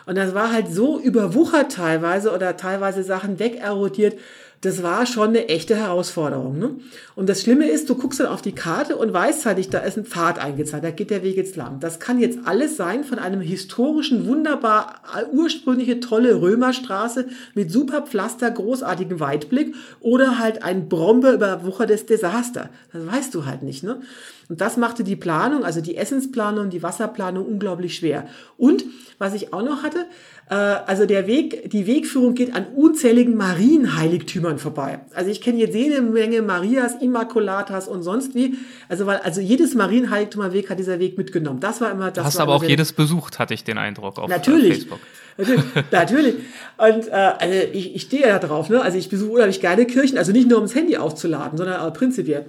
[0.05, 4.17] Und das war halt so überwuchert teilweise oder teilweise Sachen wegerodiert,
[4.61, 6.59] das war schon eine echte Herausforderung.
[6.59, 6.71] Ne?
[7.15, 9.97] Und das Schlimme ist, du guckst dann auf die Karte und weißt halt, da ist
[9.97, 11.79] ein Pfad eingezahlt, da geht der Weg jetzt lang.
[11.79, 15.01] Das kann jetzt alles sein von einem historischen, wunderbar
[15.31, 22.69] ursprüngliche, tolle Römerstraße mit super Pflaster, großartigem Weitblick oder halt ein Brombe überwuchertes Desaster.
[22.91, 23.83] Das weißt du halt nicht.
[23.83, 24.01] Ne?
[24.49, 28.27] Und das machte die Planung, also die Essensplanung, die Wasserplanung unglaublich schwer.
[28.57, 28.83] Und
[29.19, 34.57] was ich auch noch hatte, äh, also der Weg, die Wegführung geht an unzähligen Marienheiligtümern
[34.57, 34.99] vorbei.
[35.13, 38.57] Also ich kenne jetzt jede Menge Marias, Immaculatas und sonst wie.
[38.87, 41.59] Also weil also jedes Marienheiligtum am Weg hat dieser Weg mitgenommen.
[41.59, 42.25] Das war immer das.
[42.25, 44.73] Hast war aber auch jedes besucht, hatte ich den Eindruck auf natürlich.
[44.73, 44.99] Facebook.
[45.37, 46.35] Natürlich, natürlich.
[46.77, 48.69] Und äh, also ich, ich stehe ja da drauf.
[48.69, 48.81] Ne?
[48.81, 51.93] Also ich besuche unheimlich gerne Kirchen, also nicht nur um das Handy aufzuladen, sondern auch
[51.93, 52.45] prinzipiell.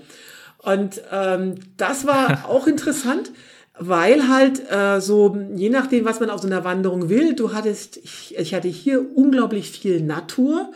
[0.59, 3.31] Und ähm, das war auch interessant,
[3.81, 7.97] weil halt äh, so, je nachdem, was man auf so einer Wanderung will, du hattest,
[7.97, 10.71] ich, ich hatte hier unglaublich viel Natur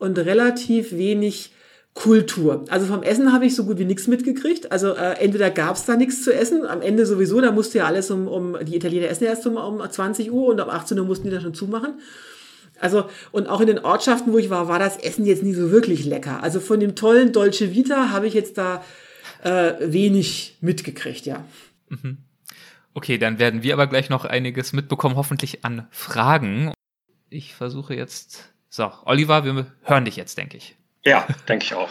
[0.00, 1.52] und relativ wenig
[1.94, 2.64] Kultur.
[2.68, 4.72] Also vom Essen habe ich so gut wie nichts mitgekriegt.
[4.72, 7.86] Also äh, entweder gab es da nichts zu essen, am Ende sowieso, da musste ja
[7.86, 11.06] alles um, um die Italiener essen erst um, um 20 Uhr und um 18 Uhr
[11.06, 11.94] mussten die da schon zumachen.
[12.80, 15.70] Also, und auch in den Ortschaften, wo ich war, war das Essen jetzt nie so
[15.70, 16.42] wirklich lecker.
[16.42, 18.84] Also von dem tollen Dolce Vita habe ich jetzt da
[19.44, 21.44] äh, wenig mitgekriegt, ja.
[21.88, 22.18] Mhm.
[22.98, 26.72] Okay, dann werden wir aber gleich noch einiges mitbekommen, hoffentlich an Fragen.
[27.30, 28.52] Ich versuche jetzt.
[28.70, 30.74] So, Oliver, wir hören dich jetzt, denke ich.
[31.04, 31.88] Ja, denke ich auch.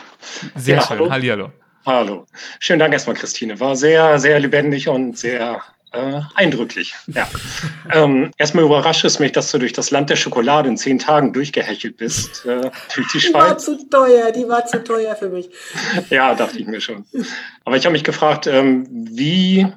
[0.55, 0.99] Sehr ja, schön.
[0.99, 1.09] Hallo.
[1.09, 1.51] Hallihallo.
[1.85, 2.25] Hallo.
[2.59, 3.57] Schönen Dank erstmal, Christine.
[3.61, 5.61] War sehr, sehr lebendig und sehr
[5.93, 6.93] äh, eindrücklich.
[7.07, 7.29] Ja.
[7.93, 11.31] ähm, erstmal überrascht es mich, dass du durch das Land der Schokolade in zehn Tagen
[11.31, 12.45] durchgehechelt bist.
[12.45, 15.49] Äh, durch die, die war zu teuer, die war zu teuer für mich.
[16.09, 17.05] ja, dachte ich mir schon.
[17.63, 19.67] Aber ich habe mich gefragt, ähm, wie,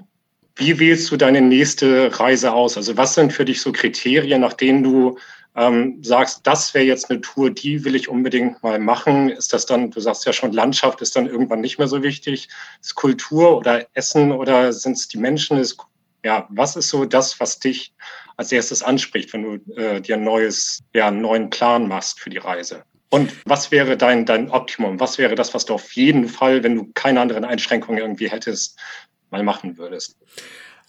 [0.56, 2.76] wie wählst du deine nächste Reise aus?
[2.76, 5.18] Also was sind für dich so Kriterien, nach denen du
[5.56, 9.66] ähm, sagst, das wäre jetzt eine Tour, die will ich unbedingt mal machen, ist das
[9.66, 12.48] dann, du sagst ja schon, Landschaft ist dann irgendwann nicht mehr so wichtig,
[12.80, 15.78] ist Kultur oder Essen oder sind es die Menschen, ist
[16.24, 17.92] Ja, was ist so das, was dich
[18.36, 22.30] als erstes anspricht, wenn du äh, dir ein neues, ja, einen neuen Plan machst für
[22.30, 22.84] die Reise?
[23.10, 25.00] Und was wäre dein, dein Optimum?
[25.00, 28.78] Was wäre das, was du auf jeden Fall, wenn du keine anderen Einschränkungen irgendwie hättest,
[29.30, 30.16] mal machen würdest?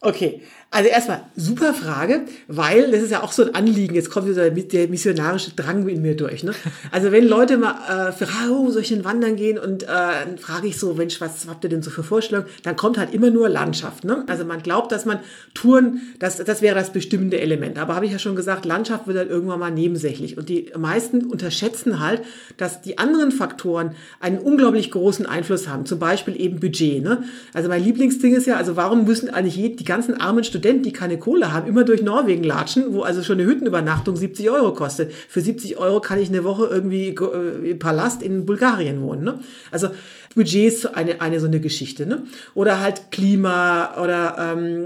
[0.02, 0.42] Okay,
[0.74, 3.94] also erstmal super Frage, weil das ist ja auch so ein Anliegen.
[3.94, 6.44] Jetzt kommt wieder der missionarische Drang in mir durch.
[6.44, 6.54] Ne?
[6.92, 9.58] Also wenn Leute mal äh, fragen, oh, soll ich denn wandern gehen?
[9.58, 12.48] Und äh, dann frage ich so, Mensch, was habt ihr denn so für Vorstellungen?
[12.64, 14.06] Dann kommt halt immer nur Landschaft.
[14.06, 14.24] Ne?
[14.28, 15.20] Also man glaubt, dass man
[15.54, 17.78] Touren, das, das wäre das bestimmende Element.
[17.78, 20.38] Aber habe ich ja schon gesagt, Landschaft wird dann irgendwann mal nebensächlich.
[20.38, 22.22] Und die meisten unterschätzen halt,
[22.56, 25.86] dass die anderen Faktoren einen unglaublich großen Einfluss haben.
[25.86, 27.04] Zum Beispiel eben Budget.
[27.04, 27.24] Ne?
[27.54, 31.18] Also mein Lieblingsding ist ja, also warum müssen eigentlich die ganzen armen Studenten, die keine
[31.18, 35.12] Kohle haben, immer durch Norwegen latschen, wo also schon eine Hüttenübernachtung 70 Euro kostet.
[35.14, 39.24] Für 70 Euro kann ich eine Woche irgendwie äh, im Palast in Bulgarien wohnen.
[39.24, 39.40] Ne?
[39.72, 39.90] Also
[40.36, 42.06] Budget ist eine, eine so eine Geschichte.
[42.06, 42.24] Ne?
[42.54, 44.86] Oder halt Klima oder ähm,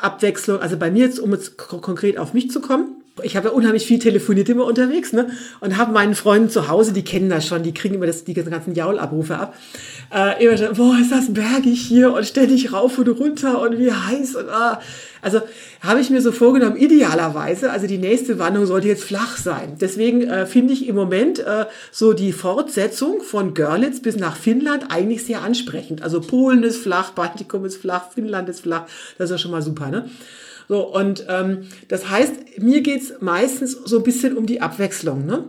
[0.00, 0.60] Abwechslung.
[0.60, 3.86] Also bei mir jetzt, um jetzt konkret auf mich zu kommen, ich habe ja unheimlich
[3.86, 5.28] viel telefoniert immer unterwegs, ne?
[5.60, 8.34] Und habe meinen Freunden zu Hause, die kennen das schon, die kriegen immer das, die
[8.34, 9.54] ganzen Jaulabrufe ab.
[10.14, 13.92] Äh, immer schon, boah, ist das bergig hier und ständig rauf und runter und wie
[13.92, 14.80] heiß und ah.
[15.22, 15.40] Also
[15.80, 19.76] habe ich mir so vorgenommen, idealerweise, also die nächste Wanderung sollte jetzt flach sein.
[19.80, 24.86] Deswegen äh, finde ich im Moment äh, so die Fortsetzung von Görlitz bis nach Finnland
[24.90, 26.02] eigentlich sehr ansprechend.
[26.02, 28.84] Also Polen ist flach, Baltikum ist flach, Finnland ist flach.
[29.18, 30.08] Das ist ja schon mal super, ne?
[30.68, 35.24] So, und ähm, das heißt, mir geht's meistens so ein bisschen um die Abwechslung.
[35.24, 35.44] Ne?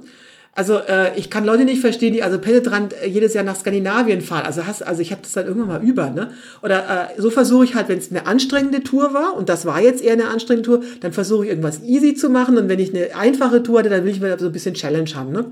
[0.57, 4.21] Also äh, ich kann Leute nicht verstehen, die also penetrant äh, jedes Jahr nach Skandinavien
[4.21, 4.43] fahren.
[4.43, 6.31] Also hast, also ich habe das dann irgendwann mal über, ne?
[6.63, 9.79] Oder äh, so versuche ich halt, wenn es eine anstrengende Tour war und das war
[9.79, 12.89] jetzt eher eine anstrengende Tour, dann versuche ich irgendwas easy zu machen und wenn ich
[12.89, 15.45] eine einfache Tour hatte, dann will ich mal so ein bisschen Challenge haben, ne?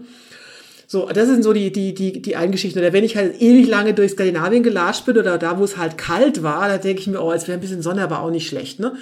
[0.88, 2.80] So, das sind so die, die, die, die einen Geschichten.
[2.80, 5.99] Oder wenn ich halt ewig lange durch Skandinavien gelatscht bin oder da, wo es halt
[5.99, 8.47] kalt war, da denke ich mir, oh, jetzt wäre ein bisschen Sonne, aber auch nicht
[8.47, 8.93] schlecht, ne?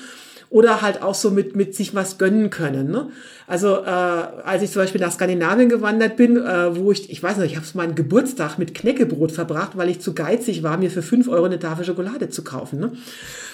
[0.54, 2.92] Oder halt auch so mit, mit sich was gönnen können.
[2.92, 3.10] Ne?
[3.48, 7.38] Also äh, als ich zum Beispiel nach Skandinavien gewandert bin, äh, wo ich, ich weiß
[7.38, 11.02] nicht, ich habe meinen Geburtstag mit Knäckebrot verbracht, weil ich zu geizig war, mir für
[11.02, 12.80] fünf Euro eine Tafel Schokolade zu kaufen.
[12.80, 12.92] Ne?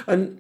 [0.08, 0.32] Und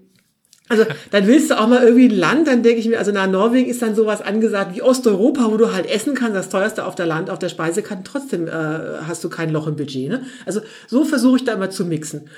[0.67, 3.27] also dann willst du auch mal irgendwie ein Land, dann denke ich mir, also nach
[3.27, 6.95] Norwegen ist dann sowas angesagt wie Osteuropa, wo du halt essen kannst, das teuerste auf
[6.95, 8.51] der Land, auf der Speisekarte, trotzdem äh,
[9.07, 10.09] hast du kein Loch im Budget.
[10.09, 10.23] Ne?
[10.45, 12.29] Also so versuche ich da immer zu mixen.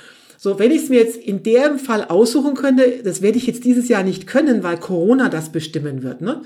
[0.44, 3.64] So, wenn ich es mir jetzt in dem Fall aussuchen könnte, das werde ich jetzt
[3.64, 6.22] dieses Jahr nicht können, weil Corona das bestimmen wird.
[6.22, 6.42] Ne?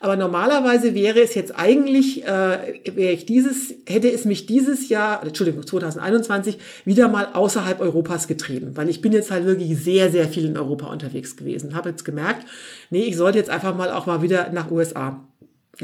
[0.00, 5.22] Aber normalerweise wäre es jetzt eigentlich, äh, wäre ich dieses, hätte es mich dieses Jahr,
[5.22, 10.26] Entschuldigung, 2021 wieder mal außerhalb Europas getrieben, weil ich bin jetzt halt wirklich sehr, sehr
[10.26, 11.74] viel in Europa unterwegs gewesen.
[11.74, 12.46] Habe jetzt gemerkt,
[12.88, 15.22] nee, ich sollte jetzt einfach mal auch mal wieder nach USA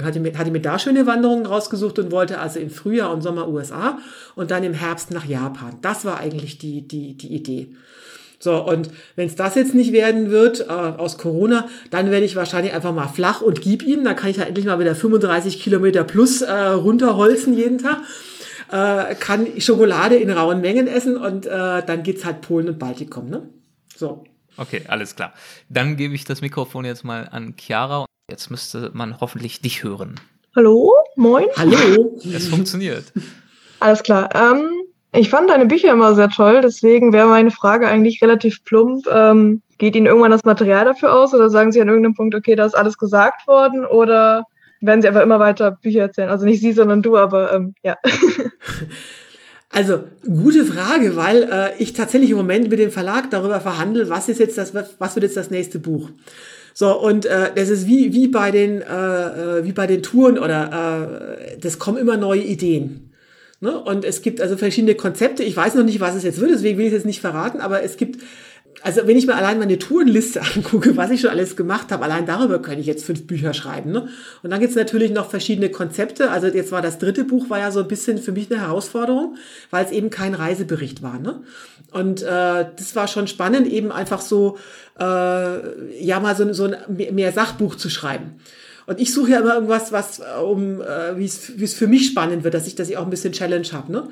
[0.03, 3.49] hatte mir, hatte mir da schöne Wanderungen rausgesucht und wollte also im Frühjahr und Sommer
[3.49, 3.99] USA
[4.35, 5.79] und dann im Herbst nach Japan.
[5.83, 7.75] Das war eigentlich die, die, die Idee.
[8.43, 12.37] So, und wenn es das jetzt nicht werden wird äh, aus Corona, dann werde ich
[12.37, 14.03] wahrscheinlich einfach mal flach und gib ihn.
[14.03, 17.99] Dann kann ich halt endlich mal wieder 35 Kilometer plus äh, runterholzen jeden Tag.
[18.73, 23.29] Äh, kann Schokolade in rauen Mengen essen und äh, dann geht's halt Polen und Baltikum.
[23.29, 23.51] Ne?
[23.95, 24.25] So.
[24.57, 25.35] Okay, alles klar.
[25.69, 28.07] Dann gebe ich das Mikrofon jetzt mal an Chiara.
[28.31, 30.15] Jetzt müsste man hoffentlich dich hören.
[30.55, 31.47] Hallo, moin.
[31.57, 32.19] Hallo.
[32.33, 33.13] Es funktioniert.
[33.81, 34.29] Alles klar.
[34.35, 34.69] Ähm,
[35.13, 39.07] ich fand deine Bücher immer sehr toll, deswegen wäre meine Frage eigentlich relativ plump.
[39.13, 42.55] Ähm, geht Ihnen irgendwann das Material dafür aus oder sagen Sie an irgendeinem Punkt, okay,
[42.55, 44.45] da ist alles gesagt worden oder
[44.81, 46.29] werden Sie einfach immer weiter Bücher erzählen?
[46.29, 47.97] Also nicht Sie, sondern du, aber ähm, ja.
[49.73, 54.29] Also gute Frage, weil äh, ich tatsächlich im Moment mit dem Verlag darüber verhandle, was
[54.29, 56.11] ist jetzt das, was wird jetzt das nächste Buch.
[56.75, 60.39] So, und äh, das ist wie, wie, bei den, äh, äh, wie bei den Touren
[60.39, 63.11] oder äh, das kommen immer neue Ideen.
[63.61, 63.79] Ne?
[63.79, 65.43] Und es gibt also verschiedene Konzepte.
[65.43, 67.61] Ich weiß noch nicht, was es jetzt wird, deswegen will ich es jetzt nicht verraten,
[67.61, 68.21] aber es gibt
[68.83, 72.27] also wenn ich mir allein meine Tourenliste angucke, was ich schon alles gemacht habe, allein
[72.27, 73.93] darüber könnte ich jetzt fünf Bücher schreiben.
[73.93, 74.09] Ne?
[74.43, 76.31] Und dann gibt es natürlich noch verschiedene Konzepte.
[76.31, 79.37] Also jetzt war das dritte Buch, war ja so ein bisschen für mich eine Herausforderung,
[79.71, 81.19] weil es eben kein Reisebericht war.
[81.19, 81.43] Ne?
[81.93, 84.59] Und äh, das war schon spannend, eben einfach so,
[84.99, 86.77] äh, ja mal so, so ein
[87.15, 88.37] mehr Sachbuch zu schreiben.
[88.87, 92.55] Und ich suche ja immer irgendwas, was um, äh, wie es für mich spannend wird,
[92.55, 93.93] dass ich, dass ich auch ein bisschen Challenge habe.
[93.93, 94.09] Ne?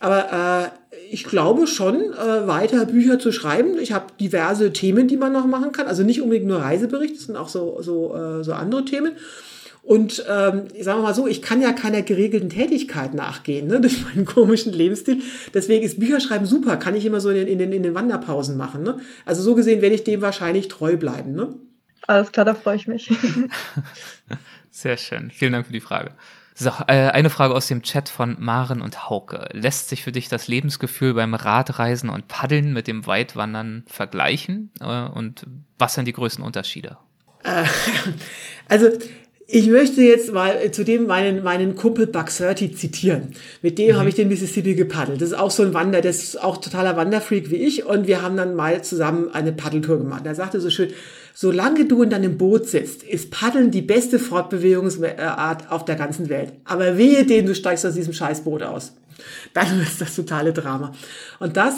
[0.00, 3.78] Aber äh, ich glaube schon, äh, weiter Bücher zu schreiben.
[3.78, 5.86] Ich habe diverse Themen, die man noch machen kann.
[5.86, 9.12] Also nicht unbedingt nur Reiseberichte, es sind auch so, so, äh, so andere Themen.
[9.82, 14.04] Und ähm, sagen wir mal so, ich kann ja keiner geregelten Tätigkeit nachgehen, ne, durch
[14.04, 15.20] meinen komischen Lebensstil.
[15.54, 18.56] Deswegen ist Bücherschreiben super, kann ich immer so in den, in den, in den Wanderpausen
[18.56, 18.82] machen.
[18.82, 19.00] Ne?
[19.24, 21.32] Also so gesehen werde ich dem wahrscheinlich treu bleiben.
[21.32, 21.54] Ne?
[22.06, 23.10] Alles klar, da freue ich mich.
[24.70, 25.30] Sehr schön.
[25.30, 26.12] Vielen Dank für die Frage.
[26.60, 29.48] So, äh, eine Frage aus dem Chat von Maren und Hauke.
[29.52, 34.70] Lässt sich für dich das Lebensgefühl beim Radreisen und Paddeln mit dem Weitwandern vergleichen?
[34.78, 35.46] Äh, und
[35.78, 36.98] was sind die größten Unterschiede?
[37.44, 37.64] Äh,
[38.68, 38.90] also
[39.46, 43.34] ich möchte jetzt mal zudem meinen, meinen Kumpel Buck 30 zitieren.
[43.62, 43.98] Mit dem mhm.
[43.98, 45.22] habe ich den Mississippi gepaddelt.
[45.22, 47.86] Das ist auch so ein Wander, das ist auch totaler Wanderfreak wie ich.
[47.86, 50.26] Und wir haben dann mal zusammen eine Paddeltour gemacht.
[50.26, 50.90] Er sagte so schön,
[51.34, 56.52] solange du in deinem Boot sitzt, ist Paddeln die beste Fortbewegungsart auf der ganzen Welt.
[56.64, 58.94] Aber wehe den, du steigst aus diesem Scheißboot aus.
[59.54, 60.92] Dann ist das totale Drama.
[61.38, 61.74] Und das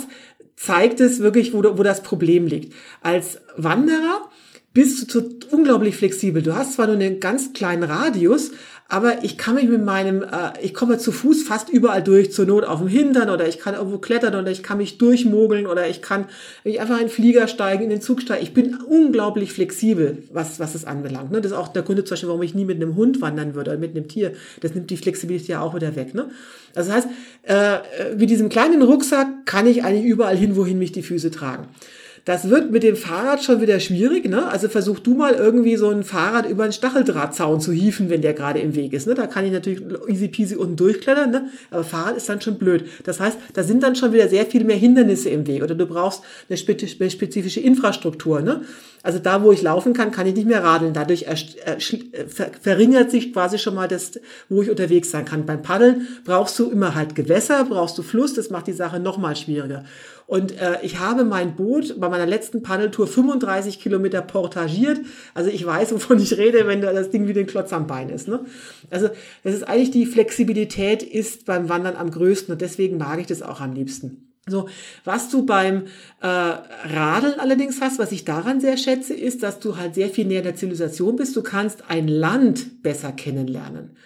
[0.57, 2.75] zeigt es wirklich, wo, wo das Problem liegt.
[3.01, 4.31] Als Wanderer
[4.75, 6.43] bist du unglaublich flexibel.
[6.43, 8.53] Du hast zwar nur einen ganz kleinen Radius,
[8.89, 12.45] aber ich kann mich mit meinem, äh, ich komme zu Fuß fast überall durch, zur
[12.45, 15.89] Not auf dem Hintern oder ich kann irgendwo klettern oder ich kann mich durchmogeln oder
[15.89, 16.27] ich kann
[16.63, 18.43] ich einfach in den Flieger steigen, in den Zug steigen.
[18.43, 21.33] Ich bin unglaublich flexibel, was, was es anbelangt.
[21.33, 21.41] Ne?
[21.41, 23.71] Das ist auch der Grund zum Beispiel, warum ich nie mit einem Hund wandern würde
[23.71, 24.33] oder mit einem Tier.
[24.61, 26.13] Das nimmt die Flexibilität ja auch wieder weg.
[26.15, 26.31] Ne?
[26.75, 27.09] Also das heißt,
[27.45, 31.67] äh, mit diesem kleinen Rucksack kann ich eigentlich überall hin, wohin mich die Füße tragen.
[32.25, 34.29] Das wird mit dem Fahrrad schon wieder schwierig.
[34.29, 34.47] Ne?
[34.47, 38.33] Also versuch du mal irgendwie so ein Fahrrad über einen Stacheldrahtzaun zu hieven, wenn der
[38.33, 39.09] gerade im Weg ist.
[39.09, 39.15] Ne?
[39.15, 41.51] Da kann ich natürlich easy peasy unten durchklettern, ne?
[41.73, 42.85] aber Fahrrad ist dann schon blöd.
[43.05, 45.85] Das heißt, da sind dann schon wieder sehr viel mehr Hindernisse im Weg oder du
[45.87, 48.41] brauchst eine spezifische Infrastruktur.
[48.41, 48.61] Ne?
[49.03, 50.93] Also da, wo ich laufen kann, kann ich nicht mehr radeln.
[50.93, 51.27] Dadurch
[52.63, 55.45] verringert sich quasi schon mal das, wo ich unterwegs sein kann.
[55.45, 59.19] Beim Paddeln brauchst du immer halt Gewässer, brauchst du Fluss, das macht die Sache noch
[59.19, 59.85] mal schwieriger.
[60.33, 64.99] Und äh, ich habe mein Boot bei meiner letzten Paddeltour 35 Kilometer portagiert.
[65.35, 68.29] Also ich weiß, wovon ich rede, wenn das Ding wie den Klotz am Bein ist.
[68.29, 68.41] Ne?
[68.89, 69.11] Also
[69.45, 73.43] das ist eigentlich die Flexibilität ist beim Wandern am größten und deswegen mag ich das
[73.43, 74.33] auch am liebsten.
[74.47, 74.71] So,
[75.05, 75.85] was du beim
[76.23, 80.25] äh, Radeln allerdings hast, was ich daran sehr schätze, ist, dass du halt sehr viel
[80.25, 81.37] näher der Zivilisation bist.
[81.37, 83.99] Du kannst ein Land besser kennenlernen.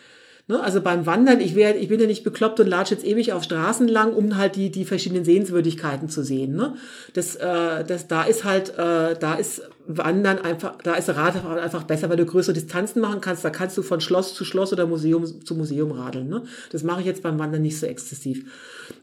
[0.49, 0.61] Ne?
[0.61, 3.43] Also beim Wandern, ich, wär, ich bin ja nicht bekloppt und latsche jetzt ewig auf
[3.43, 6.55] Straßen lang, um halt die, die verschiedenen Sehenswürdigkeiten zu sehen.
[6.55, 6.77] Ne?
[7.15, 11.83] Das, äh, das, da ist halt, äh, da ist Wandern einfach, da ist Radfahren einfach
[11.83, 13.45] besser, weil du größere Distanzen machen kannst.
[13.45, 16.29] Da kannst du von Schloss zu Schloss oder Museum zu Museum radeln.
[16.29, 16.43] Ne?
[16.71, 18.45] Das mache ich jetzt beim Wandern nicht so exzessiv.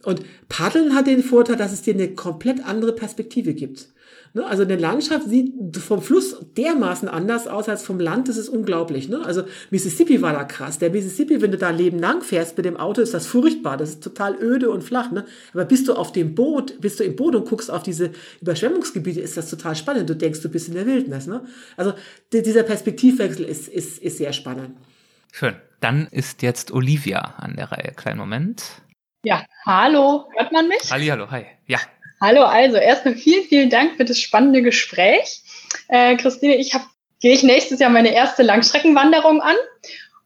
[0.04, 3.90] Und Paddeln hat den Vorteil, dass es dir eine komplett andere Perspektive gibt.
[4.34, 4.46] Ne?
[4.46, 9.08] Also eine Landschaft sieht vom Fluss dermaßen anders aus als vom Land, das ist unglaublich.
[9.08, 9.22] Ne?
[9.24, 10.80] Also Mississippi war da krass.
[10.80, 13.78] Der Mississippi, wenn du da Leben lang fährst mit dem Auto, ist das furchtbar.
[13.78, 15.12] Das ist total öde und flach.
[15.12, 15.26] Ne?
[15.54, 18.12] Aber bist du auf dem Boot, bist du im Boot und guckst auf diese
[18.42, 20.10] Überschwemmungsgebiete, ist das total spannend.
[20.10, 21.28] Du denkst, du bist in der Wildnis.
[21.28, 21.46] Ne?
[21.78, 21.94] Also
[22.32, 24.76] dieser Perspektivwechsel ist, ist, ist sehr spannend.
[25.32, 25.56] Schön.
[25.80, 27.92] Dann ist jetzt Olivia an der Reihe.
[27.96, 28.64] Kleinen Moment.
[29.26, 30.92] Ja, hallo, hört man mich?
[30.92, 31.46] Halli, hallo, hi.
[31.66, 31.80] Ja,
[32.26, 35.42] Hallo, also erstmal vielen, vielen Dank für das spannende Gespräch.
[35.90, 36.74] Äh, Christine, ich
[37.20, 39.58] gehe nächstes Jahr meine erste Langstreckenwanderung an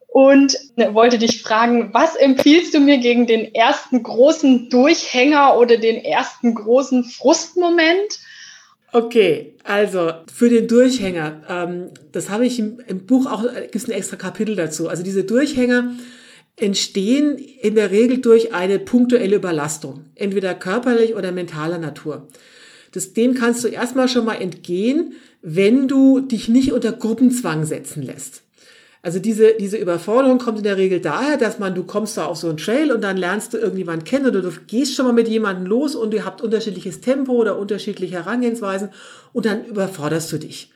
[0.06, 5.78] und ne, wollte dich fragen, was empfiehlst du mir gegen den ersten großen Durchhänger oder
[5.78, 8.20] den ersten großen Frustmoment?
[8.94, 13.76] Okay, also für den Durchhänger, ähm, das habe ich im, im Buch auch, äh, gibt
[13.76, 14.88] es ein extra Kapitel dazu.
[14.88, 15.96] Also diese Durchhänger,
[16.58, 22.28] entstehen in der Regel durch eine punktuelle Überlastung, entweder körperlich oder mentaler Natur.
[22.92, 28.02] Das, dem kannst du erstmal schon mal entgehen, wenn du dich nicht unter Gruppenzwang setzen
[28.02, 28.42] lässt.
[29.04, 32.38] Also diese, diese Überforderung kommt in der Regel daher, dass man, du kommst da auf
[32.38, 35.28] so einen Trail und dann lernst du irgendjemanden kennen oder du gehst schon mal mit
[35.28, 38.90] jemandem los und ihr habt unterschiedliches Tempo oder unterschiedliche Herangehensweisen
[39.32, 40.72] und dann überforderst du dich.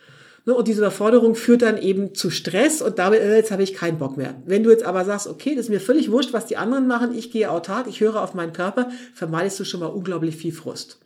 [0.45, 3.75] Ne, und diese Überforderung führt dann eben zu Stress und damit, äh, jetzt habe ich
[3.75, 4.33] keinen Bock mehr.
[4.45, 7.15] Wenn du jetzt aber sagst, okay, das ist mir völlig wurscht, was die anderen machen,
[7.15, 10.97] ich gehe autark, ich höre auf meinen Körper, vermeidest du schon mal unglaublich viel Frust.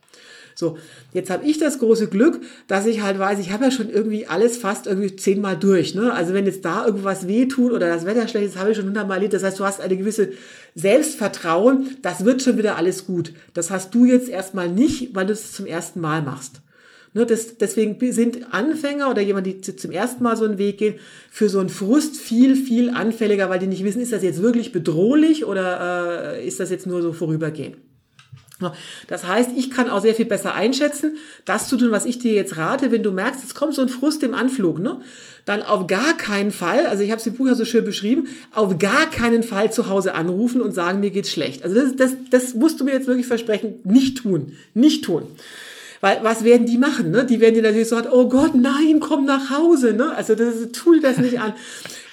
[0.57, 0.78] So,
[1.12, 2.40] jetzt habe ich das große Glück,
[2.70, 5.95] dass ich halt weiß, ich habe ja schon irgendwie alles fast irgendwie zehnmal durch.
[5.95, 6.14] Ne?
[6.14, 9.18] Also wenn jetzt da irgendwas wehtut oder das Wetter schlecht ist, habe ich schon hundertmal
[9.18, 9.34] erlebt.
[9.34, 10.30] Das heißt, du hast eine gewisse
[10.74, 13.34] Selbstvertrauen, das wird schon wieder alles gut.
[13.53, 16.62] Das hast du jetzt erstmal nicht, weil du es zum ersten Mal machst.
[17.16, 20.96] Ne, das, deswegen sind Anfänger oder jemand, die zum ersten Mal so einen Weg gehen,
[21.32, 24.74] für so einen Frust viel, viel anfälliger, weil die nicht wissen, ist das jetzt wirklich
[24.74, 27.78] bedrohlich oder äh, ist das jetzt nur so vorübergehend.
[29.08, 32.34] Das heißt, ich kann auch sehr viel besser einschätzen, das zu tun, was ich dir
[32.34, 35.00] jetzt rate, wenn du merkst, es kommt so ein Frust im Anflug, ne?
[35.46, 38.28] dann auf gar keinen Fall, also ich habe es im Buch ja so schön beschrieben,
[38.54, 41.64] auf gar keinen Fall zu Hause anrufen und sagen, mir geht's schlecht.
[41.64, 45.28] Also das, das, das musst du mir jetzt wirklich versprechen, nicht tun, nicht tun.
[46.01, 47.11] Weil was werden die machen?
[47.11, 47.26] Ne?
[47.26, 49.93] Die werden dir natürlich sagen, oh Gott, nein, komm nach Hause.
[49.93, 50.13] Ne?
[50.15, 51.53] Also das tu das nicht an.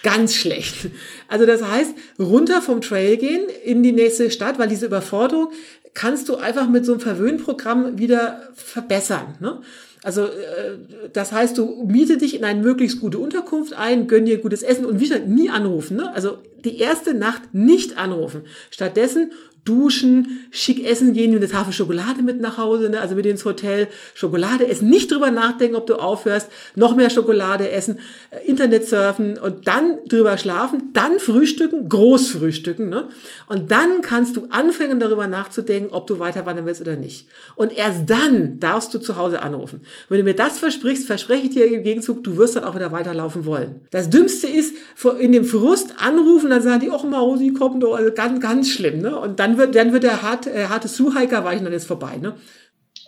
[0.02, 0.88] Ganz schlecht.
[1.28, 5.52] Also das heißt, runter vom Trail gehen in die nächste Stadt, weil diese Überforderung
[5.94, 9.36] kannst du einfach mit so einem Verwöhnprogramm wieder verbessern.
[9.40, 9.60] Ne?
[10.02, 10.78] Also äh,
[11.12, 14.84] das heißt, du miete dich in eine möglichst gute Unterkunft ein, gönn dir gutes Essen
[14.84, 15.98] und wieder nie anrufen.
[15.98, 16.12] Ne?
[16.12, 18.42] Also die erste Nacht nicht anrufen.
[18.70, 19.32] Stattdessen
[19.64, 23.00] duschen, schick essen gehen, eine Tafel Schokolade mit nach Hause, ne?
[23.00, 27.70] also mit ins Hotel, Schokolade essen, nicht drüber nachdenken, ob du aufhörst, noch mehr Schokolade
[27.70, 27.98] essen,
[28.30, 33.08] äh, Internet surfen und dann drüber schlafen, dann frühstücken, groß frühstücken, ne?
[33.46, 37.28] Und dann kannst du anfangen, darüber nachzudenken, ob du weiter wandern willst oder nicht.
[37.54, 39.82] Und erst dann darfst du zu Hause anrufen.
[40.08, 42.90] Wenn du mir das versprichst, verspreche ich dir im Gegenzug, du wirst dann auch wieder
[42.90, 43.82] weiterlaufen wollen.
[43.90, 44.74] Das Dümmste ist,
[45.18, 49.00] in dem Frust anrufen, dann sagen die, oh Mausi, komm doch, also ganz, ganz schlimm,
[49.00, 49.18] ne?
[49.18, 52.36] Und dann dann wird, dann wird der hart, äh, harte Suhiker-Weichen dann jetzt vorbei, ne?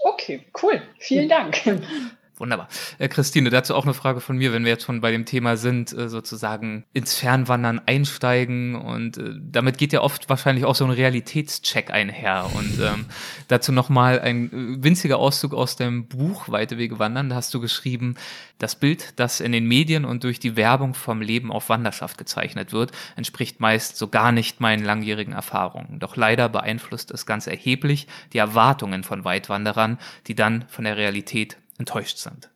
[0.02, 0.82] Okay, cool.
[0.98, 1.56] Vielen Dank.
[2.36, 2.68] Wunderbar.
[2.98, 5.56] Äh, Christine, dazu auch eine Frage von mir, wenn wir jetzt schon bei dem Thema
[5.56, 10.84] sind, äh, sozusagen ins Fernwandern einsteigen und äh, damit geht ja oft wahrscheinlich auch so
[10.84, 13.06] ein Realitätscheck einher und ähm,
[13.46, 17.60] dazu nochmal ein äh, winziger Auszug aus dem Buch Weite Wege wandern, da hast du
[17.60, 18.16] geschrieben,
[18.58, 22.72] das Bild, das in den Medien und durch die Werbung vom Leben auf Wanderschaft gezeichnet
[22.72, 26.00] wird, entspricht meist so gar nicht meinen langjährigen Erfahrungen.
[26.00, 31.58] Doch leider beeinflusst es ganz erheblich die Erwartungen von Weitwanderern, die dann von der Realität
[31.78, 32.50] enttäuscht sind.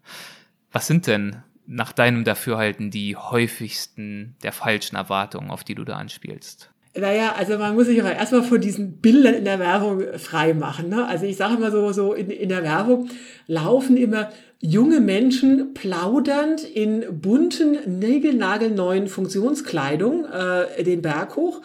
[0.72, 5.96] Was sind denn nach deinem Dafürhalten die häufigsten der falschen Erwartungen, auf die du da
[5.96, 6.70] anspielst?
[6.96, 10.88] Naja, also man muss sich aber erstmal von diesen Bildern in der Werbung frei machen.
[10.88, 11.06] Ne?
[11.06, 13.08] Also ich sage immer so, so in, in der Werbung
[13.46, 14.30] laufen immer
[14.60, 21.60] junge Menschen plaudernd in bunten, nägelnagelneuen Funktionskleidung äh, den Berg hoch,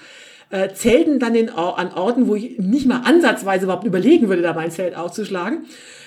[0.52, 4.54] äh, zelten dann in, an Orten, wo ich nicht mal ansatzweise überhaupt überlegen würde, da
[4.54, 5.66] mein Zelt aufzuschlagen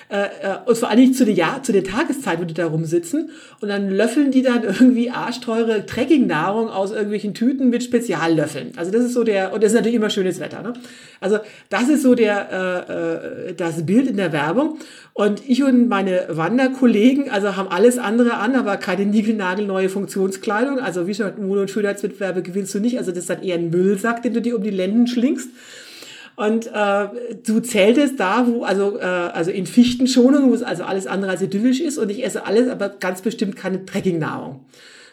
[0.09, 2.67] äh, äh, und vor allem nicht zu den, ja, zu den Tageszeiten, wo die da
[2.67, 3.29] rumsitzen.
[3.59, 8.71] Und dann löffeln die dann irgendwie arschteure Trekkingnahrung aus irgendwelchen Tüten mit Speziallöffeln.
[8.77, 10.61] Also das ist so der, und das ist natürlich immer schönes Wetter.
[10.61, 10.73] Ne?
[11.19, 11.39] Also
[11.69, 14.77] das ist so der, äh, äh, das Bild in der Werbung.
[15.13, 20.79] Und ich und meine Wanderkollegen, also haben alles andere an, aber keine niegelnagelneue Funktionskleidung.
[20.79, 22.97] Also wie schon Mode- und Schönheitswettbewerbe gewinnst du nicht.
[22.97, 25.49] Also das ist dann eher ein Müllsack, den du dir um die Lenden schlingst.
[26.37, 27.07] Und äh,
[27.47, 31.41] du zähltest da, wo, also, äh, also in Fichtenschonung, wo es also alles andere als
[31.41, 34.63] idyllisch ist und ich esse alles, aber ganz bestimmt keine Trekkingnahrung.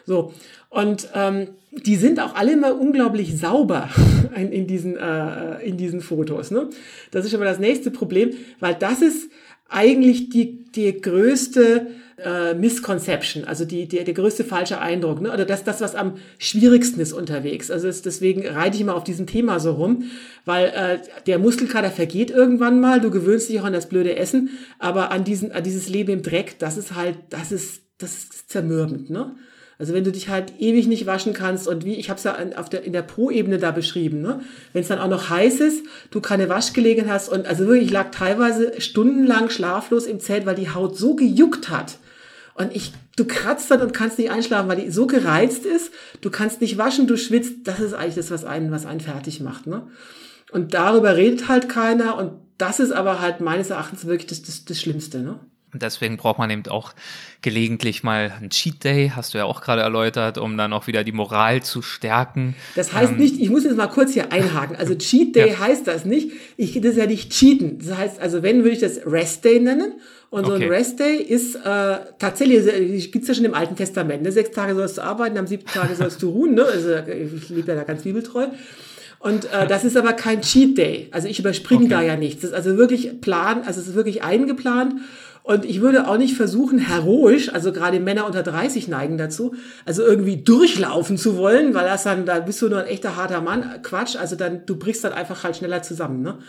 [0.05, 0.33] So.
[0.69, 3.89] Und ähm, die sind auch alle immer unglaublich sauber
[4.35, 6.51] in, in, diesen, äh, in diesen Fotos.
[6.51, 6.69] Ne?
[7.09, 8.29] Das ist schon mal das nächste Problem,
[8.59, 9.31] weil das ist
[9.67, 15.33] eigentlich die, die größte äh, Misconception, also die, die, der größte falsche Eindruck, ne?
[15.33, 17.69] oder das, das, was am schwierigsten ist unterwegs.
[17.69, 20.03] Also es, deswegen reite ich immer auf diesem Thema so rum,
[20.45, 24.49] weil äh, der Muskelkater vergeht irgendwann mal, du gewöhnst dich auch an das blöde Essen,
[24.79, 28.49] aber an, diesen, an dieses Leben im Dreck, das ist halt, das ist, das ist
[28.49, 29.35] zermürbend, ne?
[29.77, 32.37] Also wenn du dich halt ewig nicht waschen kannst und wie, ich habe es ja
[32.55, 34.39] auf der, in der Pro-Ebene da beschrieben, ne?
[34.71, 37.91] wenn es dann auch noch heiß ist, du keine Waschgelegenheit hast und also wirklich, ich
[37.91, 41.97] lag teilweise stundenlang schlaflos im Zelt, weil die Haut so gejuckt hat.
[42.55, 45.91] Und ich, du kratzt dann und kannst nicht einschlafen, weil die so gereizt ist.
[46.21, 47.53] Du kannst nicht waschen, du schwitzt.
[47.65, 49.67] Das ist eigentlich das, was einen, was einen fertig macht.
[49.67, 49.87] Ne?
[50.51, 52.17] Und darüber redet halt keiner.
[52.17, 55.19] Und das ist aber halt meines Erachtens wirklich das, das, das Schlimmste.
[55.19, 55.37] Ne?
[55.73, 56.93] Und deswegen braucht man eben auch
[57.41, 61.03] gelegentlich mal einen Cheat Day, hast du ja auch gerade erläutert, um dann auch wieder
[61.03, 62.55] die Moral zu stärken.
[62.75, 64.77] Das heißt ähm, nicht, ich muss jetzt mal kurz hier einhaken.
[64.77, 65.59] Also Cheat Day ja.
[65.59, 66.31] heißt das nicht.
[66.55, 67.79] Ich, das ist ja nicht Cheaten.
[67.79, 69.99] Das heißt, also wenn würde ich das Rest Day nennen.
[70.29, 74.23] Und so ein Rest Day ist äh, tatsächlich, gibt's ja schon im Alten Testament.
[74.23, 74.31] Ne?
[74.31, 76.55] Sechs Tage sollst du arbeiten, am siebten Tage sollst du ruhen.
[76.55, 76.65] Ne?
[76.65, 78.47] Also ich lebe ja da ganz bibeltreu.
[79.19, 81.07] Und äh, das ist aber kein Cheat Day.
[81.11, 81.89] Also ich überspringe okay.
[81.89, 82.41] da ja nichts.
[82.41, 84.95] Das ist also wirklich plan, also es ist wirklich eingeplant.
[85.45, 89.53] Und ich würde auch nicht versuchen, heroisch, also gerade Männer unter 30 neigen dazu,
[89.85, 93.41] also irgendwie durchlaufen zu wollen, weil das dann, da bist du nur ein echter harter
[93.41, 93.63] Mann.
[93.83, 96.23] Quatsch, also dann, du brichst dann einfach halt schneller zusammen.
[96.23, 96.39] Ne?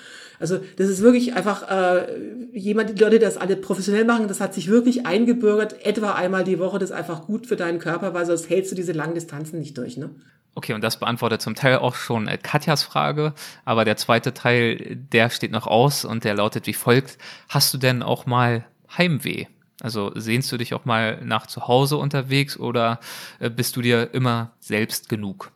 [0.40, 2.06] Also das ist wirklich einfach äh,
[2.54, 6.44] jemand, die Leute, die das alle professionell machen, das hat sich wirklich eingebürgert, etwa einmal
[6.44, 9.14] die Woche, das ist einfach gut für deinen Körper, weil sonst hältst du diese langen
[9.14, 9.98] Distanzen nicht durch.
[9.98, 10.08] Ne?
[10.54, 13.34] Okay, und das beantwortet zum Teil auch schon äh, Katjas Frage,
[13.66, 17.18] aber der zweite Teil, der steht noch aus und der lautet wie folgt.
[17.50, 18.64] Hast du denn auch mal
[18.96, 19.46] Heimweh?
[19.80, 22.98] Also sehnst du dich auch mal nach zu Hause unterwegs oder
[23.40, 25.52] äh, bist du dir immer selbst genug?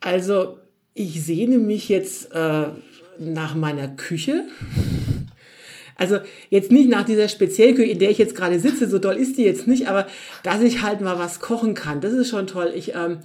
[0.00, 0.58] Also
[0.92, 2.66] ich sehne mich jetzt äh,
[3.18, 4.44] nach meiner Küche.
[5.96, 6.18] Also
[6.50, 9.44] jetzt nicht nach dieser Speziellküche, in der ich jetzt gerade sitze, so doll ist die
[9.44, 10.08] jetzt nicht, aber
[10.42, 12.72] dass ich halt mal was kochen kann, das ist schon toll.
[12.74, 13.18] Ich ähm,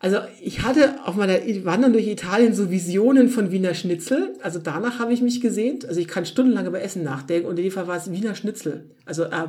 [0.00, 4.34] also ich hatte auf meiner Wandern durch Italien so Visionen von Wiener Schnitzel.
[4.42, 5.84] Also danach habe ich mich gesehnt.
[5.86, 8.84] Also ich kann stundenlang über Essen nachdenken und in dem Fall war es Wiener Schnitzel.
[9.06, 9.48] Also, äh,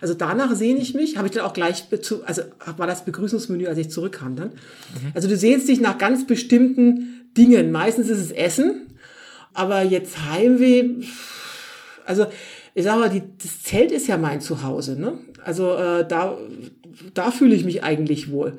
[0.00, 1.18] also danach sehne ich mich.
[1.18, 1.84] Habe ich dann auch gleich,
[2.24, 2.42] also
[2.78, 4.48] war das Begrüßungsmenü, als ich zurückkam dann.
[4.48, 5.12] Mhm.
[5.12, 7.70] Also du sehnst dich nach ganz bestimmten Dingen.
[7.70, 8.86] Meistens ist es Essen,
[9.52, 11.04] aber jetzt Heimweh.
[12.06, 12.26] Also
[12.74, 14.98] ich sage mal, die, das Zelt ist ja mein Zuhause.
[14.98, 15.18] Ne?
[15.44, 16.38] Also äh, da,
[17.12, 18.58] da fühle ich mich eigentlich wohl.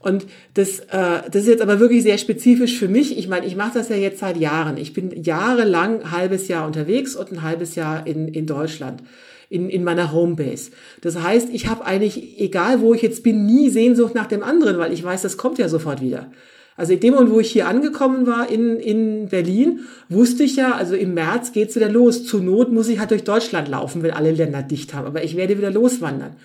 [0.00, 3.18] Und das, äh, das ist jetzt aber wirklich sehr spezifisch für mich.
[3.18, 4.78] Ich meine, ich mache das ja jetzt seit Jahren.
[4.78, 9.02] Ich bin jahrelang ein halbes Jahr unterwegs und ein halbes Jahr in, in Deutschland
[9.50, 10.70] in, in meiner Homebase.
[11.02, 14.78] Das heißt, ich habe eigentlich, egal wo ich jetzt bin, nie Sehnsucht nach dem anderen,
[14.78, 16.30] weil ich weiß, das kommt ja sofort wieder.
[16.76, 20.72] Also in dem Moment, wo ich hier angekommen war in, in Berlin, wusste ich ja,
[20.76, 22.24] also im März geht's wieder los.
[22.24, 25.06] Zur Not muss ich halt durch Deutschland laufen, wenn alle Länder dicht haben.
[25.06, 26.36] Aber ich werde wieder loswandern.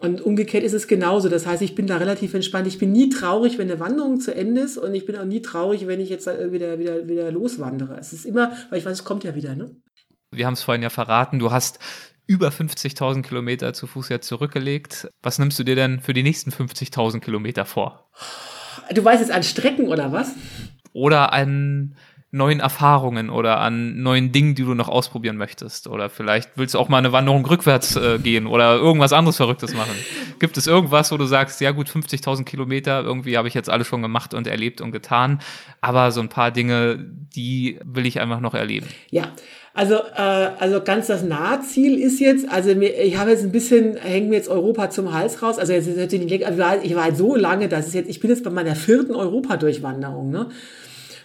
[0.00, 1.28] Und umgekehrt ist es genauso.
[1.28, 2.68] Das heißt, ich bin da relativ entspannt.
[2.68, 4.78] Ich bin nie traurig, wenn eine Wanderung zu Ende ist.
[4.78, 7.96] Und ich bin auch nie traurig, wenn ich jetzt wieder, wieder, wieder loswandere.
[7.98, 9.74] Es ist immer, weil ich weiß, es kommt ja wieder, ne?
[10.30, 11.38] Wir haben es vorhin ja verraten.
[11.38, 11.80] Du hast
[12.26, 15.08] über 50.000 Kilometer zu Fuß jetzt zurückgelegt.
[15.22, 18.10] Was nimmst du dir denn für die nächsten 50.000 Kilometer vor?
[18.94, 20.34] Du weißt jetzt an Strecken oder was?
[20.92, 21.96] Oder an
[22.30, 25.86] neuen Erfahrungen oder an neuen Dingen, die du noch ausprobieren möchtest.
[25.86, 29.74] Oder vielleicht willst du auch mal eine Wanderung rückwärts äh, gehen oder irgendwas anderes Verrücktes
[29.74, 29.92] machen.
[30.38, 33.86] Gibt es irgendwas, wo du sagst, ja gut, 50.000 Kilometer, irgendwie habe ich jetzt alles
[33.86, 35.40] schon gemacht und erlebt und getan,
[35.80, 36.98] aber so ein paar Dinge,
[37.34, 38.86] die will ich einfach noch erleben.
[39.10, 39.32] Ja,
[39.72, 43.96] also, äh, also ganz das Nahziel ist jetzt, also mir, ich habe jetzt ein bisschen,
[43.96, 45.58] hängt mir jetzt Europa zum Hals raus.
[45.58, 48.20] Also jetzt ist natürlich nicht, also ich war halt so lange, dass es jetzt, ich
[48.20, 50.48] bin jetzt bei meiner vierten Europa-Durchwanderung, ne?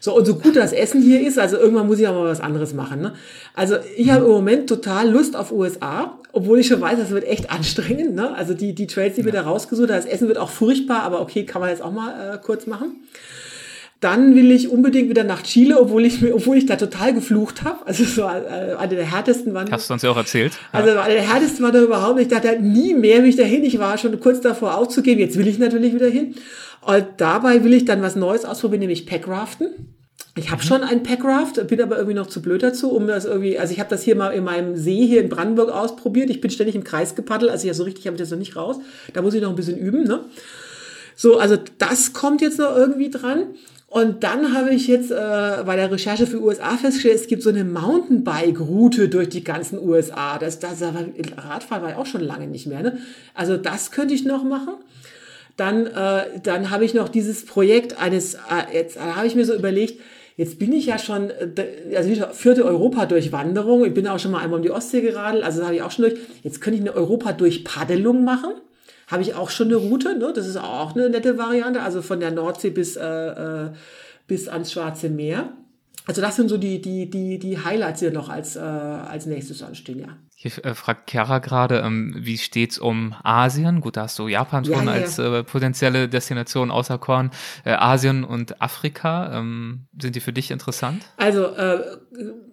[0.03, 2.41] So, und so gut das Essen hier ist, also irgendwann muss ich auch mal was
[2.41, 2.99] anderes machen.
[2.99, 3.13] Ne?
[3.53, 7.23] Also ich habe im Moment total Lust auf USA, obwohl ich schon weiß, das wird
[7.23, 8.13] echt anstrengend.
[8.13, 8.35] Ne?
[8.35, 11.21] Also die, die Trails, die wir da rausgesucht haben, das Essen wird auch furchtbar, aber
[11.21, 12.97] okay, kann man jetzt auch mal äh, kurz machen.
[14.03, 17.87] Dann will ich unbedingt wieder nach Chile, obwohl ich, obwohl ich da total geflucht habe.
[17.87, 19.71] Also so äh, eine der härtesten waren.
[19.71, 20.51] Hast du uns ja auch erzählt.
[20.73, 22.19] Also eine der härtesten war da überhaupt.
[22.19, 23.63] Ich dachte nie mehr mich dahin.
[23.63, 25.21] Ich war schon kurz davor aufzugeben.
[25.21, 26.35] Jetzt will ich natürlich wieder hin.
[26.81, 29.69] Und dabei will ich dann was Neues ausprobieren, nämlich Packraften.
[30.35, 30.67] Ich habe mhm.
[30.67, 33.79] schon ein Packraft, bin aber irgendwie noch zu blöd dazu, um das irgendwie, also ich
[33.79, 36.29] habe das hier mal in meinem See hier in Brandenburg ausprobiert.
[36.29, 38.55] Ich bin ständig im Kreis gepaddelt, also ja so richtig habe ich das noch nicht
[38.57, 38.77] raus.
[39.13, 40.25] Da muss ich noch ein bisschen üben, ne?
[41.15, 43.45] So, also das kommt jetzt noch irgendwie dran.
[43.93, 45.15] Und dann habe ich jetzt äh,
[45.67, 50.39] bei der Recherche für USA festgestellt, es gibt so eine Mountainbike-Route durch die ganzen USA.
[50.39, 52.81] Das, das Radfahren war ja auch schon lange nicht mehr.
[52.81, 52.97] Ne?
[53.35, 54.73] Also das könnte ich noch machen.
[55.57, 59.53] Dann, äh, dann habe ich noch dieses Projekt eines, äh, jetzt habe ich mir so
[59.53, 60.01] überlegt,
[60.37, 63.85] jetzt bin ich ja schon, äh, also vierte Europa-Durchwanderung.
[63.85, 65.91] Ich bin auch schon mal einmal um die Ostsee geradelt, also das habe ich auch
[65.91, 66.19] schon durch.
[66.41, 68.53] Jetzt könnte ich eine Europa-Durchpaddelung machen
[69.07, 70.17] habe ich auch schon eine Route.
[70.17, 70.31] Ne?
[70.35, 71.81] Das ist auch eine nette Variante.
[71.81, 73.71] Also von der Nordsee bis, äh, äh,
[74.27, 75.49] bis ans Schwarze Meer.
[76.05, 79.63] Also das sind so die, die, die, die Highlights, die noch als, äh, als nächstes
[79.63, 80.17] anstehen, ja.
[80.35, 83.79] Hier äh, fragt Chiara gerade, ähm, wie steht's um Asien?
[83.79, 84.91] Gut, da hast du Japan schon ja, ja.
[84.91, 87.31] als äh, potenzielle Destination außer Korn.
[87.63, 91.05] Äh, Asien und Afrika, ähm, sind die für dich interessant?
[91.15, 91.79] Also, äh,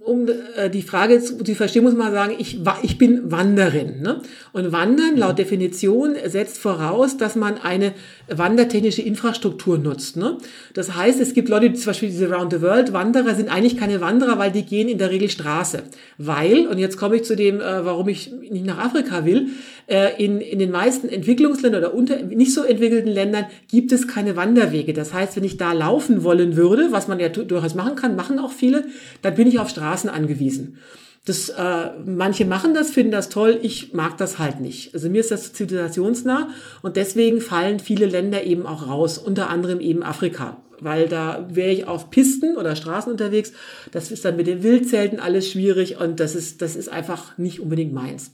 [0.03, 4.01] um äh, die Frage zu, zu verstehen, muss man sagen, ich, ich bin Wanderin.
[4.01, 4.21] Ne?
[4.53, 7.93] Und Wandern laut Definition setzt voraus, dass man eine
[8.29, 10.17] wandertechnische Infrastruktur nutzt.
[10.17, 10.39] Ne?
[10.73, 13.77] Das heißt, es gibt Leute, die zum Beispiel diese Round the World Wanderer sind eigentlich
[13.77, 15.83] keine Wanderer, weil die gehen in der Regel Straße.
[16.17, 19.49] Weil, und jetzt komme ich zu dem, äh, warum ich nicht nach Afrika will,
[19.87, 24.37] äh, in, in den meisten Entwicklungsländern oder unter, nicht so entwickelten Ländern gibt es keine
[24.37, 24.93] Wanderwege.
[24.93, 28.39] Das heißt, wenn ich da laufen wollen würde, was man ja durchaus machen kann, machen
[28.39, 28.85] auch viele,
[29.23, 30.79] dann bin ich auf Straßen angewiesen.
[31.27, 34.95] Das, äh, manche machen das, finden das toll, ich mag das halt nicht.
[34.95, 36.49] Also mir ist das zivilisationsnah
[36.83, 40.63] und deswegen fallen viele Länder eben auch raus, unter anderem eben Afrika.
[40.81, 43.53] Weil da wäre ich auf Pisten oder Straßen unterwegs.
[43.93, 47.61] Das ist dann mit den Wildzelten alles schwierig und das ist, das ist einfach nicht
[47.61, 48.33] unbedingt meins.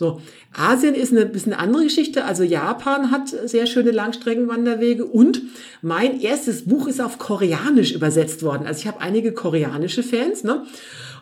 [0.00, 0.18] So,
[0.54, 2.24] Asien ist eine bisschen andere Geschichte.
[2.24, 5.42] Also Japan hat sehr schöne Langstreckenwanderwege und
[5.82, 8.66] mein erstes Buch ist auf Koreanisch übersetzt worden.
[8.66, 10.64] Also ich habe einige koreanische Fans, ne?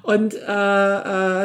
[0.08, 0.40] Und äh, äh,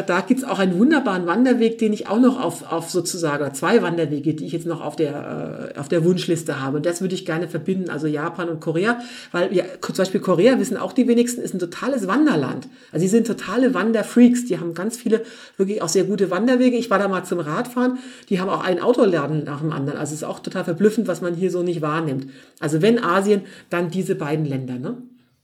[0.05, 4.35] da gibt's auch einen wunderbaren Wanderweg, den ich auch noch auf, auf sozusagen, zwei Wanderwege,
[4.35, 6.77] die ich jetzt noch auf der, äh, auf der Wunschliste habe.
[6.77, 9.01] Und das würde ich gerne verbinden, also Japan und Korea,
[9.33, 12.69] weil ja, zum Beispiel Korea, wissen auch die wenigsten, ist ein totales Wanderland.
[12.93, 15.23] Also sie sind totale Wanderfreaks, die haben ganz viele
[15.57, 16.77] wirklich auch sehr gute Wanderwege.
[16.77, 17.97] Ich war da mal zum Radfahren,
[18.29, 19.99] die haben auch einen Autoladen nach dem anderen.
[19.99, 22.27] Also es ist auch total verblüffend, was man hier so nicht wahrnimmt.
[22.61, 24.95] Also wenn Asien, dann diese beiden Länder, ne?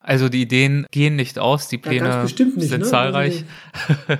[0.01, 2.81] Also die Ideen gehen nicht aus, die Pläne ja, nicht, sind ne?
[2.81, 3.43] zahlreich.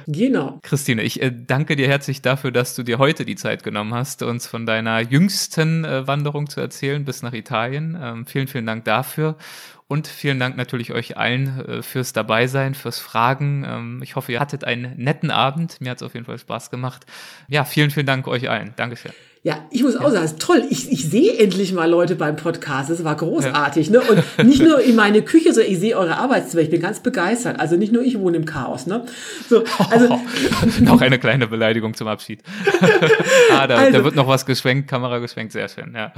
[0.08, 0.60] genau.
[0.64, 4.22] Christine, ich äh, danke dir herzlich dafür, dass du dir heute die Zeit genommen hast,
[4.22, 7.98] uns von deiner jüngsten äh, Wanderung zu erzählen bis nach Italien.
[8.02, 9.38] Ähm, vielen, vielen Dank dafür.
[9.88, 13.66] Und vielen Dank natürlich euch allen äh, fürs Dabeisein, fürs Fragen.
[13.66, 15.82] Ähm, ich hoffe, ihr hattet einen netten Abend.
[15.82, 17.06] Mir hat es auf jeden Fall Spaß gemacht.
[17.48, 18.74] Ja, vielen, vielen Dank euch allen.
[18.76, 19.14] Dankeschön.
[19.42, 20.66] Ja, ich muss auch sagen, es ist toll.
[20.70, 22.90] Ich, ich sehe endlich mal Leute beim Podcast.
[22.90, 23.88] Das war großartig.
[23.88, 23.94] Ja.
[23.94, 24.02] Ne?
[24.02, 26.62] Und nicht nur in meine Küche, sondern ich sehe eure Arbeitszimmer.
[26.62, 27.58] Ich bin ganz begeistert.
[27.58, 28.86] Also nicht nur ich wohne im Chaos.
[28.86, 29.06] Ne?
[29.48, 30.20] So, also oh,
[30.82, 32.44] noch eine kleine Beleidigung zum Abschied.
[33.52, 35.94] ah, da, also, da, wird noch was geschwenkt, Kamera geschwenkt, sehr schön.
[35.96, 36.12] Ja.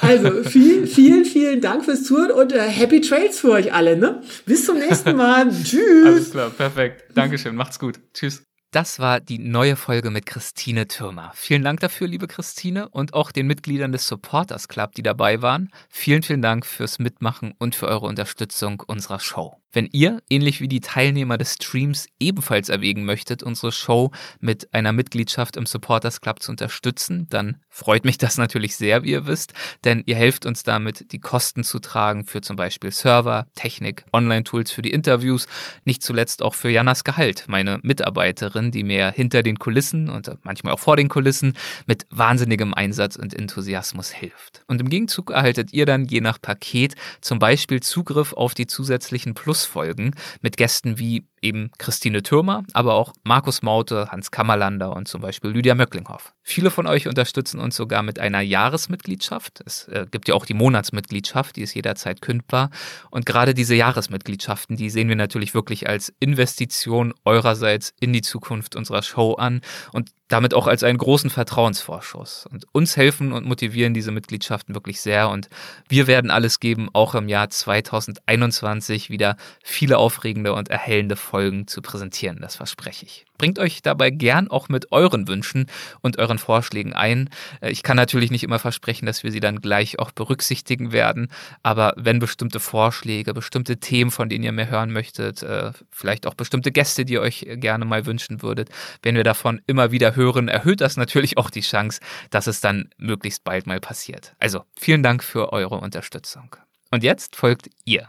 [0.00, 3.98] Also vielen, vielen, vielen Dank fürs Zuhören und äh, Happy Trails für euch alle.
[3.98, 4.22] Ne?
[4.46, 5.50] Bis zum nächsten Mal.
[5.64, 6.06] Tschüss.
[6.06, 7.04] Alles klar, perfekt.
[7.14, 7.54] Dankeschön.
[7.54, 8.00] Macht's gut.
[8.14, 8.42] Tschüss.
[8.72, 11.30] Das war die neue Folge mit Christine Türmer.
[11.34, 15.70] Vielen Dank dafür, liebe Christine, und auch den Mitgliedern des Supporters Club, die dabei waren.
[15.90, 19.61] Vielen, vielen Dank fürs Mitmachen und für eure Unterstützung unserer Show.
[19.72, 24.92] Wenn ihr, ähnlich wie die Teilnehmer des Streams, ebenfalls erwägen möchtet, unsere Show mit einer
[24.92, 29.54] Mitgliedschaft im Supporters Club zu unterstützen, dann freut mich das natürlich sehr, wie ihr wisst,
[29.84, 34.70] denn ihr helft uns damit, die Kosten zu tragen für zum Beispiel Server, Technik, Online-Tools
[34.70, 35.46] für die Interviews,
[35.84, 40.74] nicht zuletzt auch für Janas Gehalt, meine Mitarbeiterin, die mir hinter den Kulissen und manchmal
[40.74, 41.54] auch vor den Kulissen
[41.86, 44.62] mit wahnsinnigem Einsatz und Enthusiasmus hilft.
[44.66, 49.32] Und im Gegenzug erhaltet ihr dann je nach Paket zum Beispiel Zugriff auf die zusätzlichen
[49.32, 55.08] Plus Folgen mit Gästen wie eben Christine Türmer, aber auch Markus Maute, Hans Kammerlander und
[55.08, 56.32] zum Beispiel Lydia Möcklinghoff.
[56.42, 59.60] Viele von euch unterstützen uns sogar mit einer Jahresmitgliedschaft.
[59.66, 62.70] Es äh, gibt ja auch die Monatsmitgliedschaft, die ist jederzeit kündbar.
[63.10, 68.76] Und gerade diese Jahresmitgliedschaften, die sehen wir natürlich wirklich als Investition eurerseits in die Zukunft
[68.76, 69.60] unserer Show an
[69.92, 72.46] und damit auch als einen großen Vertrauensvorschuss.
[72.50, 75.28] Und uns helfen und motivieren diese Mitgliedschaften wirklich sehr.
[75.28, 75.50] Und
[75.88, 81.31] wir werden alles geben, auch im Jahr 2021 wieder viele aufregende und erhellende Folgen
[81.66, 82.38] zu präsentieren.
[82.40, 83.24] Das verspreche ich.
[83.38, 85.66] Bringt euch dabei gern auch mit euren Wünschen
[86.00, 87.30] und euren Vorschlägen ein.
[87.60, 91.28] Äh, ich kann natürlich nicht immer versprechen, dass wir sie dann gleich auch berücksichtigen werden,
[91.62, 96.34] aber wenn bestimmte Vorschläge, bestimmte Themen, von denen ihr mehr hören möchtet, äh, vielleicht auch
[96.34, 98.68] bestimmte Gäste, die ihr euch gerne mal wünschen würdet,
[99.02, 102.00] wenn wir davon immer wieder hören, erhöht das natürlich auch die Chance,
[102.30, 104.34] dass es dann möglichst bald mal passiert.
[104.38, 106.54] Also vielen Dank für eure Unterstützung.
[106.90, 108.06] Und jetzt folgt ihr.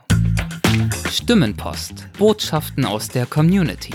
[1.09, 2.07] Stimmenpost.
[2.17, 3.93] Botschaften aus der Community.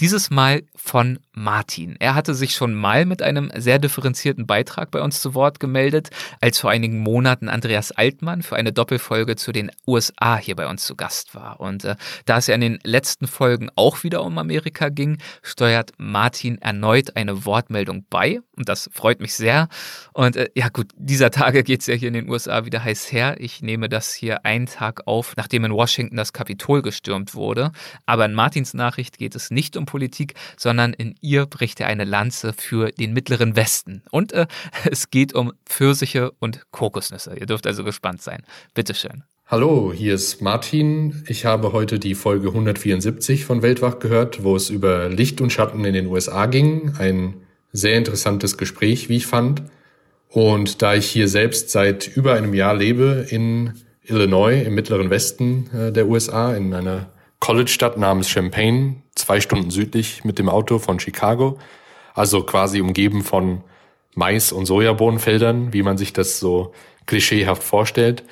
[0.00, 1.96] Dieses Mal von Martin.
[1.98, 6.10] Er hatte sich schon mal mit einem sehr differenzierten Beitrag bei uns zu Wort gemeldet,
[6.40, 10.84] als vor einigen Monaten Andreas Altmann für eine Doppelfolge zu den USA hier bei uns
[10.84, 11.60] zu Gast war.
[11.60, 11.96] Und äh,
[12.26, 17.16] da es ja in den letzten Folgen auch wieder um Amerika ging, steuert Martin erneut
[17.16, 18.40] eine Wortmeldung bei.
[18.56, 19.68] Und das freut mich sehr.
[20.12, 23.10] Und äh, ja gut, dieser Tage geht es ja hier in den USA wieder heiß
[23.12, 23.36] her.
[23.38, 27.72] Ich nehme das hier einen Tag auf, nachdem in Washington das Kapitol gestürmt wurde.
[28.04, 32.04] Aber in Martins Nachricht geht es nicht um Politik, sondern in ihr bricht er eine
[32.04, 34.02] Lanze für den Mittleren Westen.
[34.10, 34.46] Und äh,
[34.90, 37.36] es geht um Pfirsiche und Kokosnüsse.
[37.38, 38.42] Ihr dürft also gespannt sein.
[38.74, 39.22] Bitteschön.
[39.46, 41.24] Hallo, hier ist Martin.
[41.26, 45.84] Ich habe heute die Folge 174 von Weltwach gehört, wo es über Licht und Schatten
[45.84, 46.94] in den USA ging.
[46.98, 47.34] Ein
[47.72, 49.62] sehr interessantes Gespräch, wie ich fand.
[50.28, 53.74] Und da ich hier selbst seit über einem Jahr lebe in
[54.04, 60.24] Illinois, im mittleren Westen äh, der USA, in einer College-Stadt namens Champaign, zwei Stunden südlich
[60.24, 61.58] mit dem Auto von Chicago.
[62.14, 63.62] Also quasi umgeben von
[64.14, 66.72] Mais- und Sojabohnenfeldern, wie man sich das so
[67.06, 68.24] klischeehaft vorstellt.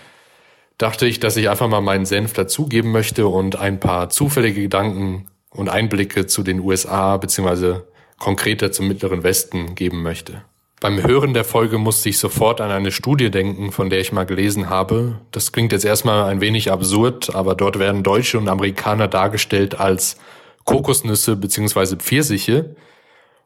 [0.76, 5.28] Dachte ich, dass ich einfach mal meinen Senf dazugeben möchte und ein paar zufällige Gedanken
[5.50, 7.88] und Einblicke zu den USA beziehungsweise
[8.18, 10.42] konkreter zum Mittleren Westen geben möchte.
[10.80, 14.26] Beim Hören der Folge musste ich sofort an eine Studie denken, von der ich mal
[14.26, 15.18] gelesen habe.
[15.32, 20.18] Das klingt jetzt erstmal ein wenig absurd, aber dort werden Deutsche und Amerikaner dargestellt als
[20.68, 22.76] Kokosnüsse beziehungsweise Pfirsiche.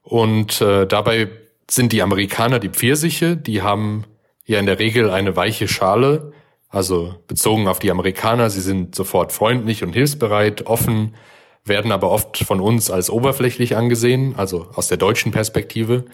[0.03, 1.29] Und äh, dabei
[1.71, 4.05] sind die Amerikaner die Pfirsiche, die haben
[4.45, 6.33] ja in der Regel eine weiche Schale,
[6.69, 11.15] also bezogen auf die Amerikaner, sie sind sofort freundlich und hilfsbereit, offen,
[11.65, 16.05] werden aber oft von uns als oberflächlich angesehen, also aus der deutschen Perspektive.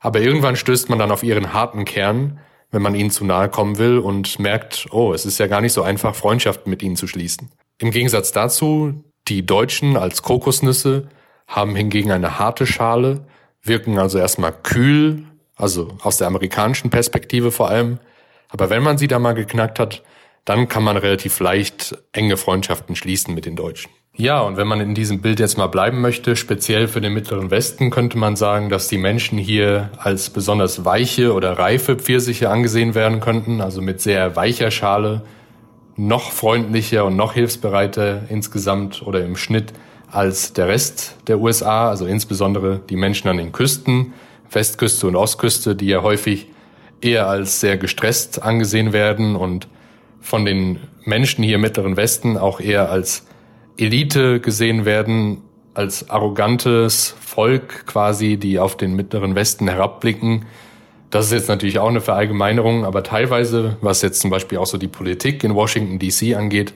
[0.00, 2.40] Aber irgendwann stößt man dann auf ihren harten Kern,
[2.72, 5.74] wenn man ihnen zu nahe kommen will und merkt, oh, es ist ja gar nicht
[5.74, 7.50] so einfach, Freundschaften mit ihnen zu schließen.
[7.78, 11.08] Im Gegensatz dazu, die Deutschen als Kokosnüsse
[11.46, 13.24] haben hingegen eine harte Schale,
[13.62, 15.24] wirken also erstmal kühl,
[15.56, 17.98] also aus der amerikanischen Perspektive vor allem.
[18.48, 20.02] Aber wenn man sie da mal geknackt hat,
[20.44, 23.90] dann kann man relativ leicht enge Freundschaften schließen mit den Deutschen.
[24.16, 27.50] Ja, und wenn man in diesem Bild jetzt mal bleiben möchte, speziell für den Mittleren
[27.50, 32.94] Westen, könnte man sagen, dass die Menschen hier als besonders weiche oder reife Pfirsiche angesehen
[32.94, 35.22] werden könnten, also mit sehr weicher Schale,
[36.06, 39.74] noch freundlicher und noch hilfsbereiter insgesamt oder im Schnitt
[40.10, 44.14] als der Rest der USA, also insbesondere die Menschen an den Küsten,
[44.50, 46.48] Westküste und Ostküste, die ja häufig
[47.02, 49.68] eher als sehr gestresst angesehen werden und
[50.20, 53.26] von den Menschen hier im Mittleren Westen auch eher als
[53.76, 55.42] Elite gesehen werden,
[55.74, 60.46] als arrogantes Volk quasi, die auf den Mittleren Westen herabblicken.
[61.10, 64.78] Das ist jetzt natürlich auch eine Verallgemeinerung, aber teilweise, was jetzt zum Beispiel auch so
[64.78, 66.72] die Politik in Washington DC angeht,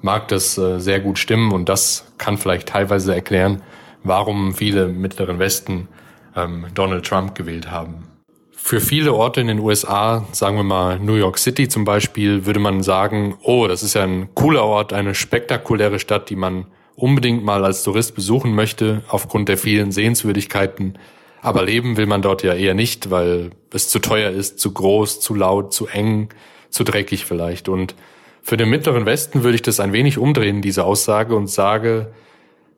[0.00, 3.62] mag das äh, sehr gut stimmen und das kann vielleicht teilweise erklären,
[4.02, 5.88] warum viele im Mittleren Westen
[6.34, 8.04] ähm, Donald Trump gewählt haben.
[8.52, 12.60] Für viele Orte in den USA, sagen wir mal New York City zum Beispiel, würde
[12.60, 16.66] man sagen, oh, das ist ja ein cooler Ort, eine spektakuläre Stadt, die man
[16.96, 20.98] unbedingt mal als Tourist besuchen möchte, aufgrund der vielen Sehenswürdigkeiten.
[21.44, 25.20] Aber leben will man dort ja eher nicht, weil es zu teuer ist, zu groß,
[25.20, 26.30] zu laut, zu eng,
[26.70, 27.68] zu dreckig vielleicht.
[27.68, 27.94] Und
[28.40, 32.14] für den mittleren Westen würde ich das ein wenig umdrehen, diese Aussage, und sage,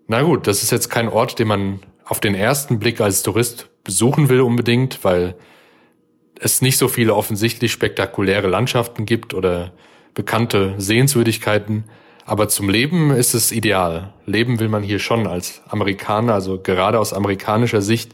[0.08, 3.68] na gut, das ist jetzt kein Ort, den man auf den ersten Blick als Tourist
[3.84, 5.36] besuchen will unbedingt, weil
[6.40, 9.74] es nicht so viele offensichtlich spektakuläre Landschaften gibt oder
[10.12, 11.84] bekannte Sehenswürdigkeiten.
[12.24, 14.12] Aber zum Leben ist es ideal.
[14.24, 18.10] Leben will man hier schon als Amerikaner, also gerade aus amerikanischer Sicht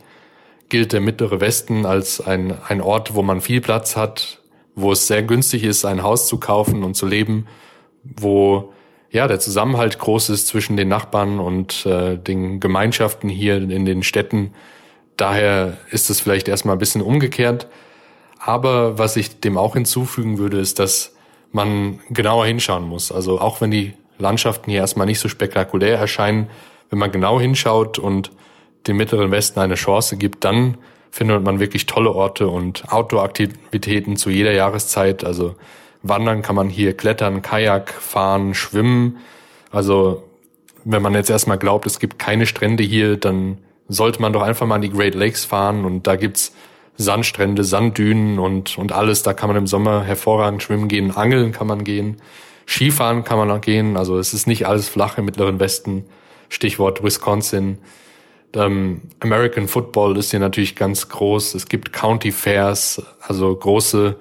[0.73, 4.41] gilt der mittlere Westen als ein, ein Ort, wo man viel Platz hat,
[4.75, 7.47] wo es sehr günstig ist, ein Haus zu kaufen und zu leben,
[8.03, 8.73] wo
[9.11, 14.03] ja der Zusammenhalt groß ist zwischen den Nachbarn und äh, den Gemeinschaften hier in den
[14.03, 14.55] Städten.
[15.19, 17.67] Daher ist es vielleicht erstmal ein bisschen umgekehrt.
[18.39, 21.15] Aber was ich dem auch hinzufügen würde, ist, dass
[21.51, 23.13] man genauer hinschauen muss.
[23.13, 26.49] Also auch wenn die Landschaften hier erstmal nicht so spektakulär erscheinen,
[26.89, 28.31] wenn man genau hinschaut und
[28.87, 30.79] dem Mittleren Westen eine Chance gibt, dann
[31.11, 35.25] findet man wirklich tolle Orte und Outdoor-Aktivitäten zu jeder Jahreszeit.
[35.25, 35.55] Also
[36.03, 39.19] wandern kann man hier, klettern, Kajak fahren, schwimmen.
[39.71, 40.25] Also
[40.85, 44.67] wenn man jetzt erstmal glaubt, es gibt keine Strände hier, dann sollte man doch einfach
[44.67, 46.55] mal an die Great Lakes fahren und da gibt's
[46.97, 49.23] Sandstrände, Sanddünen und, und alles.
[49.23, 52.17] Da kann man im Sommer hervorragend schwimmen gehen, angeln kann man gehen,
[52.67, 53.97] Skifahren kann man auch gehen.
[53.97, 56.05] Also es ist nicht alles flach im Mittleren Westen.
[56.49, 57.79] Stichwort Wisconsin.
[58.55, 61.55] Ähm, American Football ist hier natürlich ganz groß.
[61.55, 64.17] Es gibt County Fairs, also große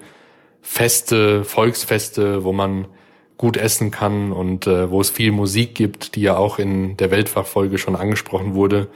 [0.62, 2.86] Feste, Volksfeste, wo man
[3.36, 7.10] gut essen kann und äh, wo es viel Musik gibt, die ja auch in der
[7.10, 8.88] Weltfachfolge schon angesprochen wurde.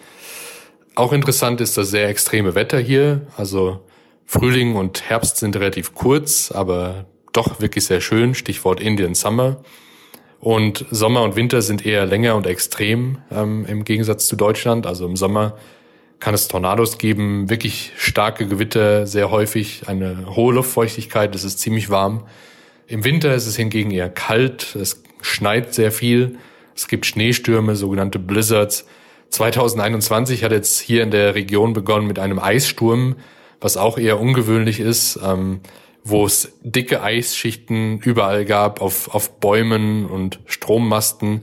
[0.94, 3.26] Auch interessant ist das sehr extreme Wetter hier.
[3.36, 3.80] Also
[4.24, 8.34] Frühling und Herbst sind relativ kurz, aber doch wirklich sehr schön.
[8.34, 9.58] Stichwort Indian Summer.
[10.46, 14.86] Und Sommer und Winter sind eher länger und extrem ähm, im Gegensatz zu Deutschland.
[14.86, 15.56] Also im Sommer
[16.20, 21.90] kann es Tornados geben, wirklich starke Gewitter, sehr häufig, eine hohe Luftfeuchtigkeit, es ist ziemlich
[21.90, 22.28] warm.
[22.86, 26.38] Im Winter ist es hingegen eher kalt, es schneit sehr viel,
[26.76, 28.86] es gibt Schneestürme, sogenannte Blizzards.
[29.30, 33.16] 2021 hat jetzt hier in der Region begonnen mit einem Eissturm,
[33.60, 35.58] was auch eher ungewöhnlich ist, ähm,
[36.08, 41.42] wo es dicke Eisschichten überall gab auf, auf Bäumen und Strommasten,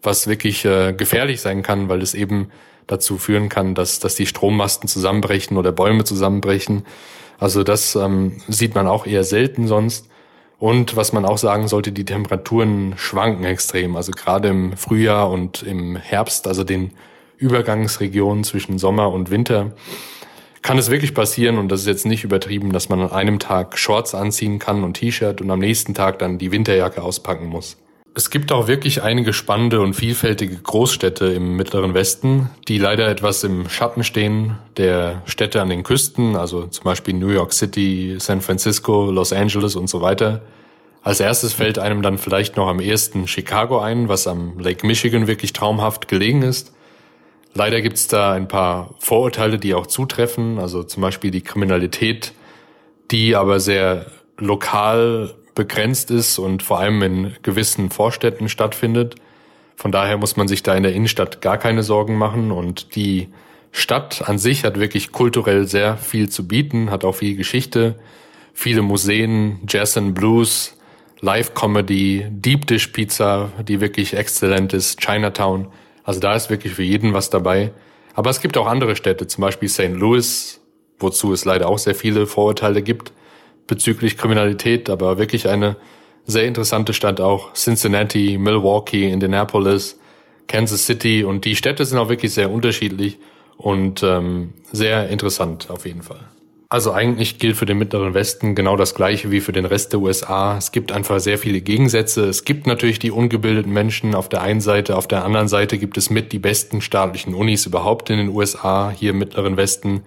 [0.00, 2.50] was wirklich äh, gefährlich sein kann, weil es eben
[2.86, 6.86] dazu führen kann, dass, dass die Strommasten zusammenbrechen oder Bäume zusammenbrechen.
[7.38, 10.08] Also das ähm, sieht man auch eher selten sonst.
[10.58, 13.94] Und was man auch sagen sollte, die Temperaturen schwanken extrem.
[13.94, 16.92] Also gerade im Frühjahr und im Herbst, also den
[17.36, 19.72] Übergangsregionen zwischen Sommer und Winter,
[20.62, 23.78] kann es wirklich passieren, und das ist jetzt nicht übertrieben, dass man an einem Tag
[23.78, 27.76] Shorts anziehen kann und T-Shirt und am nächsten Tag dann die Winterjacke auspacken muss.
[28.14, 33.44] Es gibt auch wirklich einige spannende und vielfältige Großstädte im Mittleren Westen, die leider etwas
[33.44, 38.40] im Schatten stehen der Städte an den Küsten, also zum Beispiel New York City, San
[38.40, 40.42] Francisco, Los Angeles und so weiter.
[41.02, 45.28] Als erstes fällt einem dann vielleicht noch am ehesten Chicago ein, was am Lake Michigan
[45.28, 46.74] wirklich traumhaft gelegen ist.
[47.58, 52.32] Leider gibt es da ein paar Vorurteile, die auch zutreffen, also zum Beispiel die Kriminalität,
[53.10, 54.06] die aber sehr
[54.36, 59.16] lokal begrenzt ist und vor allem in gewissen Vorstädten stattfindet.
[59.74, 63.26] Von daher muss man sich da in der Innenstadt gar keine Sorgen machen und die
[63.72, 67.98] Stadt an sich hat wirklich kulturell sehr viel zu bieten, hat auch viel Geschichte,
[68.54, 70.78] viele Museen, Jazz and Blues,
[71.22, 75.66] Live-Comedy, Deep Dish Pizza, die wirklich exzellent ist, Chinatown.
[76.08, 77.70] Also da ist wirklich für jeden was dabei.
[78.14, 79.90] Aber es gibt auch andere Städte, zum Beispiel St.
[79.90, 80.58] Louis,
[80.98, 83.12] wozu es leider auch sehr viele Vorurteile gibt
[83.66, 85.76] bezüglich Kriminalität, aber wirklich eine
[86.24, 87.52] sehr interessante Stadt auch.
[87.52, 90.00] Cincinnati, Milwaukee, Indianapolis,
[90.46, 93.18] Kansas City und die Städte sind auch wirklich sehr unterschiedlich
[93.58, 96.20] und ähm, sehr interessant auf jeden Fall.
[96.70, 100.00] Also eigentlich gilt für den Mittleren Westen genau das Gleiche wie für den Rest der
[100.00, 100.58] USA.
[100.58, 102.26] Es gibt einfach sehr viele Gegensätze.
[102.26, 105.96] Es gibt natürlich die ungebildeten Menschen auf der einen Seite, auf der anderen Seite gibt
[105.96, 110.02] es mit die besten staatlichen Unis überhaupt in den USA, hier im Mittleren Westen,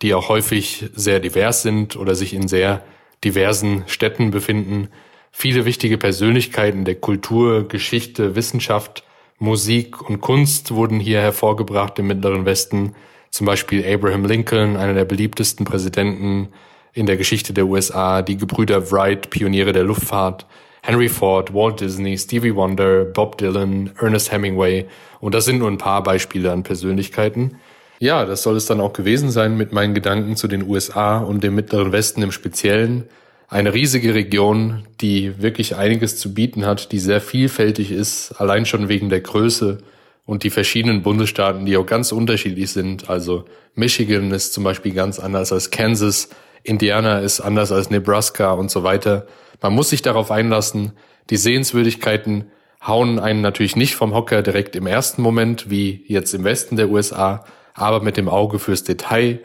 [0.00, 2.82] die auch häufig sehr divers sind oder sich in sehr
[3.22, 4.88] diversen Städten befinden.
[5.32, 9.04] Viele wichtige Persönlichkeiten der Kultur, Geschichte, Wissenschaft,
[9.38, 12.94] Musik und Kunst wurden hier hervorgebracht im Mittleren Westen.
[13.30, 16.48] Zum Beispiel Abraham Lincoln, einer der beliebtesten Präsidenten
[16.92, 20.46] in der Geschichte der USA, die Gebrüder Wright, Pioniere der Luftfahrt,
[20.82, 24.86] Henry Ford, Walt Disney, Stevie Wonder, Bob Dylan, Ernest Hemingway.
[25.20, 27.58] Und das sind nur ein paar Beispiele an Persönlichkeiten.
[27.98, 31.42] Ja, das soll es dann auch gewesen sein mit meinen Gedanken zu den USA und
[31.42, 33.04] dem Mittleren Westen im Speziellen.
[33.48, 38.88] Eine riesige Region, die wirklich einiges zu bieten hat, die sehr vielfältig ist, allein schon
[38.88, 39.78] wegen der Größe
[40.26, 43.08] und die verschiedenen Bundesstaaten, die auch ganz unterschiedlich sind.
[43.08, 43.44] Also
[43.74, 46.28] Michigan ist zum Beispiel ganz anders als Kansas,
[46.64, 49.26] Indiana ist anders als Nebraska und so weiter.
[49.62, 50.92] Man muss sich darauf einlassen.
[51.30, 52.50] Die Sehenswürdigkeiten
[52.84, 56.90] hauen einen natürlich nicht vom Hocker direkt im ersten Moment, wie jetzt im Westen der
[56.90, 57.44] USA,
[57.74, 59.40] aber mit dem Auge fürs Detail,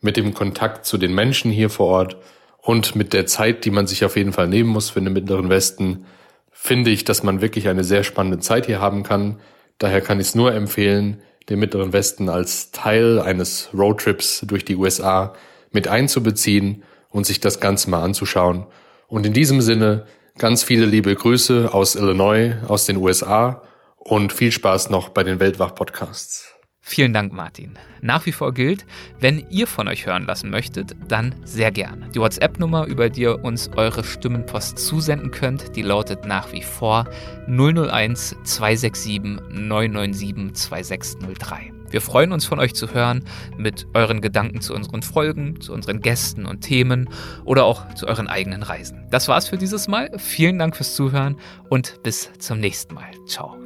[0.00, 2.16] mit dem Kontakt zu den Menschen hier vor Ort
[2.60, 5.48] und mit der Zeit, die man sich auf jeden Fall nehmen muss für den Mittleren
[5.48, 6.04] Westen,
[6.52, 9.38] finde ich, dass man wirklich eine sehr spannende Zeit hier haben kann.
[9.78, 14.76] Daher kann ich es nur empfehlen, den Mittleren Westen als Teil eines Roadtrips durch die
[14.76, 15.34] USA
[15.70, 18.66] mit einzubeziehen und sich das Ganze mal anzuschauen.
[19.08, 20.06] Und in diesem Sinne
[20.38, 23.62] ganz viele liebe Grüße aus Illinois, aus den USA
[23.98, 26.55] und viel Spaß noch bei den Weltwach-Podcasts.
[26.88, 27.72] Vielen Dank, Martin.
[28.00, 28.86] Nach wie vor gilt,
[29.18, 32.08] wenn ihr von euch hören lassen möchtet, dann sehr gerne.
[32.14, 37.08] Die WhatsApp-Nummer, über die ihr uns eure Stimmenpost zusenden könnt, die lautet nach wie vor
[37.48, 41.72] 001 267 997 2603.
[41.90, 43.24] Wir freuen uns von euch zu hören
[43.58, 47.08] mit euren Gedanken zu unseren Folgen, zu unseren Gästen und Themen
[47.44, 49.04] oder auch zu euren eigenen Reisen.
[49.10, 50.08] Das war's für dieses Mal.
[50.18, 51.36] Vielen Dank fürs Zuhören
[51.68, 53.10] und bis zum nächsten Mal.
[53.26, 53.65] Ciao.